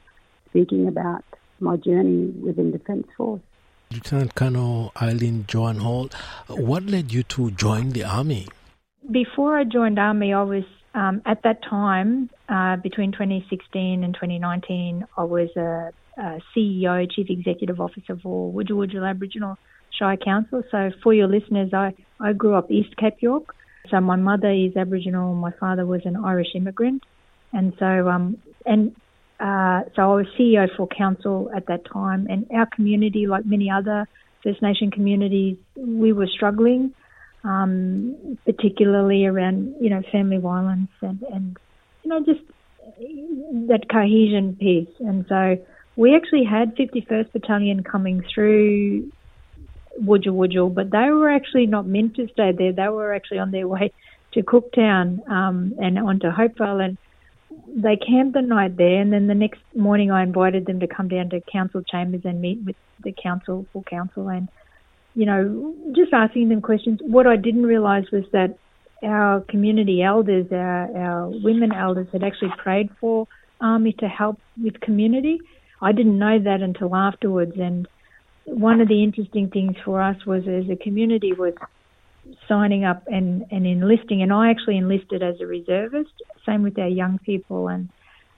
speaking 0.49 0.87
about 0.87 1.23
my 1.59 1.75
journey 1.75 2.27
within 2.27 2.71
defense 2.71 3.07
force. 3.17 3.41
Lieutenant 3.91 4.35
Colonel 4.35 4.91
Eileen 5.01 5.45
Joan 5.47 5.77
Hall, 5.77 6.09
what 6.47 6.83
led 6.83 7.11
you 7.11 7.23
to 7.23 7.51
join 7.51 7.89
the 7.89 8.03
army? 8.03 8.47
Before 9.11 9.57
I 9.57 9.63
joined 9.63 9.99
army, 9.99 10.33
I 10.33 10.43
was 10.43 10.63
um, 10.95 11.21
at 11.25 11.43
that 11.43 11.63
time 11.63 12.29
uh, 12.49 12.77
between 12.77 13.11
2016 13.11 14.03
and 14.03 14.13
2019. 14.13 15.05
I 15.17 15.23
was 15.23 15.49
a, 15.55 15.91
a 16.17 16.39
CEO, 16.55 17.09
Chief 17.11 17.27
Executive 17.29 17.79
Officer 17.79 18.17
for 18.21 18.51
Wujal 18.51 19.07
Aboriginal 19.07 19.57
Shire 19.91 20.17
Council. 20.17 20.63
So 20.71 20.91
for 21.03 21.13
your 21.13 21.27
listeners, 21.27 21.71
I, 21.73 21.93
I 22.19 22.33
grew 22.33 22.55
up 22.55 22.71
East 22.71 22.95
Cape 22.97 23.21
York. 23.21 23.53
So 23.91 23.99
my 23.99 24.15
mother 24.15 24.49
is 24.49 24.75
Aboriginal, 24.75 25.35
my 25.35 25.51
father 25.59 25.85
was 25.85 26.01
an 26.05 26.15
Irish 26.15 26.55
immigrant. 26.55 27.03
And 27.53 27.73
so, 27.77 28.09
um, 28.09 28.37
and 28.65 28.95
uh, 29.39 29.81
so 29.95 30.01
I 30.01 30.15
was 30.15 30.25
CEO 30.39 30.67
for 30.75 30.87
council 30.87 31.51
at 31.55 31.67
that 31.67 31.85
time, 31.85 32.27
and 32.29 32.47
our 32.51 32.65
community, 32.65 33.27
like 33.27 33.45
many 33.45 33.69
other 33.69 34.07
First 34.43 34.61
Nation 34.61 34.91
communities, 34.91 35.57
we 35.75 36.13
were 36.13 36.27
struggling, 36.27 36.93
um, 37.45 38.37
particularly 38.45 39.25
around 39.25 39.75
you 39.79 39.89
know 39.89 40.01
family 40.11 40.37
violence 40.37 40.89
and 41.01 41.21
and 41.31 41.57
you 42.03 42.09
know 42.09 42.19
just 42.25 42.41
that 43.67 43.89
cohesion 43.89 44.55
piece. 44.59 44.93
And 44.99 45.25
so 45.27 45.57
we 45.95 46.15
actually 46.15 46.43
had 46.43 46.75
51st 46.75 47.31
Battalion 47.31 47.83
coming 47.83 48.23
through 48.33 49.11
Wujal 50.01 50.33
Wujal, 50.33 50.73
but 50.73 50.91
they 50.91 51.09
were 51.09 51.29
actually 51.29 51.67
not 51.67 51.85
meant 51.85 52.15
to 52.15 52.27
stay 52.33 52.51
there. 52.51 52.73
They 52.73 52.89
were 52.89 53.13
actually 53.13 53.39
on 53.39 53.51
their 53.51 53.67
way 53.67 53.91
to 54.33 54.43
Cooktown 54.43 55.27
um, 55.29 55.73
and 55.81 55.97
onto 55.97 56.29
Hopevale, 56.29 56.83
and 56.83 56.97
they 57.67 57.95
camped 57.95 58.33
the 58.33 58.41
night 58.41 58.77
there. 58.77 59.01
And 59.01 59.11
then 59.11 59.27
the 59.27 59.35
next 59.35 59.61
morning, 59.73 60.11
I 60.11 60.23
invited 60.23 60.65
them 60.65 60.81
to 60.81 60.87
come 60.87 61.07
down 61.07 61.29
to 61.29 61.41
council 61.41 61.81
chambers 61.81 62.21
and 62.25 62.41
meet 62.41 62.59
with 62.65 62.75
the 63.03 63.13
council, 63.13 63.65
full 63.71 63.83
council, 63.83 64.27
and 64.27 64.49
you 65.15 65.25
know, 65.25 65.73
just 65.95 66.13
asking 66.13 66.49
them 66.49 66.61
questions. 66.61 66.99
What 67.01 67.25
I 67.25 67.37
didn't 67.37 67.65
realise 67.65 68.05
was 68.11 68.25
that 68.33 68.57
our 69.03 69.41
community 69.41 70.01
elders, 70.03 70.47
our, 70.51 70.97
our 70.97 71.29
women 71.29 71.71
elders, 71.71 72.07
had 72.11 72.23
actually 72.23 72.51
prayed 72.57 72.89
for 72.99 73.27
army 73.61 73.93
to 73.99 74.07
help 74.07 74.39
with 74.61 74.79
community. 74.81 75.39
I 75.81 75.91
didn't 75.91 76.19
know 76.19 76.39
that 76.39 76.61
until 76.61 76.95
afterwards. 76.95 77.53
And 77.57 77.87
one 78.45 78.81
of 78.81 78.87
the 78.87 79.03
interesting 79.03 79.49
things 79.49 79.75
for 79.83 80.01
us 80.01 80.25
was 80.25 80.43
as 80.47 80.69
a 80.69 80.75
community 80.75 81.33
was 81.33 81.53
signing 82.47 82.83
up 82.83 83.03
and, 83.07 83.45
and 83.51 83.65
enlisting. 83.65 84.21
And 84.21 84.33
I 84.33 84.49
actually 84.49 84.77
enlisted 84.77 85.23
as 85.23 85.35
a 85.39 85.45
reservist, 85.45 86.11
same 86.45 86.63
with 86.63 86.77
our 86.77 86.87
young 86.87 87.19
people. 87.19 87.67
And 87.67 87.89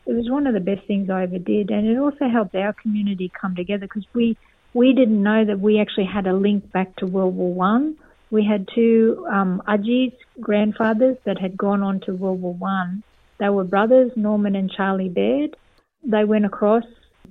it 0.05 0.13
was 0.13 0.29
one 0.29 0.47
of 0.47 0.53
the 0.53 0.59
best 0.59 0.85
things 0.87 1.09
I 1.09 1.23
ever 1.23 1.39
did. 1.39 1.69
And 1.69 1.87
it 1.87 1.97
also 1.97 2.27
helped 2.31 2.55
our 2.55 2.73
community 2.73 3.31
come 3.39 3.55
together 3.55 3.87
because 3.87 4.05
we, 4.13 4.37
we 4.77 4.93
didn't 4.93 5.23
know 5.23 5.43
that 5.43 5.59
we 5.59 5.79
actually 5.81 6.05
had 6.05 6.27
a 6.27 6.33
link 6.33 6.71
back 6.71 6.95
to 6.97 7.07
World 7.07 7.35
War 7.35 7.51
One. 7.51 7.97
We 8.29 8.45
had 8.45 8.67
two 8.75 9.25
um, 9.31 9.63
Ajis, 9.67 10.13
grandfathers, 10.39 11.17
that 11.25 11.39
had 11.39 11.57
gone 11.57 11.81
on 11.81 11.99
to 12.01 12.13
World 12.13 12.41
War 12.41 12.53
One. 12.53 13.01
They 13.39 13.49
were 13.49 13.63
brothers, 13.63 14.11
Norman 14.15 14.55
and 14.55 14.69
Charlie 14.69 15.09
Baird. 15.09 15.57
They 16.03 16.25
went 16.25 16.45
across 16.45 16.83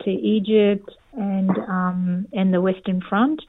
to 0.05 0.11
Egypt 0.11 0.90
and 1.12 1.51
um, 1.51 2.26
and 2.32 2.53
the 2.53 2.61
Western 2.61 3.01
Front, 3.01 3.42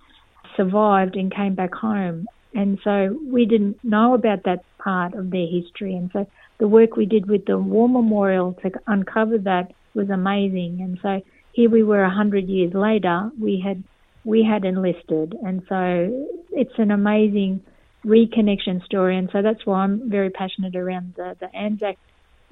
survived 0.55 1.15
and 1.15 1.33
came 1.33 1.55
back 1.55 1.73
home. 1.73 2.27
And 2.53 2.77
so 2.83 3.19
we 3.25 3.45
didn't 3.45 3.83
know 3.83 4.13
about 4.13 4.43
that 4.43 4.63
part 4.77 5.15
of 5.15 5.31
their 5.31 5.47
history. 5.47 5.95
And 5.95 6.11
so 6.13 6.27
the 6.59 6.67
work 6.67 6.95
we 6.95 7.07
did 7.07 7.27
with 7.27 7.45
the 7.45 7.57
War 7.57 7.89
Memorial 7.89 8.53
to 8.61 8.71
uncover 8.85 9.39
that 9.39 9.73
was 9.95 10.09
amazing. 10.09 10.81
And 10.81 10.99
so 11.01 11.21
here 11.57 11.71
we 11.71 11.81
were 11.81 12.03
a 12.03 12.09
hundred 12.09 12.47
years 12.47 12.71
later, 12.75 13.31
we 13.41 13.59
had 13.59 13.83
we 14.23 14.43
had 14.43 14.63
enlisted, 14.63 15.35
and 15.43 15.63
so 15.67 16.27
it's 16.51 16.77
an 16.77 16.91
amazing 16.91 17.61
reconnection 18.05 18.85
story. 18.85 19.17
And 19.17 19.27
so 19.33 19.41
that's 19.41 19.65
why 19.65 19.79
I'm 19.79 20.07
very 20.07 20.29
passionate 20.29 20.75
around 20.75 21.15
the, 21.17 21.35
the 21.39 21.49
Anzac 21.55 21.97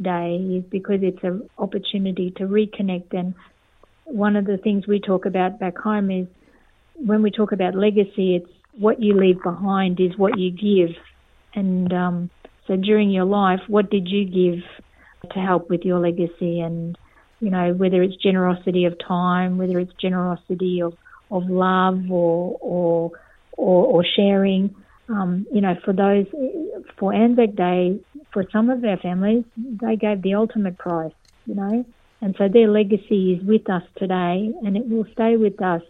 Day 0.02 0.38
is 0.58 0.64
because 0.72 1.02
it's 1.04 1.24
an 1.24 1.48
opportunity 1.60 2.32
to 2.38 2.46
reconnect. 2.46 3.14
And 3.14 3.36
one 4.06 4.36
of 4.36 4.46
the 4.46 4.58
things 4.58 4.88
we 4.88 5.00
talk 5.00 5.28
about 5.28 5.60
back 5.60 5.78
home 5.78 6.10
is 6.10 6.26
when 6.96 7.22
we 7.22 7.30
talk 7.30 7.52
about 7.52 7.76
legacy, 7.76 8.38
it's 8.38 8.52
what 8.80 9.04
you 9.04 9.14
leave 9.14 9.44
behind 9.44 10.00
is 10.00 10.18
what 10.18 10.40
you 10.40 10.50
give. 10.50 10.96
And 11.54 11.94
um, 11.94 12.30
so 12.66 12.76
during 12.76 13.12
your 13.12 13.26
life, 13.26 13.62
what 13.68 13.92
did 13.92 14.08
you 14.08 14.26
give 14.26 14.64
to 15.32 15.40
help 15.40 15.70
with 15.70 15.82
your 15.84 16.00
legacy? 16.00 16.60
And 16.60 16.98
you 17.46 17.52
know, 17.52 17.74
whether 17.74 18.02
it's 18.02 18.16
generosity 18.16 18.86
of 18.86 18.98
time, 18.98 19.60
whether 19.60 19.78
it's 19.78 19.94
generosity 20.02 20.82
of, 20.82 20.98
of 21.30 21.44
love 21.48 22.10
or, 22.10 22.58
or, 22.60 23.12
or, 23.52 23.86
or 23.86 24.06
sharing. 24.16 24.76
Um, 25.10 25.46
you 25.54 25.62
know, 25.62 25.76
for 25.86 25.94
those, 25.94 26.26
for 26.98 27.14
Anzac 27.14 27.56
Day, 27.56 28.00
for 28.34 28.48
some 28.52 28.72
of 28.72 28.84
our 28.84 28.98
families, 28.98 29.44
they 29.56 29.96
gave 29.96 30.24
the 30.24 30.34
ultimate 30.34 30.80
price, 30.80 31.14
you 31.46 31.54
know, 31.54 31.86
and 32.20 32.34
so 32.40 32.48
their 32.48 32.68
legacy 32.68 33.34
is 33.34 33.46
with 33.46 33.70
us 33.70 33.84
today 33.96 34.52
and 34.64 34.76
it 34.76 34.90
will 34.90 35.06
stay 35.14 35.38
with 35.38 35.62
us 35.62 35.84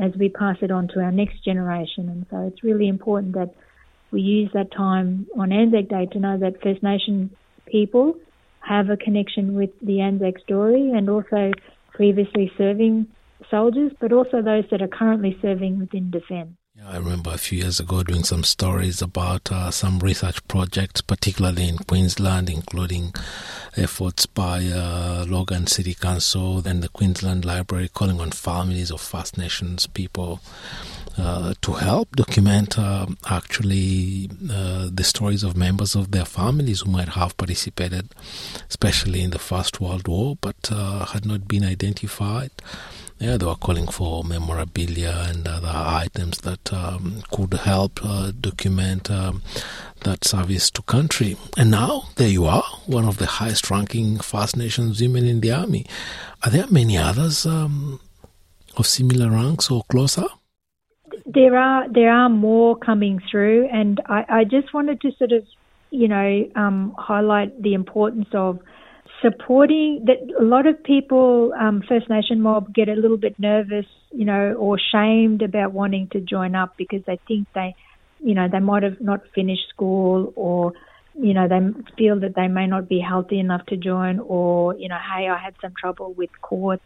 as 0.00 0.12
we 0.18 0.30
pass 0.30 0.56
it 0.62 0.70
on 0.70 0.88
to 0.88 1.00
our 1.00 1.12
next 1.12 1.44
generation. 1.44 2.08
And 2.08 2.24
so 2.30 2.46
it's 2.46 2.64
really 2.64 2.88
important 2.88 3.34
that 3.34 3.54
we 4.10 4.22
use 4.22 4.50
that 4.54 4.72
time 4.72 5.26
on 5.36 5.52
Anzac 5.52 5.88
Day 5.88 6.06
to 6.12 6.18
know 6.18 6.38
that 6.38 6.62
First 6.62 6.82
Nation 6.82 7.36
people 7.66 8.16
have 8.66 8.90
a 8.90 8.96
connection 8.96 9.54
with 9.54 9.70
the 9.80 10.00
Anzac 10.00 10.38
story 10.40 10.90
and 10.90 11.08
also 11.08 11.52
previously 11.92 12.50
serving 12.58 13.06
soldiers, 13.50 13.92
but 14.00 14.12
also 14.12 14.42
those 14.42 14.64
that 14.70 14.82
are 14.82 14.88
currently 14.88 15.38
serving 15.40 15.78
within 15.78 16.10
defence. 16.10 16.50
Yeah, 16.74 16.90
I 16.90 16.98
remember 16.98 17.30
a 17.30 17.38
few 17.38 17.60
years 17.60 17.80
ago 17.80 18.02
doing 18.02 18.24
some 18.24 18.44
stories 18.44 19.00
about 19.00 19.50
uh, 19.50 19.70
some 19.70 19.98
research 20.00 20.46
projects, 20.46 21.00
particularly 21.00 21.68
in 21.68 21.78
Queensland, 21.78 22.50
including 22.50 23.14
efforts 23.76 24.26
by 24.26 24.66
uh, 24.66 25.24
Logan 25.26 25.68
City 25.68 25.94
Council 25.94 26.66
and 26.66 26.82
the 26.82 26.90
Queensland 26.90 27.46
Library 27.46 27.88
calling 27.88 28.20
on 28.20 28.30
families 28.30 28.90
of 28.90 29.00
First 29.00 29.38
Nations 29.38 29.86
people 29.86 30.40
uh, 31.18 31.54
to 31.62 31.72
help 31.72 32.14
document 32.16 32.78
uh, 32.78 33.06
actually 33.28 34.28
uh, 34.50 34.88
the 34.92 35.04
stories 35.04 35.42
of 35.42 35.56
members 35.56 35.94
of 35.94 36.10
their 36.10 36.24
families 36.24 36.80
who 36.80 36.90
might 36.90 37.10
have 37.10 37.36
participated, 37.36 38.14
especially 38.68 39.22
in 39.22 39.30
the 39.30 39.38
First 39.38 39.80
World 39.80 40.08
War, 40.08 40.36
but 40.40 40.70
uh, 40.70 41.06
had 41.06 41.24
not 41.24 41.48
been 41.48 41.64
identified. 41.64 42.50
Yeah, 43.18 43.38
they 43.38 43.46
were 43.46 43.54
calling 43.54 43.88
for 43.88 44.24
memorabilia 44.24 45.24
and 45.28 45.48
other 45.48 45.72
items 45.72 46.38
that 46.38 46.70
um, 46.70 47.22
could 47.32 47.54
help 47.54 47.98
uh, 48.04 48.30
document 48.38 49.10
um, 49.10 49.42
that 50.00 50.22
service 50.22 50.70
to 50.72 50.82
country. 50.82 51.38
And 51.56 51.70
now, 51.70 52.08
there 52.16 52.28
you 52.28 52.44
are, 52.44 52.64
one 52.84 53.06
of 53.06 53.16
the 53.16 53.24
highest 53.24 53.70
ranking 53.70 54.18
First 54.18 54.58
Nations 54.58 55.00
women 55.00 55.26
in 55.26 55.40
the 55.40 55.50
army. 55.50 55.86
Are 56.44 56.50
there 56.50 56.66
many 56.68 56.98
others 56.98 57.46
um, 57.46 58.00
of 58.76 58.86
similar 58.86 59.30
ranks 59.30 59.70
or 59.70 59.82
closer? 59.90 60.26
There 61.26 61.56
are 61.56 61.88
there 61.92 62.12
are 62.12 62.28
more 62.28 62.76
coming 62.76 63.20
through, 63.30 63.68
and 63.72 64.00
I, 64.06 64.24
I 64.28 64.44
just 64.44 64.72
wanted 64.72 65.00
to 65.00 65.10
sort 65.18 65.32
of, 65.32 65.44
you 65.90 66.08
know, 66.08 66.44
um, 66.54 66.94
highlight 66.96 67.60
the 67.60 67.74
importance 67.74 68.28
of 68.32 68.60
supporting 69.22 70.04
that 70.06 70.18
a 70.38 70.44
lot 70.44 70.66
of 70.66 70.82
people 70.84 71.52
um, 71.58 71.82
First 71.88 72.08
Nation 72.08 72.40
mob 72.40 72.72
get 72.72 72.88
a 72.88 72.94
little 72.94 73.16
bit 73.16 73.38
nervous, 73.38 73.86
you 74.12 74.24
know, 74.24 74.54
or 74.54 74.78
shamed 74.78 75.42
about 75.42 75.72
wanting 75.72 76.08
to 76.12 76.20
join 76.20 76.54
up 76.54 76.76
because 76.76 77.02
they 77.06 77.18
think 77.26 77.48
they, 77.54 77.74
you 78.20 78.34
know, 78.34 78.46
they 78.50 78.60
might 78.60 78.84
have 78.84 79.00
not 79.00 79.20
finished 79.34 79.68
school 79.70 80.32
or 80.36 80.72
you 81.18 81.32
know 81.32 81.48
they 81.48 81.60
feel 81.96 82.20
that 82.20 82.34
they 82.36 82.46
may 82.46 82.66
not 82.66 82.90
be 82.90 83.00
healthy 83.00 83.40
enough 83.40 83.64
to 83.64 83.74
join 83.74 84.18
or 84.18 84.74
you 84.74 84.86
know 84.86 84.98
hey 84.98 85.28
I 85.30 85.38
had 85.38 85.54
some 85.62 85.72
trouble 85.80 86.12
with 86.12 86.28
courts 86.42 86.84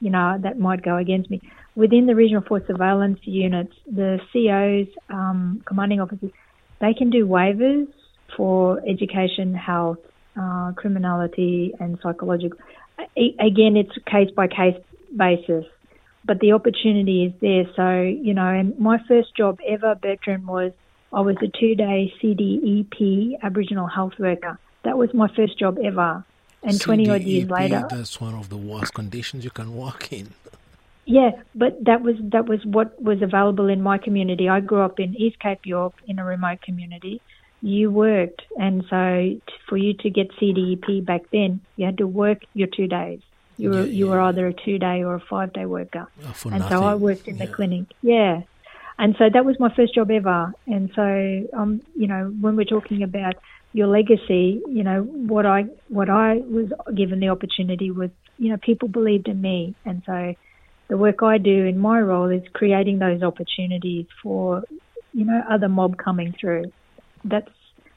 you 0.00 0.10
know, 0.10 0.38
that 0.42 0.58
might 0.58 0.82
go 0.82 0.96
against 0.96 1.30
me. 1.30 1.40
Within 1.76 2.06
the 2.06 2.14
regional 2.14 2.42
force 2.42 2.62
surveillance 2.66 3.20
units, 3.22 3.74
the 3.86 4.18
COs, 4.32 4.88
um, 5.10 5.62
commanding 5.66 6.00
officers, 6.00 6.30
they 6.80 6.94
can 6.94 7.10
do 7.10 7.26
waivers 7.26 7.86
for 8.34 8.80
education, 8.88 9.54
health, 9.54 9.98
uh, 10.40 10.72
criminality, 10.72 11.74
and 11.78 11.98
psychological. 12.02 12.58
Again, 12.98 13.76
it's 13.76 13.92
case 14.06 14.30
by 14.34 14.48
case 14.48 14.80
basis, 15.14 15.66
but 16.24 16.40
the 16.40 16.52
opportunity 16.52 17.26
is 17.26 17.32
there. 17.40 17.64
So, 17.76 18.00
you 18.00 18.32
know, 18.32 18.48
and 18.48 18.78
my 18.78 18.98
first 19.06 19.36
job 19.36 19.60
ever, 19.66 19.94
Bertrand, 19.94 20.46
was 20.46 20.72
I 21.12 21.20
was 21.20 21.36
a 21.42 21.48
two 21.60 21.74
day 21.74 22.12
CDEP 22.22 23.38
Aboriginal 23.42 23.86
health 23.86 24.14
worker. 24.18 24.58
That 24.84 24.96
was 24.96 25.12
my 25.12 25.28
first 25.36 25.58
job 25.58 25.78
ever 25.84 26.24
and 26.62 26.80
20 26.80 27.10
odd 27.10 27.22
years 27.22 27.50
later 27.50 27.86
that's 27.90 28.20
one 28.20 28.34
of 28.34 28.48
the 28.48 28.56
worst 28.56 28.92
conditions 28.94 29.44
you 29.44 29.50
can 29.50 29.76
work 29.76 30.12
in 30.12 30.32
yeah 31.06 31.30
but 31.54 31.82
that 31.84 32.02
was 32.02 32.16
that 32.20 32.46
was 32.46 32.60
what 32.64 33.00
was 33.02 33.22
available 33.22 33.68
in 33.68 33.80
my 33.82 33.98
community. 33.98 34.48
I 34.48 34.60
grew 34.60 34.82
up 34.82 35.00
in 35.00 35.14
east 35.16 35.38
cape 35.38 35.64
york 35.64 35.94
in 36.06 36.18
a 36.18 36.24
remote 36.24 36.60
community. 36.62 37.20
You 37.62 37.90
worked 37.90 38.42
and 38.58 38.84
so 38.90 39.40
for 39.68 39.76
you 39.76 39.94
to 39.94 40.10
get 40.10 40.30
cdep 40.32 41.04
back 41.06 41.22
then 41.32 41.60
you 41.76 41.86
had 41.86 41.98
to 41.98 42.06
work 42.06 42.42
your 42.54 42.68
two 42.68 42.86
days. 42.86 43.20
You 43.56 43.70
were 43.70 43.86
yeah, 43.86 43.98
you 43.98 44.08
were 44.08 44.20
either 44.20 44.46
a 44.48 44.52
two 44.52 44.78
day 44.78 45.02
or 45.02 45.14
a 45.14 45.20
five 45.20 45.52
day 45.52 45.64
worker. 45.64 46.06
Oh, 46.22 46.34
and 46.44 46.58
nothing. 46.60 46.68
so 46.68 46.84
i 46.84 46.94
worked 46.94 47.26
in 47.28 47.36
yeah. 47.36 47.46
the 47.46 47.52
clinic. 47.52 47.86
Yeah. 48.02 48.42
And 48.98 49.14
so 49.18 49.24
that 49.30 49.44
was 49.44 49.60
my 49.60 49.74
first 49.74 49.94
job 49.94 50.10
ever. 50.10 50.52
And 50.66 50.90
so 50.94 51.48
um 51.56 51.80
you 51.94 52.08
know 52.08 52.34
when 52.40 52.56
we're 52.56 52.64
talking 52.64 53.02
about 53.02 53.36
your 53.76 53.88
legacy, 53.88 54.62
you 54.68 54.82
know, 54.82 55.02
what 55.02 55.44
I 55.44 55.66
what 55.88 56.08
I 56.08 56.36
was 56.38 56.72
given 56.94 57.20
the 57.20 57.28
opportunity 57.28 57.90
was, 57.90 58.08
you 58.38 58.48
know, 58.48 58.56
people 58.56 58.88
believed 58.88 59.28
in 59.28 59.40
me, 59.40 59.74
and 59.84 60.02
so 60.06 60.34
the 60.88 60.96
work 60.96 61.22
I 61.22 61.38
do 61.38 61.64
in 61.64 61.78
my 61.78 62.00
role 62.00 62.30
is 62.30 62.42
creating 62.54 62.98
those 62.98 63.22
opportunities 63.22 64.06
for, 64.22 64.62
you 65.12 65.24
know, 65.24 65.42
other 65.50 65.68
mob 65.68 65.96
coming 65.98 66.34
through. 66.40 66.72
That's 67.24 67.50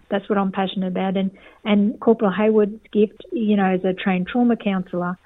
that's 0.09 0.27
what 0.27 0.39
I'm 0.39 0.51
passionate 0.51 0.87
about, 0.87 1.17
and 1.17 1.31
and 1.63 1.99
Corporal 1.99 2.31
Hayward's 2.31 2.81
gift, 2.91 3.23
you 3.31 3.55
know, 3.57 3.65
as 3.65 3.81
a 3.83 3.93
trained 3.93 4.27
trauma 4.27 4.55
counsellor, 4.57 5.17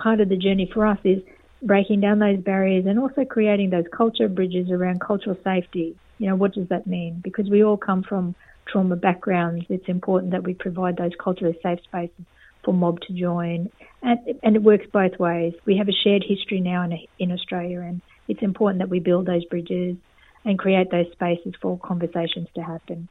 part 0.00 0.20
of 0.20 0.30
the 0.30 0.36
journey 0.36 0.70
for 0.72 0.86
us 0.86 0.98
is 1.04 1.18
breaking 1.62 2.00
down 2.00 2.20
those 2.20 2.38
barriers 2.38 2.86
and 2.86 2.98
also 2.98 3.24
creating 3.26 3.68
those 3.68 3.84
culture 3.94 4.28
bridges 4.28 4.70
around 4.70 5.00
cultural 5.00 5.36
safety. 5.44 5.94
You 6.18 6.28
know, 6.28 6.36
what 6.36 6.54
does 6.54 6.68
that 6.68 6.86
mean? 6.86 7.20
Because 7.22 7.50
we 7.50 7.62
all 7.62 7.76
come 7.76 8.02
from 8.02 8.34
trauma 8.66 8.96
backgrounds, 8.96 9.66
it's 9.68 9.88
important 9.88 10.32
that 10.32 10.44
we 10.44 10.54
provide 10.54 10.96
those 10.96 11.12
culturally 11.22 11.58
safe 11.62 11.80
spaces 11.84 12.24
for 12.64 12.74
mob 12.74 13.00
to 13.02 13.12
join. 13.12 13.70
And, 14.02 14.18
and 14.42 14.56
it 14.56 14.62
works 14.62 14.86
both 14.92 15.18
ways. 15.18 15.54
We 15.64 15.76
have 15.76 15.88
a 15.88 15.92
shared 15.92 16.24
history 16.26 16.60
now 16.60 16.82
in, 16.82 16.98
in 17.18 17.32
Australia, 17.32 17.80
and 17.80 18.00
it's 18.28 18.42
important 18.42 18.78
that 18.80 18.88
we 18.88 19.00
build 19.00 19.26
those 19.26 19.44
bridges 19.44 19.96
and 20.44 20.58
create 20.58 20.90
those 20.90 21.10
spaces 21.12 21.54
for 21.60 21.78
conversations 21.78 22.48
to 22.54 22.62
happen. 22.62 23.08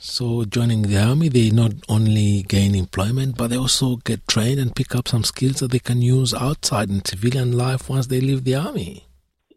So, 0.00 0.44
joining 0.44 0.82
the 0.82 0.96
army, 0.96 1.28
they 1.28 1.50
not 1.50 1.72
only 1.88 2.42
gain 2.42 2.74
employment, 2.74 3.36
but 3.36 3.50
they 3.50 3.56
also 3.56 3.96
get 3.96 4.26
trained 4.28 4.60
and 4.60 4.74
pick 4.74 4.94
up 4.94 5.08
some 5.08 5.24
skills 5.24 5.56
that 5.56 5.72
they 5.72 5.80
can 5.80 6.00
use 6.00 6.32
outside 6.32 6.88
in 6.88 7.04
civilian 7.04 7.58
life 7.58 7.90
once 7.90 8.06
they 8.06 8.20
leave 8.20 8.44
the 8.44 8.54
army 8.54 9.08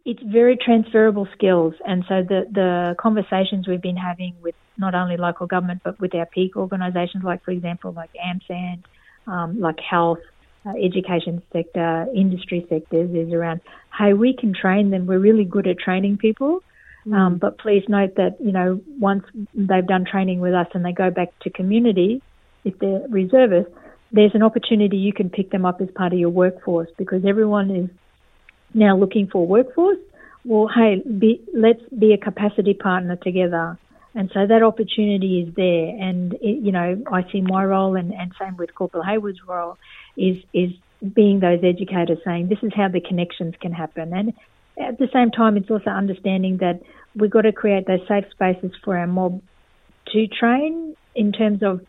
it's 0.06 0.22
very 0.24 0.58
transferable 0.58 1.28
skills, 1.34 1.74
and 1.86 2.04
so 2.08 2.24
the 2.24 2.48
the 2.52 2.96
conversations 3.00 3.68
we've 3.68 3.82
been 3.82 3.98
having 3.98 4.36
with 4.42 4.56
not 4.78 4.96
only 4.96 5.18
local 5.18 5.46
government 5.46 5.82
but 5.84 6.00
with 6.00 6.16
our 6.16 6.26
peak 6.26 6.56
organisations, 6.56 7.24
like 7.24 7.44
for 7.44 7.52
example, 7.52 7.92
like 7.92 8.10
AMSANT, 8.14 8.84
um, 9.28 9.60
like 9.60 9.80
health, 9.80 10.20
uh, 10.66 10.74
education 10.82 11.42
sector, 11.52 12.08
industry 12.16 12.66
sectors 12.70 13.10
is 13.14 13.34
around, 13.34 13.62
hey, 13.98 14.14
we 14.14 14.36
can 14.36 14.54
train 14.54 14.92
them. 14.92 15.08
We're 15.08 15.20
really 15.20 15.46
good 15.46 15.68
at 15.68 15.80
training 15.80 16.18
people. 16.18 16.62
Mm. 17.06 17.14
Um, 17.16 17.38
but 17.38 17.58
please 17.58 17.84
note 17.88 18.16
that, 18.16 18.38
you 18.40 18.52
know, 18.52 18.80
once 19.00 19.24
they've 19.54 19.88
done 19.88 20.06
training 20.06 20.40
with 20.40 20.54
us 20.54 20.68
and 20.74 20.86
they 20.86 20.92
go 20.92 21.10
back 21.10 21.30
to 21.40 21.50
community, 21.50 22.22
if 22.64 22.78
they're 22.80 23.02
reservists, 23.10 23.74
there's 24.12 24.36
an 24.36 24.44
opportunity 24.44 24.98
you 24.98 25.14
can 25.14 25.30
pick 25.30 25.52
them 25.52 25.66
up 25.66 25.82
as 25.82 25.90
part 25.96 26.14
of 26.14 26.20
your 26.20 26.30
workforce 26.30 26.90
because 26.98 27.26
everyone 27.26 27.72
is 27.72 27.90
now 28.74 28.96
looking 28.96 29.28
for 29.28 29.48
workforce. 29.48 29.98
Well, 30.44 30.68
hey, 30.68 31.02
be, 31.02 31.42
let's 31.56 31.82
be 31.98 32.14
a 32.14 32.18
capacity 32.18 32.74
partner 32.74 33.16
together. 33.16 33.78
And 34.14 34.30
so 34.34 34.46
that 34.46 34.62
opportunity 34.62 35.42
is 35.42 35.56
there. 35.56 35.88
And, 35.88 36.34
it, 36.34 36.64
you 36.64 36.72
know, 36.72 37.02
I 37.12 37.30
see 37.32 37.42
my 37.42 37.64
role 37.64 37.96
and, 37.96 38.14
and 38.14 38.34
same 38.40 38.58
with 38.58 38.76
Corporal 38.76 39.04
Hayward's 39.04 39.40
role 39.48 39.78
is, 40.18 40.38
is 40.54 40.72
being 41.14 41.40
those 41.40 41.60
educators 41.64 42.20
saying 42.26 42.50
this 42.50 42.60
is 42.62 42.72
how 42.76 42.90
the 42.90 43.00
connections 43.02 43.56
can 43.62 43.72
happen. 43.72 44.14
And 44.14 44.34
at 44.78 44.98
the 45.00 45.08
same 45.14 45.32
time, 45.32 45.58
it's 45.58 45.70
also 45.70 45.90
understanding 45.90 46.58
that 46.58 46.82
we've 47.16 47.32
got 47.32 47.42
to 47.42 47.52
create 47.52 47.88
those 47.88 48.06
safe 48.08 48.26
spaces 48.32 48.72
for 48.84 48.98
our 48.98 49.08
mob 49.08 49.42
to 50.08 50.28
train 50.28 50.96
in 51.16 51.32
terms 51.32 51.64
of 51.64 51.82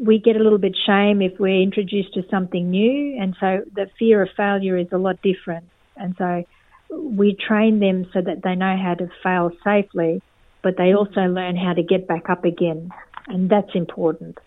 we 0.00 0.18
get 0.18 0.36
a 0.36 0.40
little 0.40 0.58
bit 0.58 0.76
shame 0.84 1.22
if 1.22 1.38
we're 1.38 1.62
introduced 1.62 2.14
to 2.14 2.22
something 2.28 2.70
new, 2.70 3.16
and 3.20 3.36
so 3.38 3.62
the 3.74 3.88
fear 3.98 4.22
of 4.22 4.28
failure 4.36 4.76
is 4.76 4.88
a 4.90 4.98
lot 4.98 5.20
different. 5.22 5.68
And 5.96 6.14
so 6.18 6.44
we 6.90 7.34
train 7.34 7.78
them 7.78 8.06
so 8.12 8.20
that 8.20 8.42
they 8.42 8.56
know 8.56 8.76
how 8.76 8.94
to 8.94 9.08
fail 9.22 9.52
safely, 9.62 10.20
but 10.62 10.76
they 10.76 10.94
also 10.94 11.22
learn 11.22 11.56
how 11.56 11.72
to 11.72 11.82
get 11.82 12.06
back 12.06 12.30
up 12.30 12.44
again, 12.44 12.90
and 13.26 13.50
that's 13.50 13.74
important. 13.74 14.38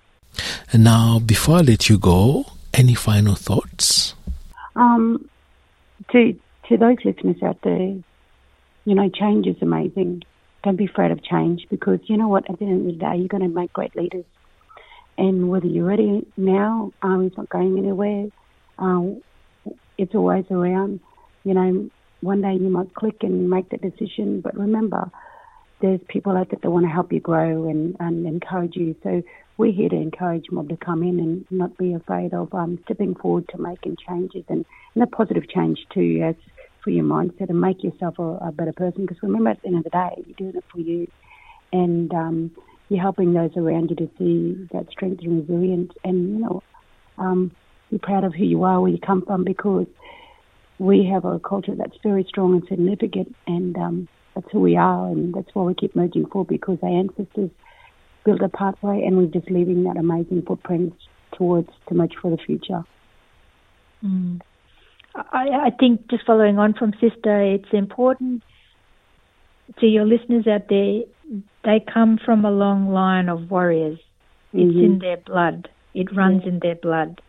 And 0.71 0.83
now, 0.83 1.19
before 1.19 1.57
I 1.57 1.61
let 1.61 1.89
you 1.89 1.97
go, 1.97 2.45
any 2.73 2.95
final 2.95 3.35
thoughts? 3.35 4.15
Um, 4.75 5.29
to 6.11 6.37
to 6.67 6.77
those 6.77 6.97
listeners 7.05 7.41
out 7.43 7.61
there, 7.61 7.95
you 8.85 8.95
know, 8.95 9.09
change 9.09 9.47
is 9.47 9.57
amazing. 9.61 10.23
Don't 10.63 10.75
be 10.75 10.85
afraid 10.85 11.11
of 11.11 11.23
change 11.23 11.67
because 11.69 11.99
you 12.05 12.17
know 12.17 12.27
what? 12.27 12.49
At 12.49 12.59
the 12.59 12.65
end 12.65 12.81
of 12.81 12.85
the 12.87 12.99
day, 12.99 13.17
you're 13.17 13.27
going 13.27 13.43
to 13.43 13.49
make 13.49 13.71
great 13.73 13.95
leaders. 13.95 14.25
And 15.17 15.49
whether 15.49 15.67
you're 15.67 15.85
ready 15.85 16.25
now, 16.35 16.91
um, 17.01 17.25
it's 17.25 17.37
not 17.37 17.49
going 17.49 17.77
anywhere. 17.77 18.27
Um, 18.77 19.21
it's 19.97 20.13
always 20.13 20.45
around. 20.51 20.99
You 21.43 21.53
know, 21.53 21.89
one 22.21 22.41
day 22.41 22.55
you 22.55 22.69
might 22.69 22.93
click 22.93 23.17
and 23.21 23.49
make 23.49 23.69
that 23.69 23.81
decision, 23.81 24.41
but 24.41 24.57
remember, 24.57 25.09
there's 25.81 25.99
people 26.07 26.37
out 26.37 26.49
there 26.49 26.59
that 26.61 26.69
want 26.69 26.85
to 26.85 26.91
help 26.91 27.11
you 27.11 27.19
grow 27.19 27.69
and, 27.69 27.95
and 27.99 28.25
encourage 28.25 28.75
you. 28.75 28.95
So 29.03 29.21
we're 29.57 29.73
here 29.73 29.89
to 29.89 29.95
encourage 29.95 30.45
mob 30.51 30.69
to 30.69 30.77
come 30.77 31.03
in 31.03 31.19
and 31.19 31.45
not 31.49 31.77
be 31.77 31.93
afraid 31.93 32.33
of 32.33 32.53
um, 32.53 32.79
stepping 32.85 33.15
forward 33.15 33.47
to 33.49 33.57
making 33.57 33.97
changes 34.07 34.43
and, 34.49 34.65
and 34.93 35.03
a 35.03 35.07
positive 35.07 35.49
change 35.49 35.79
too 35.93 36.21
as 36.23 36.35
for 36.83 36.91
your 36.91 37.03
mindset 37.03 37.49
and 37.49 37.59
make 37.59 37.83
yourself 37.83 38.19
a, 38.19 38.23
a 38.47 38.51
better 38.51 38.73
person. 38.73 39.05
Because 39.05 39.21
remember, 39.21 39.49
at 39.49 39.61
the 39.61 39.67
end 39.67 39.77
of 39.77 39.83
the 39.83 39.89
day, 39.89 40.23
you're 40.25 40.35
doing 40.37 40.55
it 40.55 40.63
for 40.71 40.79
you, 40.79 41.07
and 41.73 42.13
um, 42.13 42.51
you're 42.89 43.01
helping 43.01 43.33
those 43.33 43.51
around 43.57 43.89
you 43.89 43.95
to 43.95 44.09
see 44.17 44.67
that 44.71 44.89
strength 44.91 45.23
and 45.23 45.41
resilience, 45.41 45.91
and 46.03 46.29
you 46.29 46.39
know, 46.39 46.63
um, 47.17 47.51
be 47.91 47.97
proud 47.97 48.23
of 48.23 48.33
who 48.33 48.43
you 48.43 48.63
are, 48.63 48.79
where 48.81 48.91
you 48.91 48.99
come 48.99 49.23
from, 49.25 49.43
because 49.43 49.87
we 50.79 51.09
have 51.11 51.25
a 51.25 51.39
culture 51.39 51.75
that's 51.75 51.97
very 52.03 52.25
strong 52.27 52.53
and 52.53 52.63
significant, 52.67 53.35
and 53.47 53.75
um, 53.77 54.07
that's 54.35 54.47
who 54.51 54.59
we 54.59 54.75
are, 54.77 55.07
and 55.07 55.33
that's 55.33 55.47
why 55.53 55.63
we 55.63 55.73
keep 55.73 55.95
merging 55.95 56.27
forward 56.27 56.49
because 56.49 56.77
our 56.83 56.89
ancestors 56.89 57.49
built 58.23 58.41
a 58.41 58.49
pathway, 58.49 59.03
and 59.03 59.17
we're 59.17 59.27
just 59.27 59.49
leaving 59.49 59.83
that 59.85 59.97
amazing 59.97 60.43
footprint 60.45 60.93
towards 61.33 61.69
to 61.87 61.95
merge 61.95 62.13
for 62.21 62.29
the 62.31 62.37
future. 62.37 62.83
Mm. 64.03 64.41
I, 65.15 65.47
I 65.67 65.69
think 65.79 66.09
just 66.09 66.25
following 66.25 66.59
on 66.59 66.73
from 66.73 66.91
Sister, 66.99 67.41
it's 67.41 67.69
important 67.71 68.43
to 69.79 69.85
your 69.85 70.05
listeners 70.05 70.45
out 70.47 70.67
there, 70.69 71.01
they 71.63 71.83
come 71.91 72.19
from 72.23 72.45
a 72.45 72.51
long 72.51 72.89
line 72.89 73.29
of 73.29 73.49
warriors. 73.49 73.99
Mm-hmm. 74.53 74.69
It's 74.69 74.77
in 74.77 74.99
their 74.99 75.17
blood. 75.17 75.69
It 75.93 76.15
runs 76.15 76.41
yeah. 76.43 76.49
in 76.49 76.59
their 76.59 76.75
blood. 76.75 77.21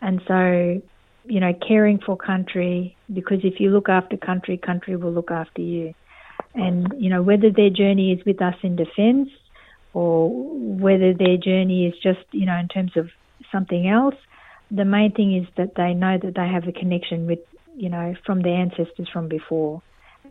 And 0.00 0.20
so, 0.26 0.82
you 1.24 1.40
know, 1.40 1.52
caring 1.66 2.00
for 2.04 2.16
country, 2.16 2.96
because 3.12 3.38
if 3.42 3.60
you 3.60 3.70
look 3.70 3.88
after 3.88 4.16
country, 4.16 4.56
country 4.56 4.96
will 4.96 5.12
look 5.12 5.30
after 5.30 5.62
you. 5.62 5.94
And, 6.54 6.92
you 6.98 7.10
know, 7.10 7.22
whether 7.22 7.50
their 7.50 7.70
journey 7.70 8.12
is 8.12 8.24
with 8.24 8.42
us 8.42 8.56
in 8.62 8.76
defence 8.76 9.28
or 9.92 10.30
whether 10.30 11.14
their 11.14 11.36
journey 11.36 11.86
is 11.86 11.94
just, 12.02 12.20
you 12.32 12.46
know, 12.46 12.56
in 12.56 12.68
terms 12.68 12.96
of 12.96 13.08
something 13.52 13.88
else, 13.88 14.16
the 14.70 14.84
main 14.84 15.12
thing 15.12 15.36
is 15.36 15.46
that 15.56 15.74
they 15.76 15.94
know 15.94 16.18
that 16.18 16.34
they 16.34 16.48
have 16.48 16.66
a 16.66 16.72
connection 16.72 17.26
with, 17.26 17.40
you 17.76 17.88
know, 17.88 18.14
from 18.24 18.42
their 18.42 18.54
ancestors 18.54 19.08
from 19.12 19.28
before. 19.28 19.82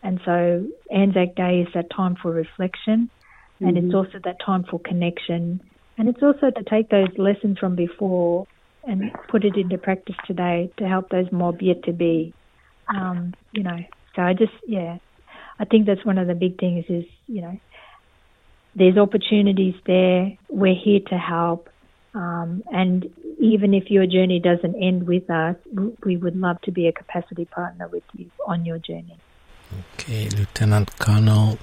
And 0.03 0.19
so 0.25 0.67
Anzac 0.91 1.35
Day 1.35 1.61
is 1.61 1.73
that 1.73 1.89
time 1.89 2.15
for 2.21 2.31
reflection 2.31 3.09
mm-hmm. 3.55 3.67
and 3.67 3.77
it's 3.77 3.87
mm-hmm. 3.87 3.95
also 3.95 4.19
that 4.23 4.37
time 4.45 4.63
for 4.63 4.79
connection. 4.79 5.61
And 5.97 6.07
it's 6.07 6.23
also 6.23 6.49
to 6.49 6.63
take 6.63 6.89
those 6.89 7.09
lessons 7.17 7.59
from 7.59 7.75
before 7.75 8.47
and 8.85 9.11
put 9.27 9.43
it 9.43 9.57
into 9.57 9.77
practice 9.77 10.15
today 10.25 10.71
to 10.77 10.87
help 10.87 11.09
those 11.09 11.29
mob 11.31 11.61
yet 11.61 11.83
to 11.83 11.91
be. 11.91 12.33
Um, 12.87 13.33
you 13.51 13.63
know, 13.63 13.77
so 14.15 14.21
I 14.21 14.33
just, 14.33 14.53
yeah, 14.65 14.99
I 15.59 15.65
think 15.65 15.85
that's 15.85 16.03
one 16.05 16.17
of 16.17 16.27
the 16.27 16.35
big 16.35 16.57
things 16.59 16.85
is, 16.87 17.05
you 17.27 17.41
know, 17.41 17.59
there's 18.75 18.97
opportunities 18.97 19.75
there. 19.85 20.37
We're 20.49 20.75
here 20.75 21.01
to 21.09 21.17
help. 21.17 21.69
Um, 22.13 22.63
and 22.71 23.09
even 23.39 23.73
if 23.73 23.91
your 23.91 24.05
journey 24.05 24.39
doesn't 24.39 24.75
end 24.81 25.05
with 25.05 25.29
us, 25.29 25.55
we 26.03 26.17
would 26.17 26.35
love 26.35 26.61
to 26.61 26.71
be 26.71 26.87
a 26.87 26.91
capacity 26.91 27.45
partner 27.45 27.87
with 27.87 28.03
you 28.15 28.31
on 28.47 28.65
your 28.65 28.79
journey. 28.79 29.17
Okay, 29.93 30.29
Lieutenant 30.29 30.97
Colonel 30.97 31.59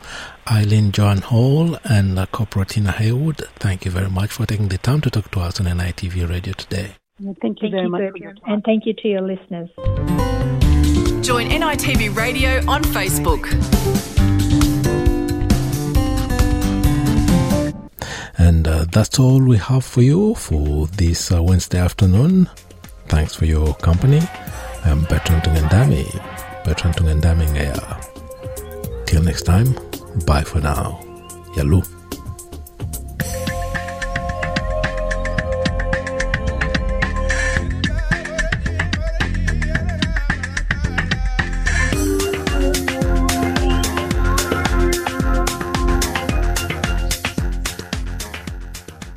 Eileen 0.49 0.93
John 0.93 1.19
Hall 1.19 1.77
and 1.85 2.19
uh, 2.19 2.27
Corporal 2.27 2.65
Tina 2.65 2.93
Haywood, 2.93 3.39
thank 3.57 3.85
you 3.85 3.91
very 3.91 4.11
much 4.11 4.31
for 4.31 4.47
taking 4.47 4.69
the 4.69 4.79
time 4.79 5.01
to 5.01 5.11
talk 5.11 5.31
to 5.33 5.41
us 5.41 5.59
on 5.59 5.67
NITV 5.67 6.29
Radio 6.29 6.53
today. 6.53 6.95
Well, 7.21 7.35
thank 7.43 7.63
you 7.63 7.71
thank 7.71 7.73
very 7.73 7.85
you 7.85 7.91
much 7.91 8.13
for 8.13 8.19
your 8.19 8.35
time. 8.35 8.53
And 8.53 8.65
thank 8.65 8.87
you 8.87 8.93
to 8.93 9.09
your 9.09 9.23
listeners. 9.23 10.53
Join 11.27 11.49
NITV 11.49 12.17
Radio 12.17 12.51
on 12.71 12.85
Facebook. 12.85 13.51
And 18.39 18.69
uh, 18.69 18.85
that's 18.93 19.19
all 19.19 19.43
we 19.43 19.57
have 19.57 19.85
for 19.85 20.03
you 20.03 20.37
for 20.37 20.87
this 20.87 21.33
uh, 21.33 21.43
Wednesday 21.43 21.81
afternoon. 21.81 22.49
Thanks 23.09 23.35
for 23.35 23.45
your 23.45 23.75
company. 23.75 24.21
I'm 24.85 25.03
Bertrand 25.07 25.43
Tungandame. 25.43 26.07
Bertrand 26.65 26.95
Tungandame 26.95 27.49
Ngaya. 27.49 29.05
Till 29.07 29.25
next 29.25 29.43
time, 29.43 29.75
bye 30.27 30.45
for 30.45 30.61
now. 30.61 31.01
Yalu. 31.57 31.96